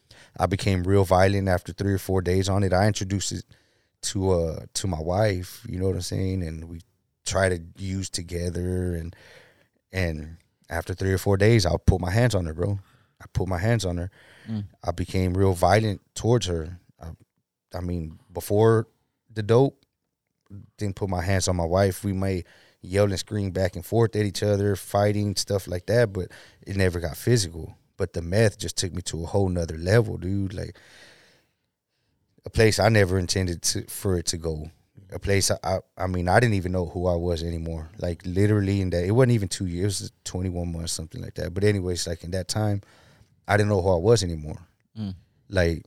[0.41, 2.73] I became real violent after three or four days on it.
[2.73, 3.45] I introduced it
[4.03, 5.65] to uh to my wife.
[5.69, 6.43] You know what I'm saying?
[6.43, 6.81] And we
[7.25, 9.15] try to use together and
[9.93, 10.37] and
[10.69, 12.79] after three or four days I'll put my hands on her, bro.
[13.21, 14.11] I put my hands on her.
[14.49, 14.65] Mm.
[14.83, 16.81] I became real violent towards her.
[17.01, 17.11] I,
[17.75, 18.89] I mean, before
[19.33, 19.83] the dope,
[20.77, 22.05] didn't put my hands on my wife.
[22.05, 22.45] We may
[22.81, 26.29] yell and scream back and forth at each other, fighting, stuff like that, but
[26.67, 27.77] it never got physical.
[27.97, 30.53] But the meth just took me to a whole nother level, dude.
[30.53, 30.77] Like
[32.45, 34.71] a place I never intended to for it to go
[35.13, 37.91] a place I, I I mean I didn't even know who I was anymore.
[37.99, 41.21] Like literally in that it wasn't even two years, it was twenty one months, something
[41.21, 41.55] like that.
[41.55, 42.83] But anyways, like in that time,
[43.47, 44.59] I didn't know who I was anymore.
[44.99, 45.15] Mm.
[45.49, 45.85] Like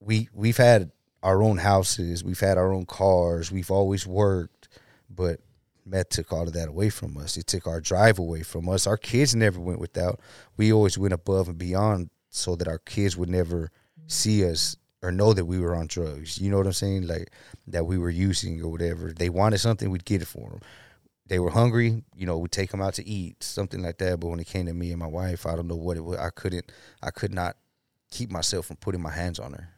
[0.00, 4.68] we we've had our own houses, we've had our own cars, we've always worked,
[5.10, 5.40] but
[5.84, 7.36] meth took all of that away from us.
[7.36, 8.86] It took our drive away from us.
[8.86, 10.20] Our kids never went without.
[10.56, 13.70] We always went above and beyond so that our kids would never
[14.10, 16.38] see us or know that we were on drugs.
[16.38, 17.06] You know what I'm saying?
[17.06, 17.30] Like
[17.68, 19.12] that we were using or whatever.
[19.12, 20.60] They wanted something, we'd get it for them.
[21.26, 24.18] They were hungry, you know, we'd take them out to eat, something like that.
[24.18, 26.18] But when it came to me and my wife, I don't know what it was.
[26.18, 26.72] I couldn't,
[27.02, 27.56] I could not
[28.10, 29.68] keep myself from putting my hands on her.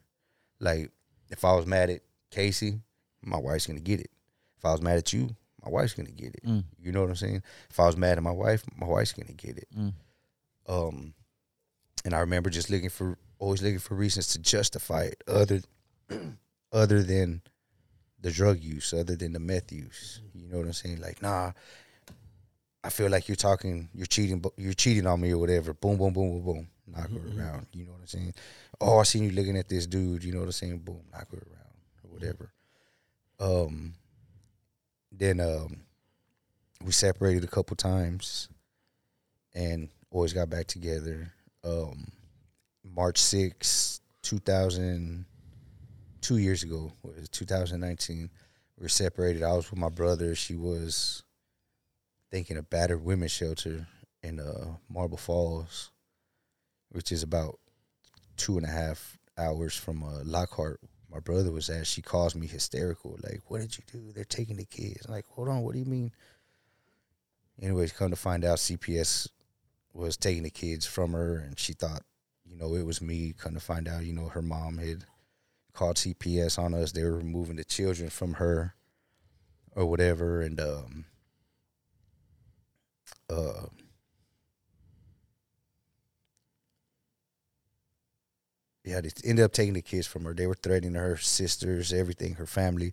[0.60, 0.90] Like
[1.30, 2.00] if I was mad at
[2.30, 2.80] Casey,
[3.22, 4.10] my wife's gonna get it.
[4.56, 6.44] If I was mad at you, my wife's gonna get it.
[6.44, 6.64] Mm.
[6.80, 7.42] You know what I'm saying?
[7.70, 9.68] If I was mad at my wife, my wife's gonna get it.
[9.76, 9.92] Mm.
[10.68, 11.14] Um,
[12.04, 15.60] and I remember just looking for always looking for reasons to justify it other
[16.72, 17.42] other than
[18.20, 20.20] the drug use, other than the meth use.
[20.32, 21.00] You know what I'm saying?
[21.00, 21.50] Like, nah,
[22.84, 25.74] I feel like you're talking, you're cheating, but you're cheating on me or whatever.
[25.74, 26.68] Boom, boom, boom, boom, boom.
[26.86, 27.38] Knock her Mhm.
[27.38, 27.66] around.
[27.72, 28.34] You know what I'm saying?
[28.80, 30.22] Oh, I seen you looking at this dude.
[30.22, 30.78] You know what I'm saying?
[30.78, 31.74] Boom, knock her around
[32.04, 32.52] or whatever.
[33.40, 33.94] Um,
[35.10, 35.80] then um,
[36.84, 38.48] we separated a couple times,
[39.52, 41.32] and always got back together.
[41.64, 42.12] Um,
[42.84, 45.24] March 6, 2000,
[46.20, 48.30] two years ago, what was 2019,
[48.78, 49.42] we were separated.
[49.42, 50.34] I was with my brother.
[50.34, 51.22] She was
[52.30, 53.86] thinking a battered women's shelter
[54.22, 55.90] in uh, Marble Falls.
[56.90, 57.58] which is about
[58.36, 60.80] two and a half hours from uh, Lockhart.
[61.10, 61.86] My brother was at.
[61.86, 64.12] She calls me hysterical, like, "What did you do?
[64.12, 66.12] They're taking the kids." I'm like, hold on, what do you mean?
[67.60, 69.28] Anyways, come to find out, CPS
[69.92, 72.02] was taking the kids from her, and she thought,
[72.52, 73.34] you know, it was me.
[73.36, 75.04] Come to find out, you know, her mom had
[75.72, 76.92] called CPS on us.
[76.92, 78.74] They were removing the children from her,
[79.74, 81.04] or whatever, and um,
[83.30, 83.66] uh,
[88.84, 90.34] yeah, they ended up taking the kids from her.
[90.34, 92.92] They were threatening her sisters, everything, her family,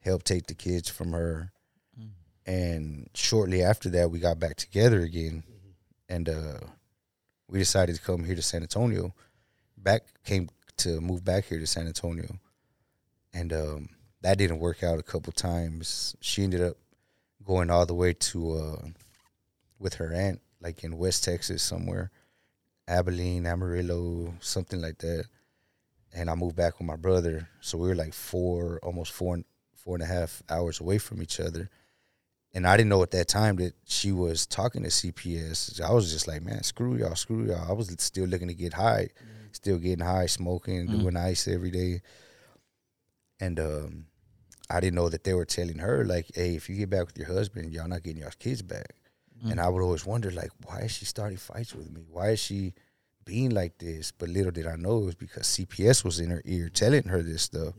[0.00, 1.52] helped take the kids from her.
[1.98, 2.08] Mm.
[2.44, 5.44] And shortly after that, we got back together again,
[6.10, 6.58] and uh,
[7.52, 9.14] we decided to come here to San Antonio.
[9.76, 10.48] Back came
[10.78, 12.38] to move back here to San Antonio,
[13.34, 13.88] and um,
[14.22, 16.16] that didn't work out a couple times.
[16.20, 16.78] She ended up
[17.44, 18.86] going all the way to uh,
[19.78, 22.10] with her aunt, like in West Texas somewhere,
[22.88, 25.26] Abilene, Amarillo, something like that.
[26.14, 29.38] And I moved back with my brother, so we were like four, almost four,
[29.74, 31.68] four and a half hours away from each other.
[32.54, 35.80] And I didn't know at that time that she was talking to CPS.
[35.80, 37.66] I was just like, man, screw y'all, screw y'all.
[37.68, 39.08] I was still looking to get high,
[39.52, 41.00] still getting high, smoking, Mm.
[41.00, 42.02] doing ice every day.
[43.40, 44.06] And um,
[44.70, 47.16] I didn't know that they were telling her, like, hey, if you get back with
[47.18, 48.94] your husband, y'all not getting your kids back.
[49.44, 49.52] Mm.
[49.52, 52.02] And I would always wonder, like, why is she starting fights with me?
[52.08, 52.74] Why is she
[53.24, 54.12] being like this?
[54.12, 57.22] But little did I know it was because CPS was in her ear telling her
[57.22, 57.74] this stuff.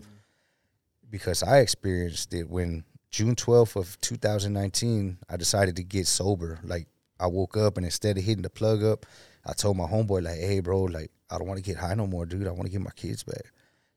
[1.09, 2.83] Because I experienced it when
[3.13, 6.59] June 12th of 2019, I decided to get sober.
[6.63, 6.87] Like,
[7.19, 9.05] I woke up and instead of hitting the plug up,
[9.45, 12.07] I told my homeboy, like, hey, bro, like, I don't want to get high no
[12.07, 12.47] more, dude.
[12.47, 13.51] I want to get my kids back.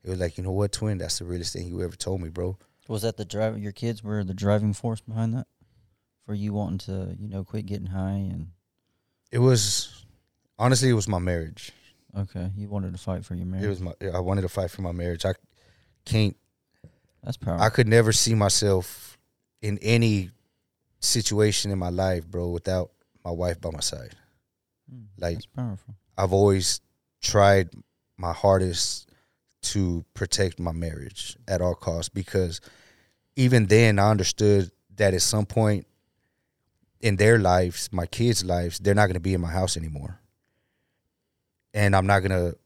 [0.04, 0.98] It was like, you know what, twin?
[0.98, 2.58] That's the realest thing you ever told me, bro.
[2.88, 3.58] Was that the drive?
[3.58, 5.46] Your kids were the driving force behind that,
[6.26, 8.48] for you wanting to, you know, quit getting high and
[9.32, 10.04] It was,
[10.58, 11.72] honestly, it was my marriage.
[12.14, 13.64] okay, you wanted to fight for your marriage.
[13.64, 15.24] It was my, I wanted to fight for my marriage.
[15.24, 15.32] I
[16.04, 16.36] can't
[17.26, 17.62] That's powerful.
[17.62, 19.18] I could never see myself
[19.60, 20.30] in any
[21.00, 22.92] situation in my life, bro, without
[23.24, 24.14] my wife by my side.
[24.90, 25.94] Mm, like- that's powerful.
[26.16, 26.80] I've always
[27.20, 27.70] tried
[28.16, 29.10] my hardest
[29.62, 32.60] to protect my marriage at all costs because
[33.34, 35.86] even then I understood that at some point
[37.00, 40.20] in their lives, my kids' lives, they're not going to be in my house anymore.
[41.74, 42.56] And I'm not going to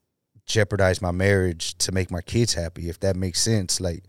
[0.47, 3.81] jeopardize my marriage to make my kids happy if that makes sense.
[3.81, 4.05] Like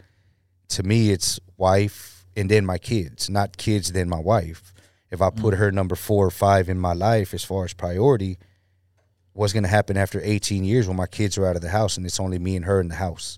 [0.71, 4.73] to me it's wife and then my kids, not kids then my wife.
[5.09, 5.57] If I put Mm.
[5.57, 8.37] her number 4 or 5 in my life as far as priority,
[9.33, 11.97] what's going to happen after 18 years when my kids are out of the house
[11.97, 13.37] and it's only me and her in the house.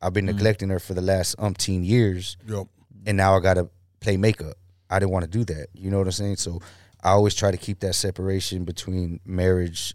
[0.00, 0.34] I've been Mm.
[0.34, 2.66] neglecting her for the last umpteen years, Yep.
[3.06, 3.70] and now I got to
[4.00, 4.56] play makeup.
[4.90, 5.68] I didn't want to do that.
[5.74, 6.36] You know what I'm saying?
[6.36, 6.60] So
[7.02, 9.94] I always try to keep that separation between marriage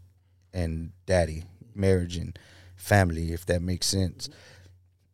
[0.54, 1.44] and daddy,
[1.76, 2.38] marriage and
[2.76, 4.30] family, if that makes sense.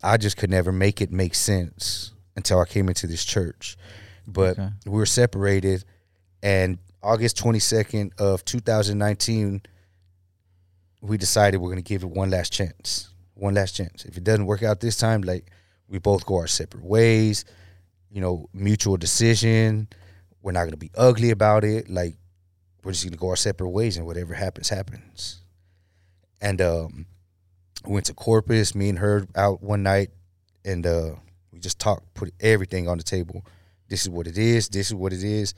[0.04, 3.78] I just could never make it make sense until I came into this church.
[4.28, 4.70] But Okay.
[4.86, 5.86] we were separated,
[6.42, 9.62] and August 22nd of 2019,
[11.02, 13.10] we decided we're gonna give it one last chance.
[13.36, 14.06] One last chance.
[14.06, 15.50] If it doesn't work out this time, like
[15.88, 17.46] we both go our separate ways.
[18.10, 19.88] You know, mutual decision.
[20.42, 21.90] We're not gonna be ugly about it.
[21.90, 22.16] Like
[22.84, 25.42] we're just gonna go our separate ways, and whatever happens, happens.
[26.42, 27.06] And um,
[27.86, 28.76] we went to Corpus.
[28.76, 30.10] Me and her out one night,
[30.66, 31.12] and uh,
[31.52, 33.46] we just talked, put everything on the table.
[33.90, 34.70] This is what it is.
[34.70, 35.54] This is what it is.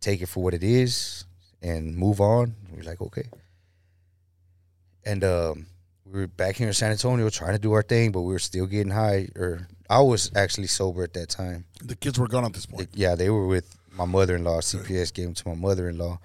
[0.00, 1.24] Take it for what it is,
[1.62, 2.54] and move on.
[2.72, 3.28] We're like, okay.
[5.04, 5.66] And um,
[6.04, 8.38] we were back here in San Antonio trying to do our thing, but we were
[8.38, 9.28] still getting high.
[9.36, 11.64] Or I was actually sober at that time.
[11.82, 12.90] The kids were gone at this point.
[12.94, 14.60] Yeah, they were with my mother in law.
[14.60, 16.20] CPS gave them to my mother in law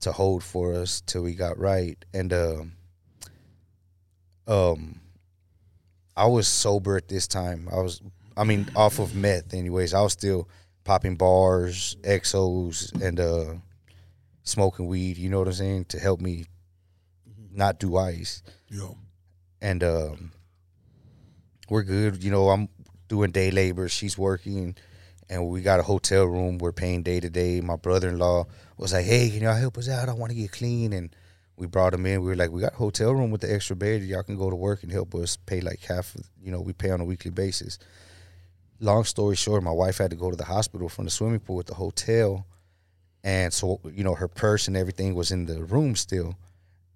[0.00, 2.02] to hold for us till we got right.
[2.14, 2.72] And um,
[4.50, 5.00] um,
[6.16, 7.68] I was sober at this time.
[7.72, 8.02] I was,
[8.36, 9.54] I mean, off of meth.
[9.54, 10.48] Anyways, I was still
[10.84, 13.54] popping bars, exos, and uh,
[14.42, 15.16] smoking weed.
[15.16, 16.46] You know what I'm saying to help me
[17.52, 18.96] not do ice Yo.
[19.60, 20.32] and um,
[21.68, 22.22] we're good.
[22.22, 22.68] You know, I'm
[23.08, 23.88] doing day labor.
[23.88, 24.76] She's working,
[25.28, 26.58] and we got a hotel room.
[26.58, 27.60] We're paying day to day.
[27.60, 28.46] My brother in law
[28.76, 30.08] was like, "Hey, can y'all help us out?
[30.08, 31.14] I want to get clean." And
[31.60, 32.22] we brought him in.
[32.22, 34.02] We were like, "We got hotel room with the extra bed.
[34.02, 36.14] Y'all can go to work and help us pay like half.
[36.14, 37.78] Of, you know, we pay on a weekly basis."
[38.80, 41.60] Long story short, my wife had to go to the hospital from the swimming pool
[41.60, 42.46] at the hotel,
[43.22, 46.34] and so you know her purse and everything was in the room still.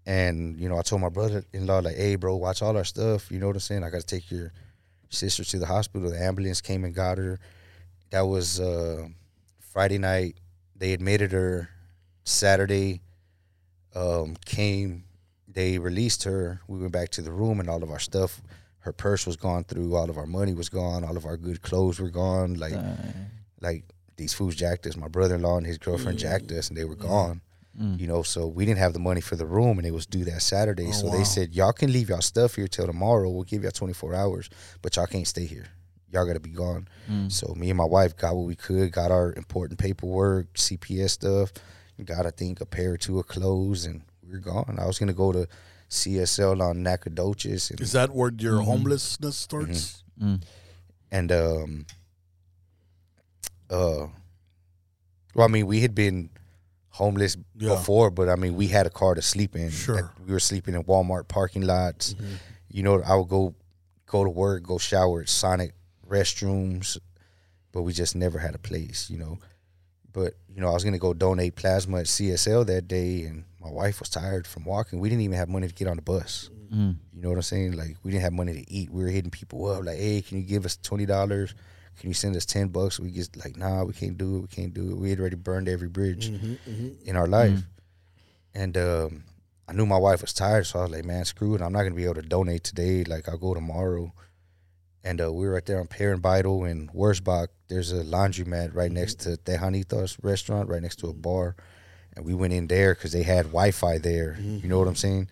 [0.06, 3.30] And you know, I told my brother-in-law like, "Hey, bro, watch all our stuff.
[3.30, 3.84] You know what I'm saying?
[3.84, 4.50] I got to take your
[5.10, 6.10] sister to the hospital.
[6.10, 7.38] The ambulance came and got her.
[8.10, 9.08] That was uh,
[9.60, 10.38] Friday night.
[10.74, 11.68] They admitted her.
[12.26, 13.02] Saturday
[13.94, 15.04] um, came
[15.54, 16.60] they released her.
[16.68, 18.42] We went back to the room, and all of our stuff,
[18.80, 19.94] her purse was gone through.
[19.94, 21.04] All of our money was gone.
[21.04, 22.54] All of our good clothes were gone.
[22.54, 23.30] Like, Dang.
[23.60, 23.84] like
[24.16, 24.96] these fools jacked us.
[24.96, 27.40] My brother-in-law and his girlfriend jacked us, and they were gone.
[27.80, 27.98] Mm.
[27.98, 30.24] You know, so we didn't have the money for the room, and it was due
[30.24, 30.88] that Saturday.
[30.88, 31.16] Oh, so wow.
[31.16, 33.28] they said, y'all can leave y'all stuff here till tomorrow.
[33.30, 34.50] We'll give y'all 24 hours,
[34.80, 35.66] but y'all can't stay here.
[36.12, 36.86] Y'all got to be gone.
[37.10, 37.32] Mm.
[37.32, 41.52] So me and my wife got what we could, got our important paperwork, CPS stuff,
[42.02, 44.76] got I think a pair or two of clothes, and we were gone.
[44.80, 45.46] I was gonna go to
[45.88, 48.64] CSL on Nacogdoches, and, Is that where your Mm-hmm.
[48.64, 50.02] homelessness starts?
[50.20, 50.42] Mm.
[51.12, 51.86] and um,
[53.70, 54.06] uh,
[55.34, 56.30] well, I mean, we had been
[56.90, 57.70] homeless Yeah.
[57.70, 59.70] before, but I mean, we had a car to sleep in.
[59.70, 59.96] Sure.
[59.96, 62.14] That- We were sleeping in Walmart parking lots.
[62.14, 62.38] Mhm.
[62.68, 63.54] You know, I would go
[64.06, 65.72] go to work, go shower at Sonic
[66.08, 66.98] restrooms,
[67.72, 69.38] but we just never had a place, you know.
[70.14, 73.68] But you know, I was gonna go donate plasma at CSL that day, and my
[73.70, 75.00] wife was tired from walking.
[75.00, 76.48] We didn't even have money to get on the bus.
[76.72, 76.96] Mm.
[77.12, 77.72] You know what I'm saying?
[77.72, 78.90] Like we didn't have money to eat.
[78.90, 81.54] We were hitting people up, like, "Hey, can you give us twenty dollars?
[81.98, 84.40] Can you send us ten bucks?" We just like, "Nah, we can't do it.
[84.40, 87.02] We can't do it." We had already burned every bridge Mhm, mhm.
[87.02, 87.62] in our life,
[88.54, 89.24] and um,
[89.68, 91.60] I knew my wife was tired, so I was like, "Man, screw it.
[91.62, 93.02] I'm not gonna be able to donate today.
[93.04, 94.12] Like, I'll go tomorrow."
[95.06, 97.48] And uh, we were right there on Perrin Beitel in Wurzbach.
[97.68, 101.56] There's a laundromat right next to Tejanitos restaurant, right next to a bar.
[102.16, 104.38] And we went in there because they had Wi Fi there.
[104.40, 105.28] You know what I'm saying?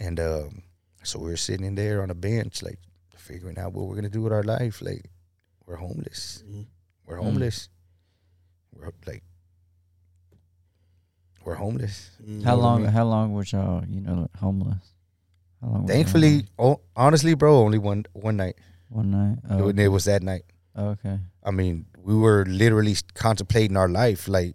[0.00, 0.62] And um,
[1.04, 2.78] so we were sitting in there on a bench, like
[3.16, 4.82] figuring out what we're going to do with our life.
[4.82, 5.04] Like,
[5.66, 6.42] we're homeless.
[6.48, 6.66] Mhm.
[7.06, 7.22] We're Mm.
[7.24, 7.68] homeless.
[8.74, 9.22] We're like,
[11.44, 12.10] we're homeless.
[12.24, 12.42] Mhm.
[12.42, 12.82] How what I long?
[12.82, 12.90] mean?
[12.92, 13.84] How long was y'all?
[13.86, 14.92] You know, homeless.
[15.60, 15.82] How long?
[15.82, 18.56] was y'all Thankfully, oh, honestly, bro, only one one night.
[18.92, 18.96] Homeless?
[18.96, 19.38] one night.
[19.50, 20.44] Oh, And it was that night.
[20.76, 21.18] okay.
[21.44, 24.28] I mean, we were literally contemplating our life.
[24.28, 24.54] Like,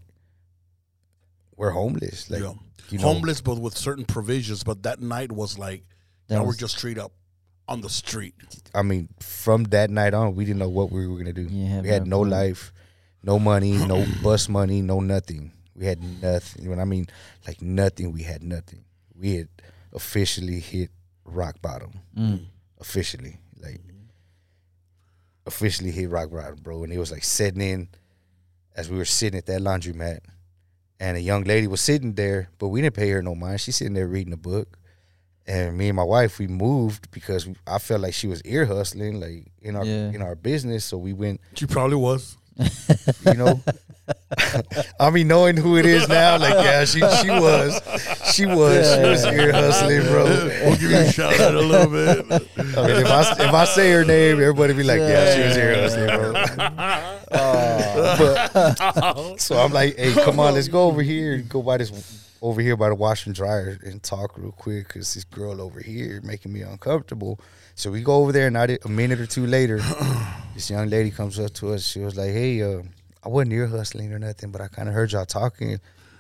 [1.56, 2.30] we're homeless.
[2.30, 2.54] Like, yeah.
[2.90, 4.64] you know, homeless, but with certain provisions.
[4.64, 5.84] But that night was like,
[6.28, 7.12] That now we're just straight up
[7.68, 8.36] on the street.
[8.74, 11.44] I mean, from that night on, we didn't know what we were gonna do.
[11.44, 12.32] You have we had no no clue.
[12.32, 12.74] life,
[13.24, 15.52] no money, no bus money, no nothing.
[15.76, 16.70] We had nothing.
[16.70, 17.08] When I mean
[17.48, 18.84] like nothing, we had nothing.
[19.16, 19.50] We had
[19.94, 20.90] officially hit
[21.24, 21.92] rock bottom.
[22.18, 22.46] Mm.
[22.80, 23.80] Officially, like
[25.52, 26.84] officially hit rock bottom, bro.
[26.84, 27.90] And it was like setting in
[28.76, 30.20] as we were sitting at that laundromat,
[31.00, 33.60] and a young lady was sitting there, but we didn't pay her no mind.
[33.62, 34.78] She's sitting there reading a book.
[35.48, 39.20] And me and my wife, we moved because I felt like she was ear hustling,
[39.20, 40.12] like in our Yeah.
[40.12, 40.86] in our business.
[40.86, 42.38] So we went She probably was.
[43.26, 43.62] you know.
[45.00, 47.80] I mean, knowing who it is now, like yeah, she she was,
[48.34, 50.26] she was, she was ear hustling, bro.
[50.26, 52.26] We'll give you a shout out a little bit.
[52.30, 55.58] I mean, if I if I say her name, everybody be like, yeah, she was
[55.58, 56.34] ear hustling, bro.
[58.18, 61.92] but, so I'm like, hey, come on, let's go over here, and go by this
[62.42, 65.80] over here by the wash and dryer and talk real quick because this girl over
[65.80, 67.40] here making me uncomfortable.
[67.76, 69.78] So we go over there, and I did, a minute or two later,
[70.54, 71.86] this young lady comes up to us.
[71.86, 72.82] She was like, hey, uh,
[73.24, 75.80] I wasn't ear hustling or nothing, but I kind of heard y'all talking.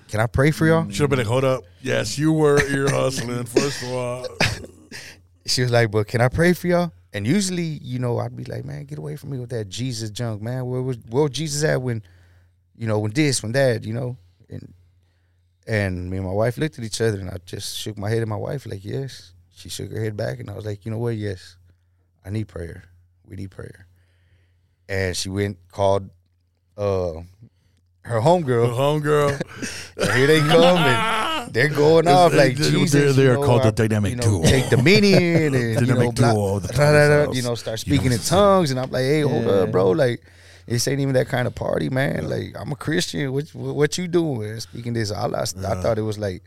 [0.09, 0.89] Can I pray for y'all?
[0.89, 1.63] Should have been like, hold up.
[1.81, 4.27] Yes, you were ear hustling, first of all.
[5.45, 8.43] she was like, "But can I pray for y'all?" And usually, you know, I'd be
[8.43, 10.65] like, "Man, get away from me with that Jesus junk, man.
[10.65, 12.03] Where was where was Jesus at when,
[12.77, 14.17] you know, when this, when that, you know?"
[14.49, 14.73] And
[15.65, 18.21] and me and my wife looked at each other, and I just shook my head
[18.21, 20.91] at my wife, like, "Yes." She shook her head back, and I was like, "You
[20.91, 21.15] know what?
[21.15, 21.55] Yes,
[22.25, 22.83] I need prayer.
[23.25, 23.87] We need prayer."
[24.89, 26.09] And she went called
[26.81, 27.21] uh
[28.03, 28.67] her homegirl.
[28.67, 29.41] Her Homegirl.
[29.97, 32.91] And here they come, and they're going off like They're- Jesus.
[32.99, 34.43] they're- they you are know, called the dynamic you know, duo.
[34.43, 37.85] Take dominion and you know, blah, duo of the da, da, da, you know, start
[37.85, 39.51] You know speaking in tongues, and I'm like, hey, hold Yeah.
[39.63, 40.21] up, bro, like.
[40.67, 42.29] This ain't even that kind of party, man.
[42.29, 43.33] Like I'm a Christian.
[43.33, 44.57] What what, you doing?
[44.61, 46.43] Speaking this Allah, I thought it was like,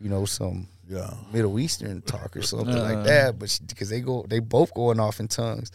[0.00, 1.12] you know, some Yeah.
[1.32, 3.38] Middle Eastern talk or something like that.
[3.38, 5.72] But because they go, they both going off in tongues.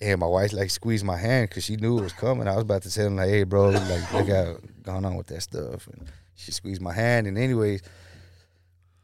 [0.00, 2.46] And my wife like squeezed my hand because she knew it was coming.
[2.46, 5.26] I was about to tell him like, "Hey, bro, like look got going on with
[5.28, 6.06] that stuff." And
[6.36, 7.26] she squeezed my hand.
[7.26, 7.82] And anyways,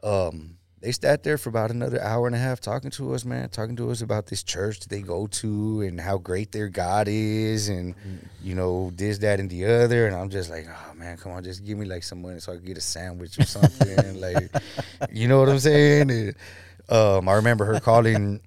[0.05, 3.49] um, they sat there for about another hour and a half talking to us, man,
[3.49, 7.09] talking to us about this church that they go to and how great their God
[7.09, 7.95] is, and
[8.43, 10.07] you know this, that, and the other.
[10.07, 12.53] And I'm just like, oh man, come on, just give me like some money so
[12.53, 14.51] I can get a sandwich or something, like,
[15.11, 16.11] you know what I'm saying?
[16.11, 16.35] And,
[16.91, 18.41] um, I remember her calling.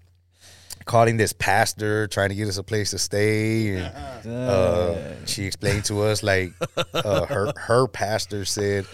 [0.87, 5.83] Calling this pastor, trying to get us a place to stay, and uh, she explained
[5.85, 6.53] to us like
[6.93, 8.85] uh, her her pastor said,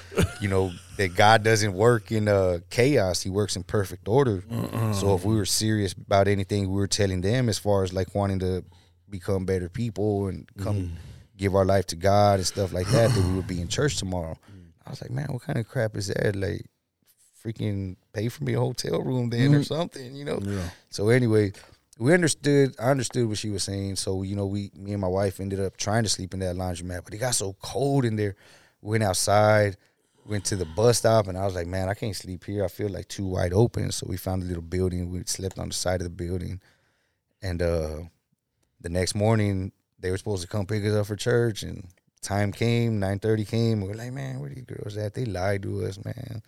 [0.41, 4.43] you know, that God doesn't work in uh, chaos; He works in perfect order.
[4.93, 8.15] So if we were serious about anything, we were telling them as far as like
[8.15, 8.63] wanting to
[9.07, 10.93] become better people and come
[11.37, 13.97] give our life to God and stuff like that, that we would be in church
[13.97, 14.35] tomorrow.
[14.85, 16.35] I was like, man, what kind of crap is that?
[16.35, 16.65] Like,
[17.45, 20.39] freaking pay for me a hotel room then or something, you know.
[20.41, 20.69] Yeah.
[20.89, 21.51] So anyway,
[21.99, 22.75] we understood.
[22.79, 23.97] I understood what she was saying.
[23.97, 26.55] So you know, we, me and my wife ended up trying to sleep in that
[26.55, 28.35] laundromat, but it got so cold in there.
[28.81, 29.77] Went outside,
[30.25, 32.65] went to the bus stop, and I was like, man, I can't sleep here.
[32.65, 33.91] I feel like too wide open.
[33.91, 35.09] So we found a little building.
[35.09, 36.59] We slept on the side of the building,
[37.41, 37.97] and uh,
[38.81, 41.87] the next morning they were supposed to come pick us up for church, and
[42.21, 42.99] time came.
[42.99, 43.81] Nine thirty came.
[43.81, 45.13] We are like, man, where these girls at?
[45.13, 46.41] They lied to us, man.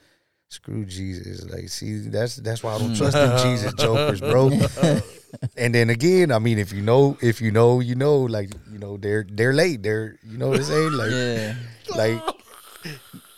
[0.50, 1.44] Screw Jesus.
[1.52, 4.50] Like, see, that's that's why I don't trust them Jesus jokers, bro.
[5.58, 8.78] and then again, I mean, if you know, if you know, you know, like, you
[8.80, 9.82] know, they're they're late.
[9.84, 10.92] They're you know what I'm saying?
[10.94, 11.56] Like Yeah.
[11.96, 12.22] like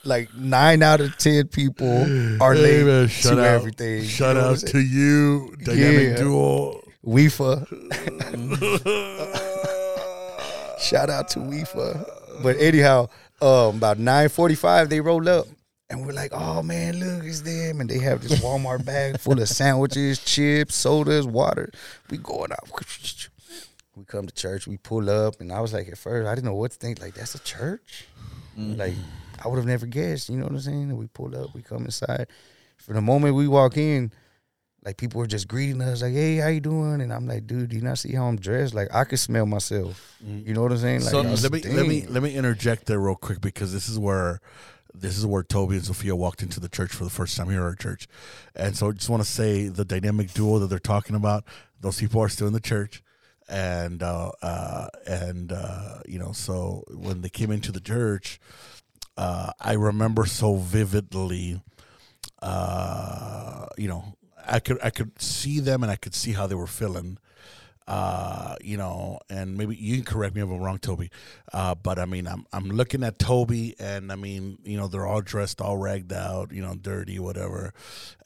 [0.03, 2.01] like nine out of ten people
[2.41, 4.01] are Hey, late man, to shout out, everything.
[4.01, 6.15] You Shout know out to you, Dynamic Yeah.
[6.17, 6.83] Duo.
[7.05, 7.67] WIFA.
[10.79, 12.43] Shout out to WIFA.
[12.43, 13.07] But anyhow,
[13.41, 15.47] um, about nine forty five they roll up.
[15.89, 17.79] And we're like, oh man, look, it's them.
[17.79, 21.71] And they have this Walmart bag full of sandwiches, chips, sodas, water.
[22.09, 22.69] We going out.
[23.95, 26.45] We come to church, we pull up, and I was like, at first, I didn't
[26.45, 27.01] know what to think.
[27.01, 28.05] Like, that's a church?
[28.55, 29.41] Like, mm-hmm.
[29.43, 30.89] I would have never guessed, you know what I'm saying?
[30.89, 32.27] And we pull up, we come inside.
[32.77, 34.11] For the moment we walk in,
[34.83, 37.69] like people were just greeting us, like, "Hey, how you doing?" And I'm like, "Dude,
[37.69, 38.73] do you not see how I'm dressed?
[38.73, 40.15] Like, I could smell myself.
[40.23, 40.47] Mm-hmm.
[40.47, 41.01] You know what I'm saying?
[41.01, 43.99] Like, so let me let me let me interject there real quick because this is
[43.99, 44.39] where
[44.99, 47.61] this is where Toby and Sophia walked into the church for the first time here
[47.61, 48.07] at our church,
[48.55, 51.43] and so I just want to say the dynamic duo that they're talking about.
[51.79, 53.03] Those people are still in the church,
[53.47, 58.39] and uh, uh, and uh, you know, so when they came into the church,
[59.17, 61.61] uh, I remember so vividly.
[62.41, 64.15] Uh, you know,
[64.47, 67.17] I could I could see them and I could see how they were feeling
[67.87, 71.09] uh, you know, and maybe you can correct me if I'm wrong, Toby.
[71.53, 75.07] Uh, but I mean, I'm I'm looking at Toby, and I mean, you know, they're
[75.07, 77.73] all dressed, all ragged out, you know, dirty, whatever,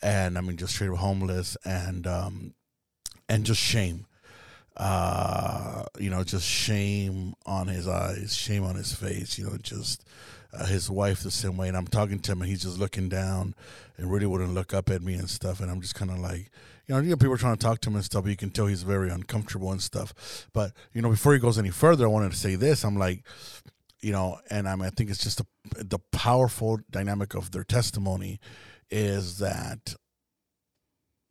[0.01, 2.53] and I mean, just straight up homeless, and um,
[3.29, 4.07] and just shame,
[4.77, 10.03] uh, you know, just shame on his eyes, shame on his face, you know, just.
[10.53, 13.07] Uh, his wife the same way, and I'm talking to him, and he's just looking
[13.07, 13.55] down,
[13.95, 15.61] and really wouldn't look up at me and stuff.
[15.61, 16.51] And I'm just kind of like,
[16.91, 18.23] you know, you know, people are trying to talk to him and stuff.
[18.23, 20.47] But you can tell he's very uncomfortable and stuff.
[20.51, 22.83] But you know, before he goes any further, I wanted to say this.
[22.83, 23.23] I'm like,
[24.01, 25.45] you know, and I mean, I think it's just a,
[25.77, 28.39] the powerful dynamic of their testimony
[28.89, 29.95] is that.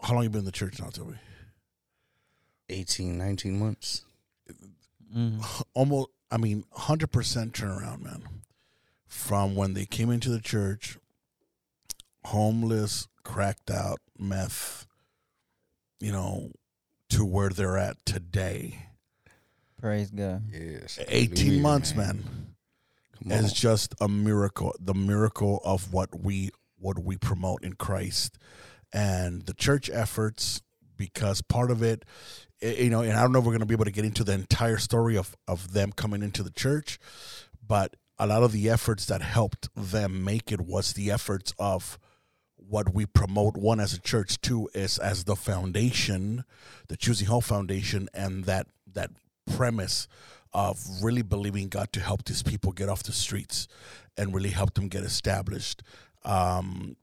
[0.02, 1.16] How long you been in the church now, Toby?
[2.70, 4.06] 18, 19 months.
[5.14, 5.44] Mm.
[5.74, 8.22] Almost, I mean, hundred percent turnaround, man.
[9.06, 10.96] From when they came into the church,
[12.24, 14.86] homeless, cracked out, meth,
[16.00, 16.50] you know,
[17.10, 18.86] to where they're at today.
[19.80, 20.42] Praise God.
[20.52, 20.98] Yes.
[21.06, 22.24] 18 Hallelujah, months, man.
[23.22, 23.38] Come on.
[23.38, 28.38] is just a miracle the miracle of what we what we promote in christ
[28.94, 30.62] and the church efforts
[30.96, 32.06] because part of it
[32.62, 34.24] you know and i don't know if we're going to be able to get into
[34.24, 36.98] the entire story of of them coming into the church
[37.66, 41.98] but a lot of the efforts that helped them make it was the efforts of
[42.70, 46.44] what we promote one as a church two is as the foundation
[46.88, 49.10] the choosing hope foundation and that that
[49.56, 50.06] premise
[50.52, 53.66] of really believing god to help these people get off the streets
[54.16, 55.82] and really help them get established.
[56.24, 56.96] Um,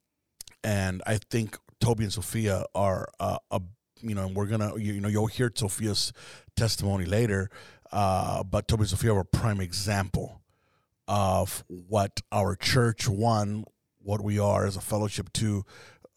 [0.64, 3.62] and i think toby and sophia are uh, a
[4.02, 6.14] you know and we're gonna you, you know you'll hear sophia's
[6.56, 7.50] testimony later
[7.92, 10.42] uh, but toby and sophia are a prime example
[11.08, 13.64] of what our church one
[14.08, 15.66] what we are as a fellowship to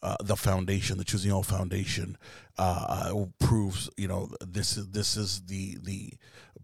[0.01, 2.17] uh, the foundation, the Choosing Hope Foundation,
[2.57, 6.13] uh, uh, proves you know this is this is the the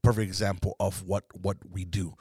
[0.02, 2.14] perfect example of what what we do,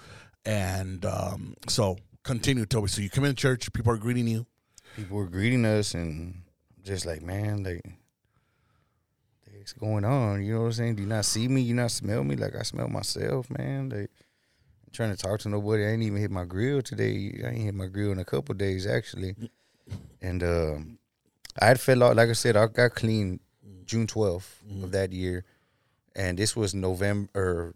[0.44, 2.88] and um, so continue, Toby.
[2.88, 4.48] So you come in church, people are greeting you.
[4.96, 6.42] People were greeting us and
[6.84, 7.82] just like, man, like,
[9.56, 10.44] what's going on?
[10.44, 10.96] You know what I'm saying?
[10.96, 11.62] Do you not see me?
[11.62, 12.36] You not smell me?
[12.36, 13.90] Like I smell myself, man.
[13.90, 14.10] Like,
[14.96, 15.86] trying to talk to nobody.
[15.86, 17.42] I ain't even hit my grill today.
[17.44, 19.36] I ain't hit my grill in a couple days actually.
[20.22, 20.98] And um,
[21.60, 22.16] I had fell out.
[22.16, 23.40] Like I said, I got clean
[23.86, 25.46] June 12th of that year,
[26.16, 27.76] and this was November or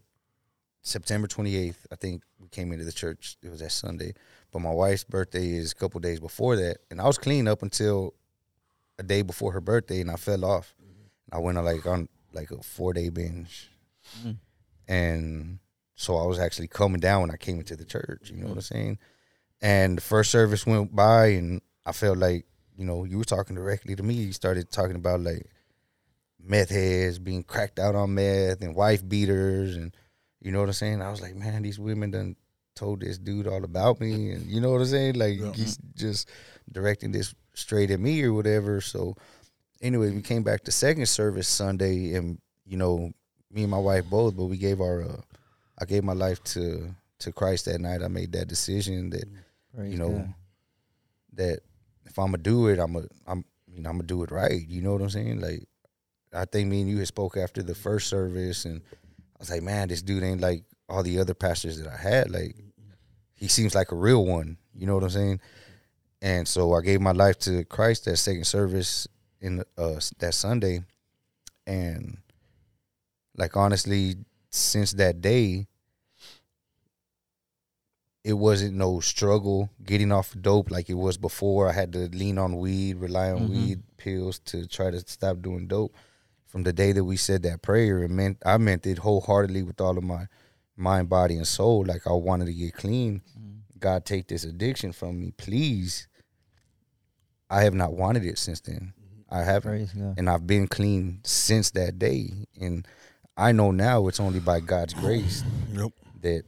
[0.81, 1.75] September 28th.
[1.91, 3.37] I think we came into the church.
[3.43, 4.13] It was that Sunday.
[4.51, 7.61] But my wife's birthday is a couple days before that, and I was clean up
[7.61, 8.15] until
[8.97, 10.73] a day before her birthday, and I fell off.
[11.31, 13.69] I went on like on like a four day binge,
[14.87, 15.59] and
[15.99, 18.31] so I was actually coming down when I came into the church.
[18.31, 18.99] You know what I'm saying?
[19.61, 22.45] And the first service went by, and I felt like
[22.77, 24.13] you know you were talking directly to me.
[24.13, 25.45] You started talking about like
[26.41, 29.93] meth heads being cracked out on meth and wife beaters, and
[30.39, 31.01] you know what I'm saying.
[31.01, 32.37] I was like, man, these women done
[32.75, 35.15] told this dude all about me, and you know what I'm saying.
[35.15, 35.51] Like Yeah.
[35.51, 36.29] he's just
[36.71, 38.79] directing this straight at me or whatever.
[38.79, 39.17] So
[39.81, 43.11] anyway, we came back to second service Sunday, and you know,
[43.51, 45.21] me and my wife both, but we gave our, uh,
[45.79, 48.01] I gave my life to to Christ that night.
[48.01, 49.37] I made that decision that mm,
[49.75, 50.33] Praise you know God.
[51.33, 51.59] that
[52.05, 54.65] if I'm gonna do it, I'm gonna I'm you know I'm gonna do it right.
[54.67, 55.41] You know what I'm saying?
[55.41, 55.63] Like
[56.33, 59.63] I think me and you had spoke after the first service, and I was like,
[59.63, 62.31] man, this dude ain't like all the other pastors that I had.
[62.31, 62.93] Like mm, mm.
[63.35, 64.57] he seems like a real one.
[64.73, 65.41] You know what I'm saying?
[66.21, 69.07] And so I gave my life to Christ that second service
[69.39, 70.83] in uh, that Sunday,
[71.65, 72.17] and
[73.37, 74.17] like honestly,
[74.49, 75.67] since that day,
[78.23, 81.69] it wasn't no struggle getting off dope like it was before.
[81.69, 83.49] I had to lean on weed, rely on Mhm.
[83.49, 85.95] weed pills to try to stop doing dope.
[86.45, 89.79] From the day that we said that prayer, it meant I meant it wholeheartedly with
[89.79, 90.27] all of my
[90.75, 91.85] mind, body, and soul.
[91.85, 93.21] Like I wanted to get clean.
[93.79, 96.07] God, take this addiction from me, please.
[97.49, 98.93] I have not wanted it since then.
[99.29, 99.71] I haven't
[100.17, 102.47] and I've been clean since that day.
[102.59, 102.85] And
[103.39, 105.91] I know now it's only by God's oh, grace Yep.
[106.21, 106.43] that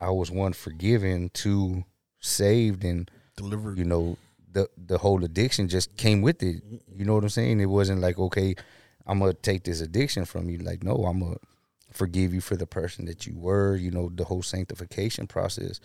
[0.00, 1.84] I was one forgiven, two
[2.20, 3.76] saved, and Delivered.
[3.76, 4.16] you know
[4.52, 6.62] the the whole addiction just came with it.
[6.94, 7.60] You know what I'm saying?
[7.60, 8.54] It wasn't like okay,
[9.06, 10.58] I'm gonna take this addiction from you.
[10.58, 11.36] Like no, I'm gonna
[11.90, 13.74] forgive you for the person that you were.
[13.74, 15.80] You know the whole sanctification process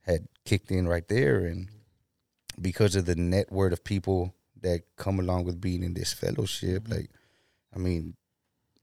[0.00, 1.68] had kicked in right there, and
[2.60, 6.92] because of the network of people that come along with being in this fellowship, mm-hmm.
[6.94, 7.10] like
[7.74, 8.16] I mean,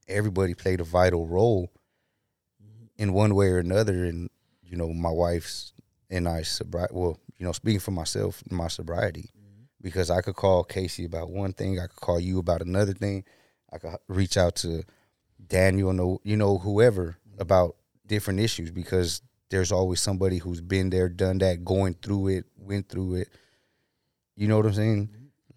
[0.08, 1.70] everybody played a vital role
[2.96, 4.04] in one way or another.
[4.04, 4.30] And
[4.62, 5.72] you know, my wife's
[6.10, 6.94] and I sobriety.
[6.94, 9.30] Well, you know, speaking for myself, my sobriety,
[9.80, 13.24] because I could call Casey about one thing, I could call you about another thing,
[13.72, 14.84] I could reach out to
[15.46, 17.76] Daniel, you know, whoever about
[18.06, 19.20] different issues, because
[19.50, 23.28] there's always somebody who's been there, done that, going through it, went through it.
[24.36, 25.10] You know what I'm saying?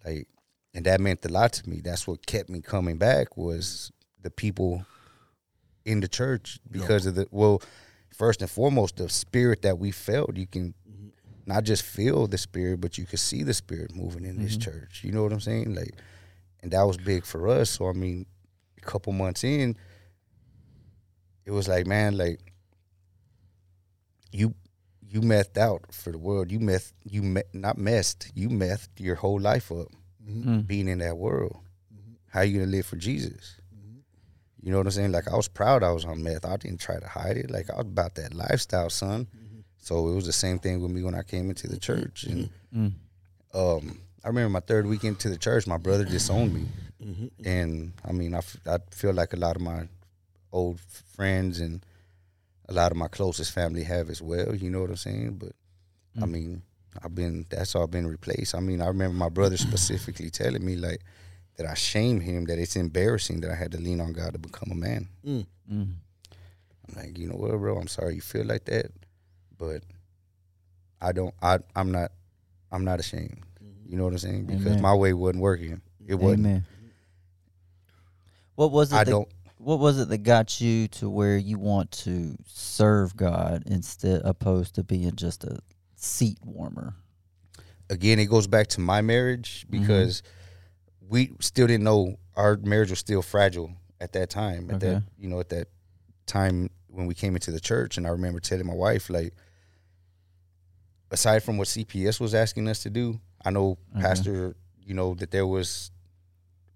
[0.04, 0.28] Like,
[0.74, 1.80] and that meant a lot to me.
[1.80, 3.90] That's what kept me coming back was
[4.22, 4.84] the people
[5.84, 7.62] in the church because of the well,
[8.12, 10.36] first and foremost, the spirit that we felt.
[10.36, 11.08] You can mm-hmm.
[11.46, 14.70] not just feel the spirit, but you could see the spirit moving in this mm-hmm.
[14.70, 15.02] church.
[15.04, 15.74] You know what I'm saying?
[15.74, 15.94] Like,
[16.62, 17.70] and that was big for us.
[17.70, 18.26] So I mean,
[18.76, 19.76] a couple months in,
[21.46, 22.40] it was like, man, like
[24.32, 24.54] you
[25.10, 26.52] you methed out for the world.
[26.52, 28.30] You meth you me, not messed.
[28.34, 29.88] You methed your whole life up
[30.28, 30.50] mm-hmm.
[30.50, 30.66] Mm.
[30.66, 31.56] being in that world.
[32.30, 33.57] How you gonna live for Jesus?
[34.62, 35.12] You know what I'm saying?
[35.12, 36.44] Like I was proud I was on meth.
[36.44, 37.50] I didn't try to hide it.
[37.50, 39.26] Like I was about that lifestyle, son.
[39.80, 42.24] So it was the same thing with me when I came into the church.
[42.24, 42.92] And Mm.
[43.54, 46.66] um, I remember my third weekend to the church, my brother disowned me.
[47.44, 49.88] And I mean, I, f- I feel like a lot of my
[50.52, 50.80] old
[51.16, 51.84] friends and
[52.68, 54.54] a lot of my closest family have as well.
[54.54, 55.36] You know what I'm saying?
[55.38, 55.52] But
[56.20, 56.62] I mean,
[57.02, 58.54] I've been that's all been replaced.
[58.56, 61.00] I mean, I remember my brother specifically telling me like
[61.58, 64.38] that I shame him that it's embarrassing that I had to lean on God to
[64.38, 65.08] become a man.
[65.26, 65.46] Mm.
[65.70, 65.98] I'm
[66.96, 67.76] like, you know what, bro?
[67.76, 68.86] I'm sorry you feel like that,
[69.58, 69.82] but
[71.02, 71.34] I don't.
[71.42, 72.12] I I'm not.
[72.72, 73.42] I'm not ashamed.
[73.86, 74.44] You know what I'm saying?
[74.46, 74.82] Because Amen.
[74.82, 75.80] my way wasn't working.
[76.06, 76.46] It wasn't.
[76.46, 76.66] Amen.
[78.54, 78.96] What was it?
[78.96, 79.28] I that, don't.
[79.58, 84.76] What was it that got you to where you want to serve God instead opposed
[84.76, 85.58] to being just a
[85.96, 86.94] seat warmer?
[87.90, 89.86] again, it goes back to my marriage Mm-hmm.
[91.08, 94.70] We still didn't know our marriage was still fragile at that time.
[94.70, 94.94] At Okay.
[94.94, 95.68] that, you know, at that
[96.26, 99.32] time when we came into the church, and I remember telling my wife, like,
[101.10, 104.02] aside from what CPS was asking us to do, I know Okay.
[104.02, 105.90] Pastor, you know, that there was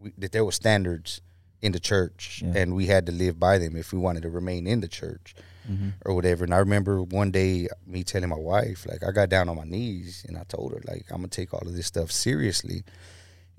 [0.00, 1.20] we, that there were standards
[1.60, 2.54] in the church, Yeah.
[2.56, 5.34] and we had to live by them if we wanted to remain in the church
[5.70, 5.90] Mm-hmm.
[6.04, 6.42] or whatever.
[6.42, 9.62] And I remember one day me telling my wife, like, I got down on my
[9.64, 12.82] knees and I told her, like, I'm gonna take all of this stuff seriously,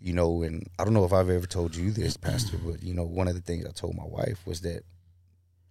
[0.04, 0.44] you know.
[0.44, 3.28] And I don't know if I've ever told you this, Pastor, but you know, one
[3.28, 4.84] of the things I told my wife was that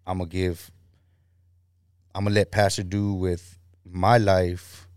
[0.06, 0.72] I'm gonna give,
[2.14, 4.88] I'm gonna let Pastor do with my life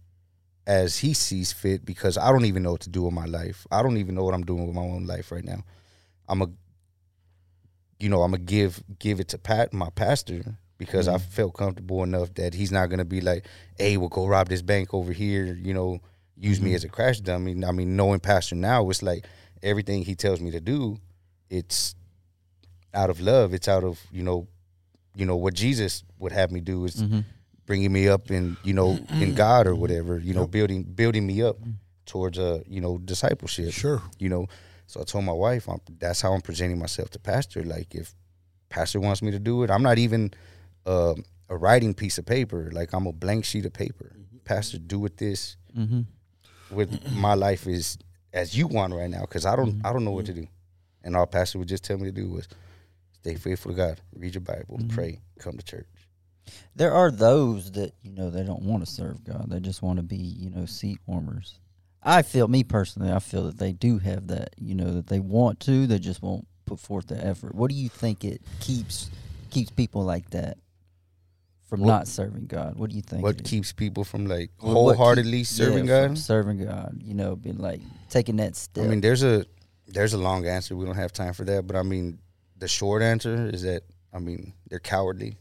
[0.66, 3.68] as he sees fit because I don't even know what to do with my life.
[3.72, 5.64] I don't even know what I'm doing with my own life right now.
[6.28, 6.48] I'm a
[8.00, 11.30] you know, I'm gonna give give it to Pat, my pastor, because I mm-hmm.
[11.32, 13.46] felt comfortable enough that he's not gonna be like,
[13.78, 16.00] "Hey, we'll go rob this bank over here," you know,
[16.38, 17.64] use me as a crash dummy.
[17.66, 19.26] I mean, knowing Pastor now, it's like
[19.64, 20.98] everything he tells me to do,
[21.50, 21.96] it's
[22.94, 23.54] out of love.
[23.54, 24.48] It's out of you know,
[25.16, 27.20] you know what Jesus would have me do is Mm-hmm.
[27.66, 30.18] bringing me up in you know in God or whatever.
[30.20, 31.58] You know, building building me up
[32.06, 34.02] towards a you know discipleship Sure.
[34.20, 34.48] you know.
[34.88, 37.64] So I told my wife, I'm, that's how I'm presenting myself to pastor.
[37.64, 38.14] Like if
[38.70, 40.32] pastor wants me to do it, I'm not even
[40.86, 41.16] uh,
[41.50, 42.70] a writing piece of paper.
[42.72, 44.12] Like I'm a blank sheet of paper.
[44.44, 46.02] Pastor, do with this Mm-hmm.
[46.72, 47.98] With my life is
[48.34, 49.86] as you want right now because I don't Mhm.
[49.86, 50.48] I don't know what to do.
[51.04, 52.48] And all pastor would just tell me to do was
[53.14, 54.90] stay faithful to God, read your Bible, Mhm.
[54.90, 55.88] pray, come to church.
[56.76, 59.50] There are those that you know they don't want to serve God.
[59.50, 61.60] They just want to be you know seat warmers.
[62.04, 63.12] I feel me personally.
[63.12, 64.54] I feel that they do have that.
[64.58, 65.88] You know that they want to.
[65.88, 67.56] They just won't put forth the effort.
[67.56, 69.10] What do you think it keeps
[69.50, 70.58] keeps people like that
[71.66, 72.76] from What- not serving God?
[72.78, 73.24] What do you think?
[73.24, 76.18] What keeps people from like What- what keep- wholeheartedly yeah, serving God?
[76.18, 77.02] Serving God.
[77.04, 78.86] You know, being like taking that step.
[78.86, 79.46] I mean, there's a
[79.88, 80.76] there's a long answer.
[80.76, 82.20] We don't have time for that, but I mean,
[82.58, 83.84] the short answer is that
[84.14, 85.38] I mean they're cowardly.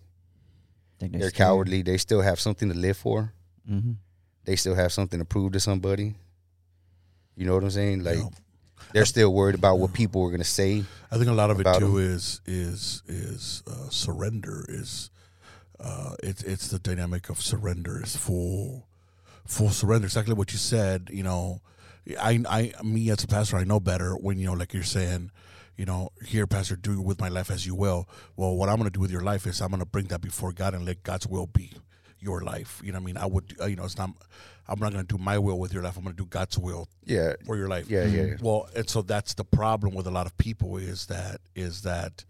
[1.01, 1.83] Think They're cowardly.
[1.83, 3.33] They still have something to live for.
[3.69, 3.93] Mm-hmm.
[4.45, 6.15] They still have something to prove to somebody.
[7.37, 8.05] You know what I'm saying?
[8.05, 8.29] Like Yeah.
[8.93, 10.85] they're still worried about what people are gonna say.
[11.11, 11.99] I think a lot of it too them.
[12.15, 15.11] is is is uh, surrender is
[15.81, 18.87] uh, it's it's the dynamic of surrender is full
[19.47, 20.07] full surrender.
[20.07, 21.09] Exactly what you said.
[21.13, 21.61] You know,
[22.21, 25.31] I I me as a pastor, I know better when you know, like you're saying.
[25.77, 28.09] You know, here, Pastor, do with my life as you will.
[28.37, 30.21] Well, what I'm going to do with your life is I'm going to bring that
[30.21, 31.73] before God and let God's will be
[32.21, 32.81] your life.
[32.85, 34.11] You know, what I mean, I would, uh, you know, it's not.
[34.69, 35.97] I'm not going to do my will with your life.
[35.97, 37.91] I'm going to do God's will Yeah, for your life.
[37.91, 38.37] yeah, yeah.
[38.41, 42.25] Well, and so that's the problem with a lot of people is that is that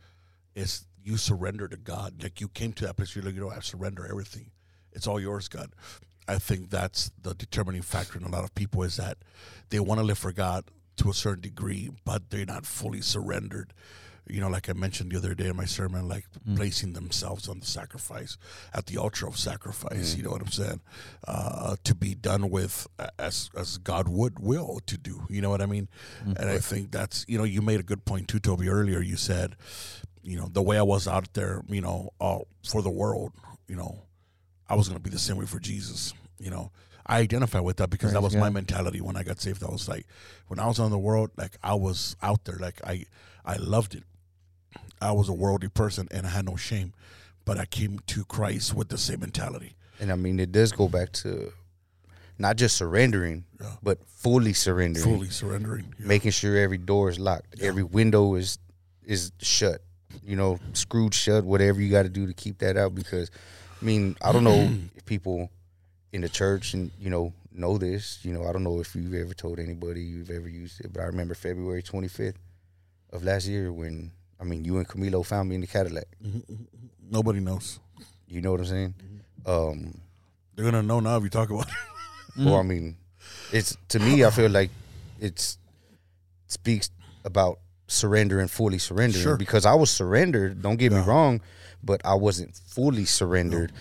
[0.55, 2.23] is you surrender to God.
[2.23, 4.51] Like you came to that place, you're like, you know, I surrender everything.
[4.93, 5.71] It's all yours, God.
[6.27, 9.19] I think that's the determining factor in a lot of people is that
[9.69, 10.65] they want to live for God
[10.97, 13.75] to a certain degree, but they're not fully surrendered.
[14.27, 16.55] You know, like I mentioned the other day in my sermon, like hmm.
[16.55, 18.39] placing themselves on the sacrifice
[18.73, 20.13] at the altar of sacrifice.
[20.13, 20.17] Hmm.
[20.17, 20.81] You know what I'm saying?
[21.29, 22.87] Uh, to be done with
[23.19, 25.27] as as God would will to do.
[25.29, 25.89] You know what I mean?
[26.23, 26.33] Hmm.
[26.39, 28.71] And I think that's you know you made a good point too, Toby.
[28.71, 29.57] Earlier you said,
[30.25, 33.33] you know, the way I was out there, you know, uh, for the world,
[33.69, 34.03] you know,
[34.69, 36.15] I was going to be the same way for Jesus.
[36.39, 36.71] You know,
[37.07, 39.63] I identify with that because that Praise was my mentality when I got saved.
[39.63, 40.07] I was like,
[40.49, 43.05] when I was on the world, like I was out there, like I,
[43.45, 44.05] I loved it.
[45.01, 46.95] I was a worldly person and I had no shame,
[47.45, 49.77] but I came to Christ with the same mentality.
[50.01, 51.53] And I mean, it does go back to
[52.39, 53.75] not just surrendering, Yeah.
[53.83, 55.95] but fully surrendering, Fully surrendering.
[56.01, 56.07] Yeah.
[56.07, 58.59] making sure every door is locked, every window is
[59.05, 59.83] is shut.
[60.25, 61.45] You know, screwed shut.
[61.45, 62.95] Whatever you got to do to keep that out.
[62.95, 63.31] Because,
[63.81, 65.51] I mean, I don't know if people
[66.13, 68.19] in the church and you know know this.
[68.25, 71.03] You know, I don't know if you've ever told anybody you've ever used it, but
[71.03, 72.35] I remember February 25th
[73.13, 74.11] of last year when
[74.41, 76.07] I mean you and Camilo found me in the Cadillac.
[76.23, 77.11] Mm-hmm, mm-hmm, mm-hmm.
[77.11, 77.81] Nobody knows.
[78.27, 78.95] You know what I'm saying?
[79.47, 80.01] Um,
[80.55, 81.75] They're gonna know now if you talk about it.
[82.39, 82.97] well, I mean,
[83.53, 84.71] it's to me, I feel like
[85.21, 85.59] it's
[86.47, 86.91] speaks
[87.25, 89.37] about surrendering, fully surrender Sure.
[89.37, 90.63] Because I was surrendered.
[90.63, 91.41] Don't get me wrong,
[91.83, 93.73] but I wasn't fully surrendered.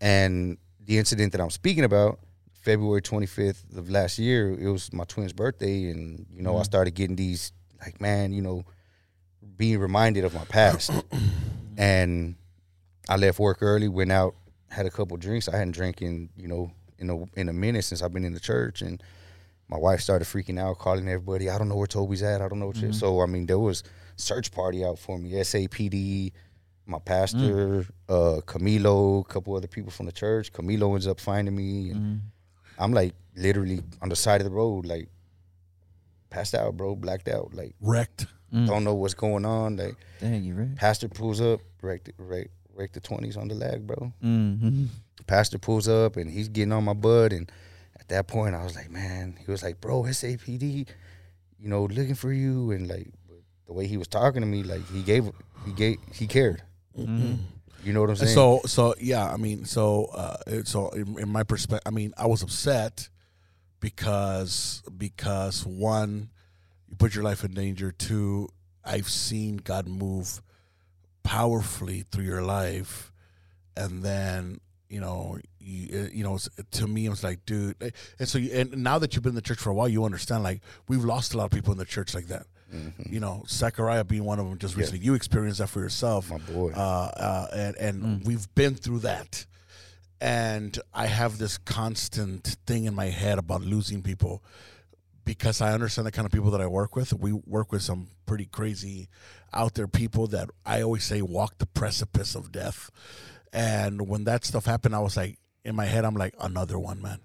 [0.00, 2.20] And the incident that I'm speaking about,
[2.52, 6.64] February 25th of last year, it was my twin's birthday, and you know, I mm-hmm.
[6.64, 8.64] started getting these like, man, you know,
[9.56, 10.90] being reminded of my past.
[11.76, 12.34] and
[13.08, 14.34] I left work early, went out,
[14.70, 15.48] had a couple drinks.
[15.48, 18.34] I hadn't drank in, you know, in a in a minute since I've been in
[18.34, 19.02] the church, and
[19.68, 21.50] my wife started freaking out, calling everybody.
[21.50, 22.40] I don't know where Toby's at.
[22.40, 22.76] I don't know what.
[22.76, 23.82] you So I mean, there was
[24.16, 25.32] search party out for me.
[25.32, 26.32] SAPD,
[26.86, 30.52] my pastor, uh, Camilo, a couple other people from the church.
[30.52, 32.22] Camilo ends up finding me, and
[32.78, 35.08] I'm like literally on the side of the road, like
[36.30, 38.26] passed out, bro, blacked out, like Wrecked.
[38.52, 39.76] don't know what's going on.
[39.76, 40.74] Like Dang, you right.
[40.76, 44.12] pastor pulls up, wrecked, wrecked, wrecked the twenties on the leg, bro.
[44.24, 44.86] Mm-hmm.
[45.26, 47.50] pastor pulls up and he's getting on my butt and
[48.10, 50.88] at that point I was like, man, he was like, bro, SAPD,
[51.60, 53.08] you know, looking for you and like
[53.66, 55.30] the way he was talking to me, like he gave
[55.66, 56.62] he gave he cared.
[57.84, 58.34] You know what I'm saying?
[58.34, 62.26] so so yeah, I mean, so uh, so in, in my perspective, I mean, I
[62.26, 63.08] was upset
[63.78, 66.30] because because one,
[66.88, 67.92] you put your life in danger.
[67.92, 68.48] Two,
[68.84, 70.40] I've seen God move
[71.22, 73.12] powerfully through your life,
[73.76, 76.38] and then you know you, you know
[76.70, 77.74] to me it was like dude
[78.18, 80.04] and so you, and now that you've been in the church for a while you
[80.04, 83.14] understand like we've lost a lot of people in the church like that Mm-hmm.
[83.14, 86.36] you know Zachariah being one of them just recently you experienced that for yourself My
[86.36, 86.72] boy.
[86.76, 86.78] uh,
[87.16, 89.46] uh, and and we've been through that
[90.20, 94.42] and I have this constant thing in my head about losing people
[95.24, 97.12] because I understand the kind of people that I work with.
[97.12, 99.08] We work with some pretty crazy
[99.52, 102.90] out there people that I always say walk the precipice of death.
[103.52, 107.00] And when that stuff happened, I was like, in my head, I'm like, another one,
[107.02, 107.18] man.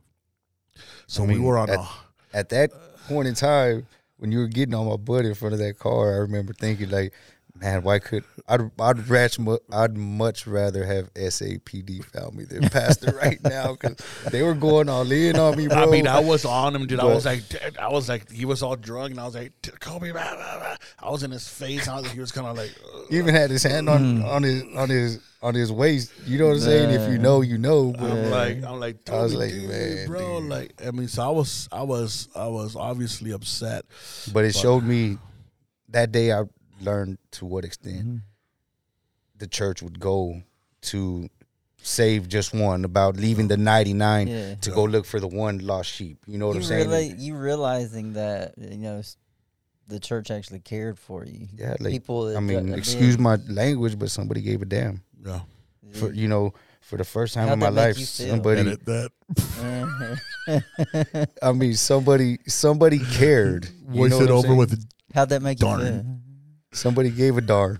[1.07, 1.87] So I we were on at- a.
[2.33, 2.71] at that
[3.07, 3.87] point in time,
[4.17, 6.89] when you were getting on my butt in front of that car, I remember thinking
[6.89, 7.13] like,
[7.55, 9.37] Man, why could I'd I'd much
[9.71, 13.97] I'd much rather have SAPD found me than Pastor right now because
[14.31, 15.77] they were going all in on me, bro.
[15.77, 16.99] I mean, I was on him, dude.
[16.99, 17.43] I was like,
[17.79, 20.75] I was like, he was all drunk, and I was like, Toby, blah, blah, blah.
[20.99, 21.87] I was in his face.
[21.87, 22.73] I was, he was kind of like,
[23.11, 24.25] He even had his hand on mm.
[24.25, 26.11] on his on his on his waist.
[26.25, 26.89] You know what I'm saying?
[26.89, 27.91] If you know, you know.
[27.91, 30.49] But I'm like, I'm like, I was like, dude, man, bro, dude.
[30.49, 33.85] like, I mean, so I was, I was, I was obviously upset.
[34.33, 35.19] but it showed me
[35.89, 36.33] that day.
[36.33, 36.45] I
[36.83, 38.17] learned to what extent Mm-hmm.
[39.37, 40.41] the church would go
[40.91, 41.29] to
[41.81, 44.55] save just one about leaving the 99 Yeah.
[44.55, 46.17] to go look for the one lost sheep.
[46.27, 46.89] You know what you I'm saying?
[46.89, 49.01] really, you realizing that you know
[49.87, 51.47] the church actually cared for you.
[51.57, 52.35] Yeah, like, people.
[52.37, 55.01] I mean, excuse my language, but somebody gave a damn.
[55.25, 55.41] Yeah,
[55.93, 58.61] For you know, for the first time How'd in my life, somebody.
[58.61, 59.11] edit that.
[61.41, 62.39] I mean, somebody.
[62.47, 63.67] Somebody cared.
[63.93, 64.57] You Voice it over saying?
[64.57, 65.79] with How'd that make Darn.
[65.81, 66.05] you feel?
[66.73, 67.79] Somebody gave a darn.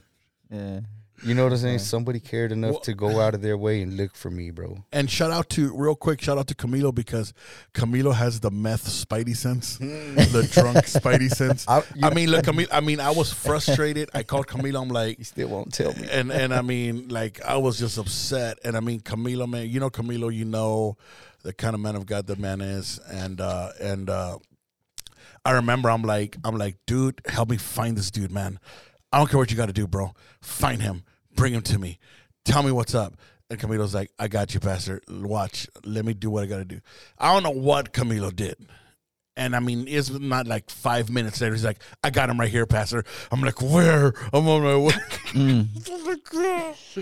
[0.50, 0.82] Yeah.
[1.26, 1.74] You know what I'm saying?
[1.76, 1.84] Yeah.
[1.86, 4.84] Somebody cared enough Well- to go out of their way and look for me, bro.
[4.92, 7.34] And shout out to real quick, shout out to Camilo because
[7.74, 11.66] Camilo has the meth spidey sense, the drunk spidey sense.
[11.68, 12.68] I- I, you know- mean, look, Camilo.
[12.74, 14.10] I mean, I was frustrated.
[14.14, 14.82] I called Camilo.
[14.82, 16.08] I'm like, He still won't tell me.
[16.12, 18.60] and and I mean, like, I was just upset.
[18.66, 20.98] And I mean, Camilo, man, you know Camilo, you know
[21.44, 24.40] the kind of man of God the man is, and uh and uh
[25.46, 28.60] I remember I'm like, I'm like, dude, help me find this dude, man.
[29.12, 30.14] I don't care what you got to do, bro.
[30.42, 31.04] Find him,
[31.36, 32.00] bring him to me,
[32.46, 33.16] tell me what's up.
[33.50, 35.02] And Camilo's like, I got you, Pastor.
[35.10, 36.80] Watch, let me do what I got to do.
[37.20, 38.56] I don't know what Camilo did.
[39.36, 41.54] And I mean, it's not like five minutes later.
[41.54, 43.04] He's like, I got him right here, Pastor.
[43.32, 44.14] I'm like, where?
[44.32, 44.94] I'm on my way.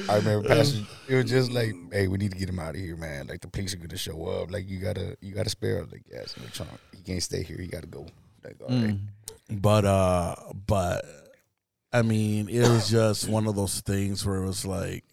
[0.09, 0.47] I remember mm.
[0.47, 0.85] Pastor.
[1.09, 3.27] It was just like, hey, we need to get him out of here, man.
[3.27, 4.49] Like the police are gonna show up.
[4.49, 5.89] Like you gotta, you gotta spare him.
[5.91, 6.69] Like yes, chance.
[6.95, 7.57] He can't stay here.
[7.57, 8.07] He gotta go.
[8.43, 8.89] Like all right.
[8.89, 8.99] Mm.
[9.61, 10.35] But uh
[10.67, 11.05] but
[11.93, 15.03] I mean, it was just one of those things where it was like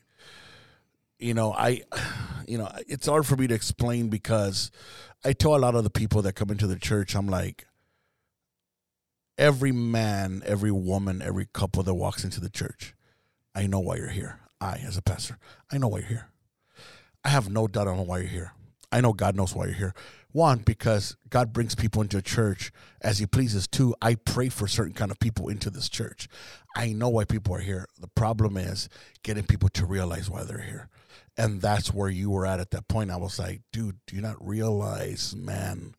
[1.19, 1.83] you know, I
[2.47, 4.71] you know, it's hard for me to explain because
[5.25, 7.67] I tell a lot of the people that come into the church, I'm like
[9.37, 12.95] every man, every woman, every couple that walks into the church,
[13.55, 14.41] I know why you're here.
[14.61, 15.39] I as a pastor,
[15.71, 16.29] I know why you're here.
[17.25, 18.53] I have no doubt on why you're here.
[18.91, 19.95] I know God knows why you're here.
[20.39, 22.71] One, because God brings people into a church
[23.01, 23.67] as He pleases.
[23.67, 26.29] Two, I pray for certain kind of people into this church.
[26.77, 27.89] I know why people are here.
[27.99, 28.89] The problem is
[29.25, 30.91] getting people to realize why they're here.
[31.37, 33.11] And that's where you were at at that point.
[33.11, 35.97] I was like, dude, do you not realize, man,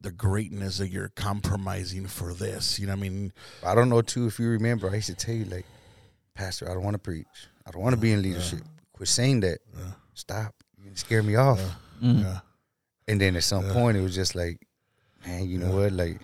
[0.00, 2.78] the greatness that you're compromising for this?
[2.78, 3.34] You know what I mean?
[3.66, 4.90] I don't know too if you remember.
[4.90, 5.66] I used to tell you like,
[6.34, 7.26] Pastor, I don't want to preach.
[7.66, 8.60] I don't want to be in leadership.
[8.94, 9.58] Quit saying that.
[9.76, 9.90] Yeah.
[10.14, 10.54] Stop.
[10.82, 11.60] You scare me off.
[12.02, 12.22] Mm.
[12.22, 12.38] Yeah.
[13.08, 13.72] And then at some Yeah.
[13.72, 14.66] point, it was just like,
[15.26, 15.92] man, you know what?
[15.92, 16.20] Like,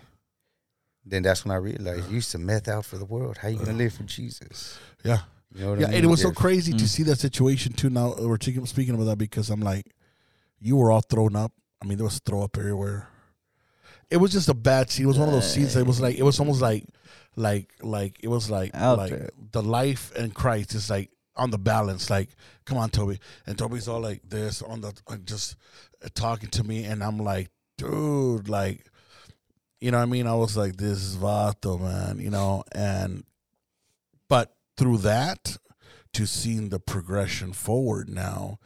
[1.05, 3.39] then that's when I realized you used to meth out for the world.
[3.39, 4.79] How you gonna live for Jesus?
[5.03, 5.23] Yeah.
[5.55, 5.97] You know what Yeah, I mean?
[5.97, 6.89] and it was so If- crazy to Mm.
[6.89, 7.91] see that situation too.
[7.91, 9.87] Now we're speaking about that because I'm like,
[10.61, 11.53] you were all thrown up.
[11.83, 13.09] I mean, there was throw up everywhere.
[14.11, 15.05] It was just a bad scene.
[15.05, 15.75] It was one of those scenes.
[15.75, 16.85] That it was like it was almost like,
[17.37, 19.31] like, like it was like Out like there.
[19.53, 22.09] the life and Christ is like on the balance.
[22.11, 22.31] Like,
[22.65, 25.57] come on, Toby, and Toby's all like this on the uh, just
[25.94, 28.87] uh, talking to me, and I'm like, dude, like,
[29.81, 33.25] you know, I mean, I was like, this is vato, man, you know, and
[34.29, 35.57] but through that
[36.13, 38.59] to seeing the progression forward now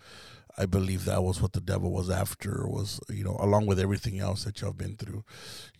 [0.56, 4.18] i believe that was what the devil was after was you know along with everything
[4.18, 5.24] else that y'all been through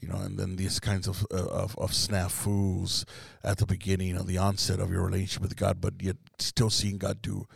[0.01, 0.17] you know?
[0.17, 3.05] And then these kinds of uh, of, of snafus
[3.43, 6.99] at the beginning of the onset of your relationship with god but yet still seeing
[6.99, 7.47] god do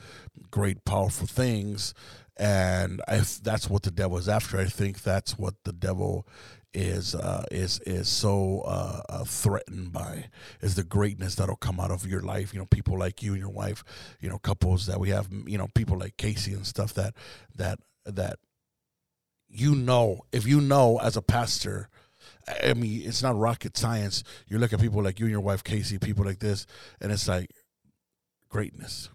[0.51, 1.95] great powerful things
[2.37, 6.27] and I, that's what the devil is after i think that's what the devil
[6.75, 10.27] is uh, is is so uh, uh, threatened by
[10.61, 12.53] is the greatness that'll come out of your life.
[12.53, 13.85] You know, people like you and your wife.
[14.21, 15.29] You know, couples that we have.
[15.31, 17.15] You know, people like Casey and stuff that
[17.55, 18.39] that that
[19.49, 20.23] you know.
[20.33, 21.89] If you know as a pastor,
[22.49, 24.25] I I mean, it's not rocket science.
[24.47, 26.67] You look at people like you and your wife, Casey, people like this,
[27.01, 27.51] and it's like
[28.49, 29.11] greatness.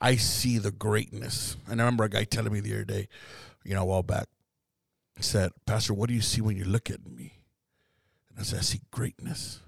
[0.00, 1.56] I see the greatness.
[1.68, 3.08] And I remember a guy telling me the other day,
[3.64, 4.26] you know, a while back,
[5.16, 7.34] he said, Pastor, what do you see when you look at me?
[8.30, 9.60] And I said, I see greatness.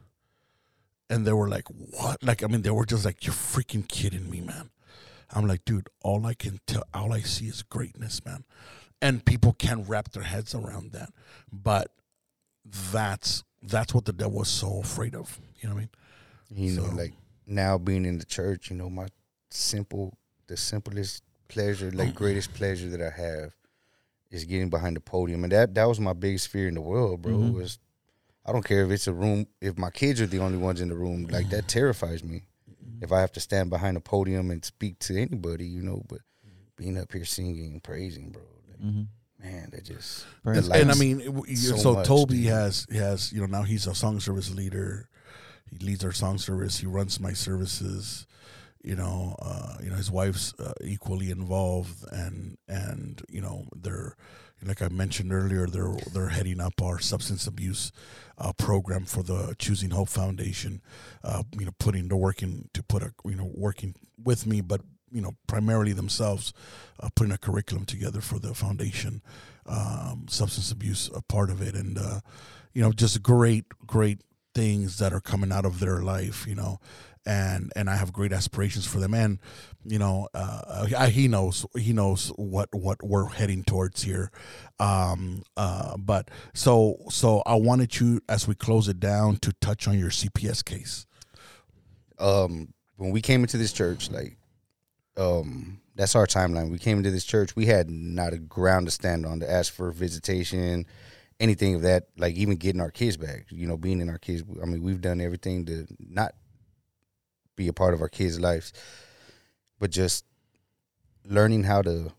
[1.08, 2.22] And they were like, What?
[2.22, 4.70] Like, I mean, they were just like, You're freaking kidding me, man.
[5.30, 8.44] I'm like, dude, all I can tell, all I see is greatness, man.
[9.02, 11.10] And people can't wrap their heads around that.
[11.52, 11.90] But
[12.64, 15.38] that's that's what the devil was so afraid of.
[15.60, 15.90] You know what I mean?
[16.50, 17.12] you know, like
[17.46, 19.08] now being in the church, you know, my
[19.50, 20.16] simple,
[20.46, 23.54] the simplest pleasure, like greatest pleasure that I have,
[24.30, 27.22] is getting behind the podium, and that that was my biggest fear in the world,
[27.22, 27.38] bro.
[27.38, 27.52] Mhm.
[27.54, 27.78] Was
[28.44, 30.88] I don't care if it's a room, if my kids are the only ones in
[30.88, 32.42] the room, like that terrifies me.
[33.02, 36.20] if I have to stand behind a podium and speak to anybody, you know, but
[36.76, 39.02] being up here singing, and praising, bro, like, hmm
[39.38, 42.46] man, that just and I mean, so so, much, Toby dude.
[42.46, 45.08] has has you know now he's a song service leader.
[45.70, 46.78] He leads our song service.
[46.78, 48.26] He runs my services.
[48.86, 54.16] You know, uh, you know his wife's uh, equally involved, and and you know they're
[54.64, 57.90] like I mentioned earlier, they're they're heading up our substance abuse
[58.38, 60.82] uh, program for the Choosing Hope Foundation.
[61.24, 64.82] Uh, you know, putting to working to put a you know working with me, but
[65.10, 66.52] you know primarily themselves,
[67.00, 69.20] uh, putting a curriculum together for the foundation
[69.66, 72.20] um, substance abuse a part of it, and uh,
[72.76, 74.20] you know, just great, great
[74.56, 76.78] things that are coming out of their life, you know,
[77.26, 79.38] and and I have great aspirations for them, and
[79.84, 84.30] you know, uh, I, he knows he knows what what we're heading towards here,
[84.80, 89.88] um, uh, but so so I wanted you as we close it down to touch
[89.88, 91.06] on your CPS case.
[92.18, 94.38] um when we came into this church, like
[95.18, 96.70] um that's our timeline.
[96.70, 99.72] We came into this church, we had not a ground to stand on to ask
[99.72, 100.86] for visitation,
[101.40, 104.42] anything of that, like even getting our kids back, you know, being in our kids.
[104.62, 106.34] I mean, we've done everything to not
[107.56, 108.72] be a part of our kids' lives,
[109.78, 110.24] but just
[111.24, 112.12] learning how to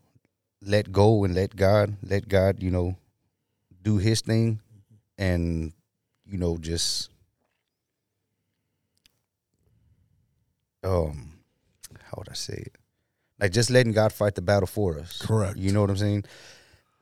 [0.60, 2.96] let go and let God, let God, you know,
[3.82, 4.60] do his thing
[5.16, 5.72] and
[6.26, 7.10] you know, just
[10.84, 11.32] um
[12.02, 12.76] how would I say it?
[13.40, 15.18] Like just letting God fight the battle for us.
[15.22, 15.56] Correct.
[15.56, 16.24] You know what I'm saying?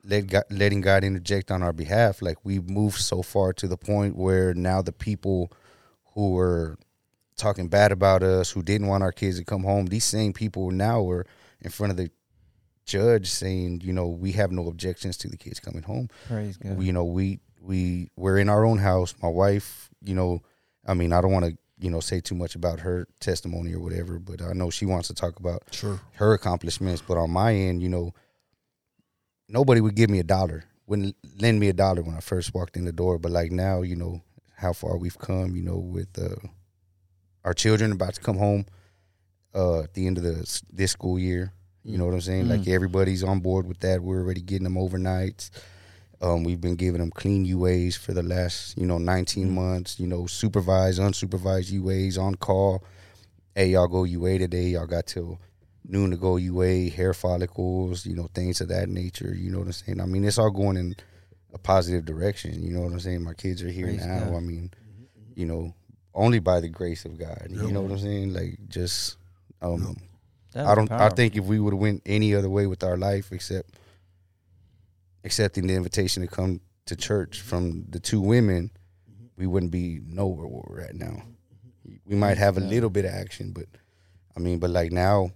[0.08, 2.22] Let God, letting God interject on our behalf.
[2.22, 5.50] Like we've moved so far to the point where now the people
[6.14, 6.76] who were
[7.36, 10.70] talking bad about us, who didn't want our kids to come home, these same people
[10.70, 11.26] now are
[11.60, 12.10] in front of the
[12.84, 16.78] judge saying, you know, we have no objections to the kids coming home Praise God.
[16.78, 20.40] we, you know we we we're in our own house my wife you know
[20.86, 23.80] i mean i don't want to you know say too much about her testimony or
[23.80, 25.98] whatever but i know she wants to talk about Sure.
[26.14, 28.14] her accomplishments but on my end you know
[29.48, 32.76] nobody would give me a dollar wouldn't lend me a dollar when i first walked
[32.76, 34.20] in the door but like now you know
[34.56, 36.34] how far we've come you know with uh
[37.44, 38.64] our children about to come home
[39.54, 41.52] uh at the end of the this school year
[41.84, 44.74] you know what i'm saying like everybody's on board with that we're already getting them
[44.74, 45.50] overnights
[46.20, 50.00] um, we've been giving them clean UAs for the last, you know, 19 months.
[50.00, 52.84] You know, supervised, unsupervised UAs on call.
[53.54, 54.68] Hey, y'all go UA today.
[54.68, 55.38] Y'all got till
[55.88, 56.90] noon to go UA.
[56.90, 59.34] Hair follicles, you know, things of that nature.
[59.34, 60.00] You know what I'm saying?
[60.00, 60.96] I mean, it's all going in
[61.52, 62.62] a positive direction.
[62.62, 63.22] You know what I'm saying?
[63.22, 64.20] My kids are here Praise now.
[64.20, 64.34] God.
[64.34, 65.40] I mean, mm-hmm, mm-hmm.
[65.40, 65.74] you know,
[66.14, 67.48] only by the grace of God.
[67.50, 68.32] You know what I'm saying?
[68.32, 69.16] Like, just,
[69.62, 69.96] um,
[70.52, 70.90] That I don't.
[70.90, 73.70] I think if we would have went any other way with our life, except
[75.24, 78.70] accepting the invitation to come to church from the two women,
[79.10, 79.26] mm-hmm.
[79.36, 81.22] we wouldn't be nowhere where we're at now.
[82.06, 83.66] We might have a little bit of action, but
[84.36, 85.32] I mean, but like now,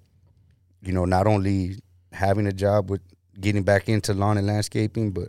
[0.83, 1.77] you know, not only
[2.13, 3.01] having a job with
[3.41, 5.29] getting back into lawn and landscaping, but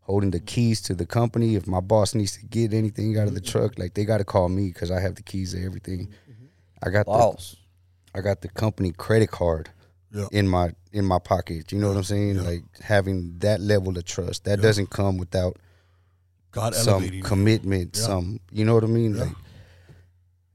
[0.00, 1.54] holding the keys to the company.
[1.56, 4.24] If my boss needs to get anything out of the truck, like they got to
[4.24, 6.08] call me because I have the keys to everything.
[6.82, 7.56] I got the boss.
[8.14, 9.70] I got the company credit card
[10.12, 10.26] Yeah.
[10.32, 11.70] in my in my pocket.
[11.72, 12.42] You know what I'm saying?
[12.42, 15.56] Like having that level of trust that doesn't come without
[16.50, 17.96] God some commitment.
[17.96, 18.02] Yeah.
[18.06, 19.14] Some you know what I mean?
[19.14, 19.24] Yeah.
[19.24, 19.36] Like,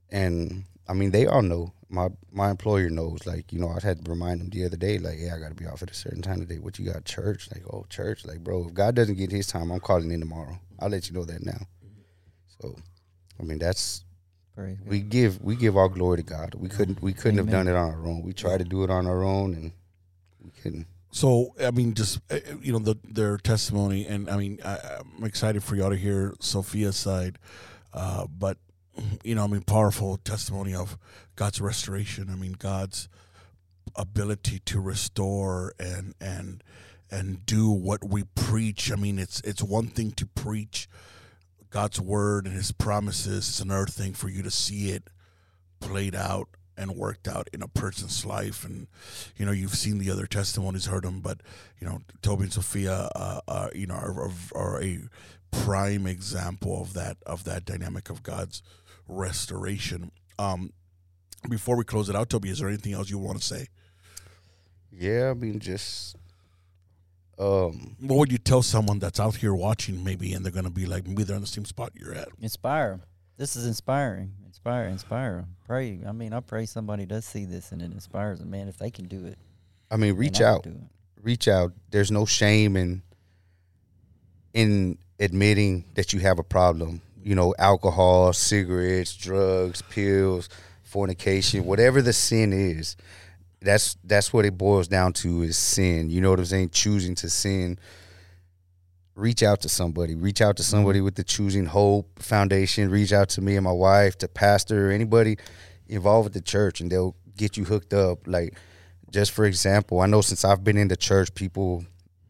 [0.09, 1.71] and I mean they all know.
[1.95, 3.25] My my employer knows.
[3.25, 4.99] Like you know, I had to remind him the other day.
[4.99, 6.59] Like, yeah, I got to be off at a certain time today.
[6.59, 7.05] What you got?
[7.05, 7.49] Church?
[7.51, 8.25] Like, oh, church?
[8.25, 10.59] Like, bro, if God doesn't get His time, I'm calling in tomorrow.
[10.79, 11.61] I'll let you know that now.
[12.61, 12.75] So,
[13.39, 14.03] I mean, that's
[14.55, 14.89] Praise God.
[14.89, 16.55] we give we give all glory to God.
[16.55, 18.23] We couldn't we couldn't have done it on our own.
[18.23, 19.71] We tried to do it on our own, and
[20.43, 20.87] we couldn't.
[21.11, 25.23] So I mean, just uh, you know, the, their testimony, and I mean, I, I'm
[25.23, 27.37] excited for y'all to hear Sophia's side,
[27.93, 28.57] uh, but
[29.23, 30.97] you know, I mean, powerful testimony of
[31.35, 32.29] God's restoration.
[32.29, 33.09] I mean, God's
[33.95, 36.63] ability to restore and and
[37.11, 38.91] and do what we preach.
[38.91, 40.87] I mean, it's it's one thing to preach
[41.69, 43.49] God's word and His promises.
[43.49, 45.09] It's another thing for you to see it
[45.79, 48.65] played out and worked out in a person's life.
[48.65, 48.87] And
[49.37, 51.41] you know, you've seen the other testimonies, heard them, but
[51.79, 54.99] you know, Toby and Sophia, uh, uh, you know, are, are, are a
[55.51, 58.61] prime example of that of that dynamic of God's
[59.07, 60.11] restoration.
[60.39, 60.71] Um,
[61.49, 63.67] before we close it out, Toby, is there anything else you want to say?
[64.91, 66.15] Yeah, I mean, just
[67.37, 70.71] um, What would you tell someone that's out here watching, maybe, and they're going to
[70.71, 72.29] be like, maybe they're in the same spot you're at?
[72.41, 73.01] Inspire.
[73.37, 74.31] This is inspiring.
[74.45, 75.45] Inspire, inspire.
[75.65, 75.99] Pray.
[76.07, 78.49] I mean, I pray somebody does see this and it inspires them.
[78.49, 79.37] Man, if they can do it,
[79.91, 80.67] I mean, reach I out,
[81.21, 81.73] reach out.
[81.91, 83.03] There's no shame in
[84.53, 87.01] in admitting that you have a problem.
[87.25, 90.47] You know, alcohol, cigarettes, drugs, pills,
[90.83, 92.95] fornication, whatever the sin is.
[93.61, 96.11] That's that's what it boils down to is sin.
[96.11, 96.69] You know what I'm saying?
[96.69, 97.79] Choosing to sin.
[99.15, 100.13] Reach out to somebody.
[100.13, 100.69] Reach out to mm-hmm.
[100.69, 102.91] somebody with the Choosing Hope Foundation.
[102.91, 105.37] Reach out to me and my wife, to pastor, anybody
[105.87, 108.27] involved with the church, and they'll get you hooked up.
[108.27, 108.53] Like,
[109.09, 111.85] just for example, I know since I've been in the church, people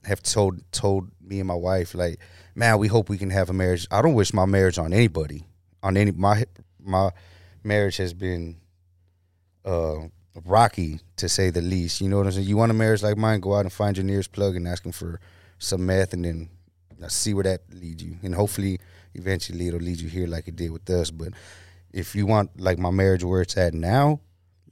[0.05, 2.19] have told told me and my wife, like,
[2.55, 3.87] man, we hope we can have a marriage.
[3.91, 5.43] I don't wish my marriage on anybody.
[5.83, 6.45] On any my
[6.83, 7.11] my
[7.63, 8.57] marriage has been
[9.63, 10.07] uh
[10.43, 12.01] rocky to say the least.
[12.01, 12.47] You know what I'm saying?
[12.47, 14.85] You want a marriage like mine, go out and find your nearest plug and ask
[14.85, 15.19] him for
[15.59, 16.49] some meth and then
[17.07, 18.17] see where that leads you.
[18.23, 18.79] And hopefully
[19.13, 21.11] eventually it'll lead you here like it did with us.
[21.11, 21.33] But
[21.91, 24.19] if you want like my marriage where it's at now,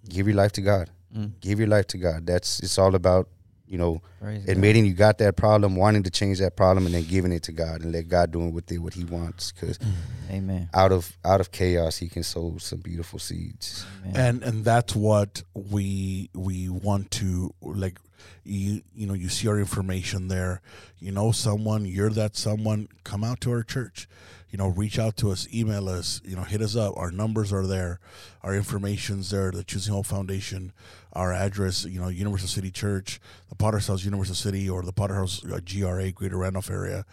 [0.09, 0.89] give your life to God.
[1.15, 1.33] Mm.
[1.39, 2.25] Give your life to God.
[2.25, 3.29] That's it's all about,
[3.67, 4.51] you know, Praise God.
[4.51, 7.51] admitting you got that problem, wanting to change that problem, and then giving it to
[7.51, 9.51] God and let God do with it what He wants.
[9.51, 9.91] Because mm.
[10.29, 10.69] Amen.
[10.73, 13.85] out of out of chaos, He can sow some beautiful seeds.
[14.05, 14.15] Amen.
[14.15, 17.99] and and that's what we we want to like
[18.43, 20.61] you you know you see our information there
[20.99, 24.07] you know someone you're that someone come out to our church
[24.49, 27.53] you know reach out to us email us you know hit us up our numbers
[27.53, 27.99] are there
[28.41, 30.73] our information's there the choosing hope foundation
[31.13, 33.19] our address you know universal city church
[33.49, 37.05] the potter's house universal city or the potter house uh, gra greater randolph area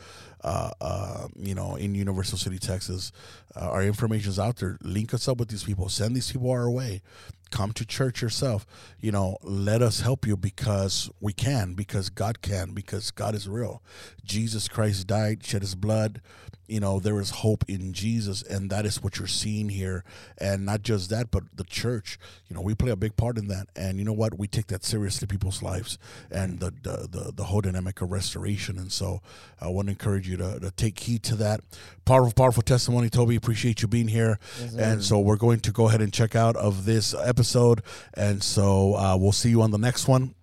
[0.42, 3.12] uh, uh, you know in universal city texas.
[3.54, 4.78] Uh, our information's out there.
[4.82, 5.88] Link us up with these people.
[5.88, 7.02] Send these people our way.
[7.50, 8.64] Come to church yourself.
[9.00, 13.48] You know let us help you because we can because god can because god is
[13.48, 13.82] real.
[14.24, 16.22] Jesus christ died shed his blood
[16.70, 20.04] you know there is hope in jesus and that is what you're seeing here.
[20.38, 22.18] And not just that but the church.
[22.48, 23.66] You know we play a big part in that.
[23.74, 24.38] And you know what?
[24.38, 25.98] We take that seriously people's lives
[26.30, 28.78] and the the, the, the whole dynamic of restoration.
[28.78, 29.20] And so
[29.60, 31.60] i want to encourage you to, to take heed to that.
[32.04, 33.36] Powerful powerful testimony toby.
[33.36, 34.38] Appreciate you being here.
[34.78, 37.82] And so we're going to go ahead and check out of this episode.
[38.14, 40.34] And so uh, we'll see you on the next one.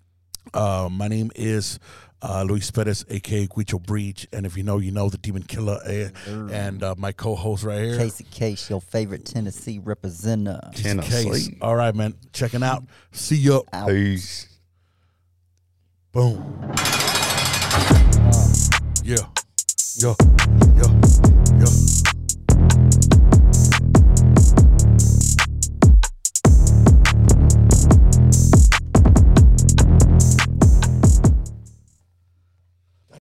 [0.53, 1.79] Uh, my name is
[2.21, 5.79] uh, Luis Perez, aka Guicho Breach, and if you know, you know the Demon Killer,
[5.85, 10.73] eh, and uh, my co-host right here, Casey Case, your favorite Tennessee representative.
[10.75, 11.29] Tennessee.
[11.29, 11.49] Case.
[11.61, 12.83] All right, man, checking out.
[13.11, 13.61] See ya.
[13.73, 13.89] Out.
[13.89, 14.47] Peace.
[16.11, 16.73] Boom.
[19.03, 19.25] Yeah.
[19.97, 20.15] Yeah.
[20.75, 21.06] Yeah.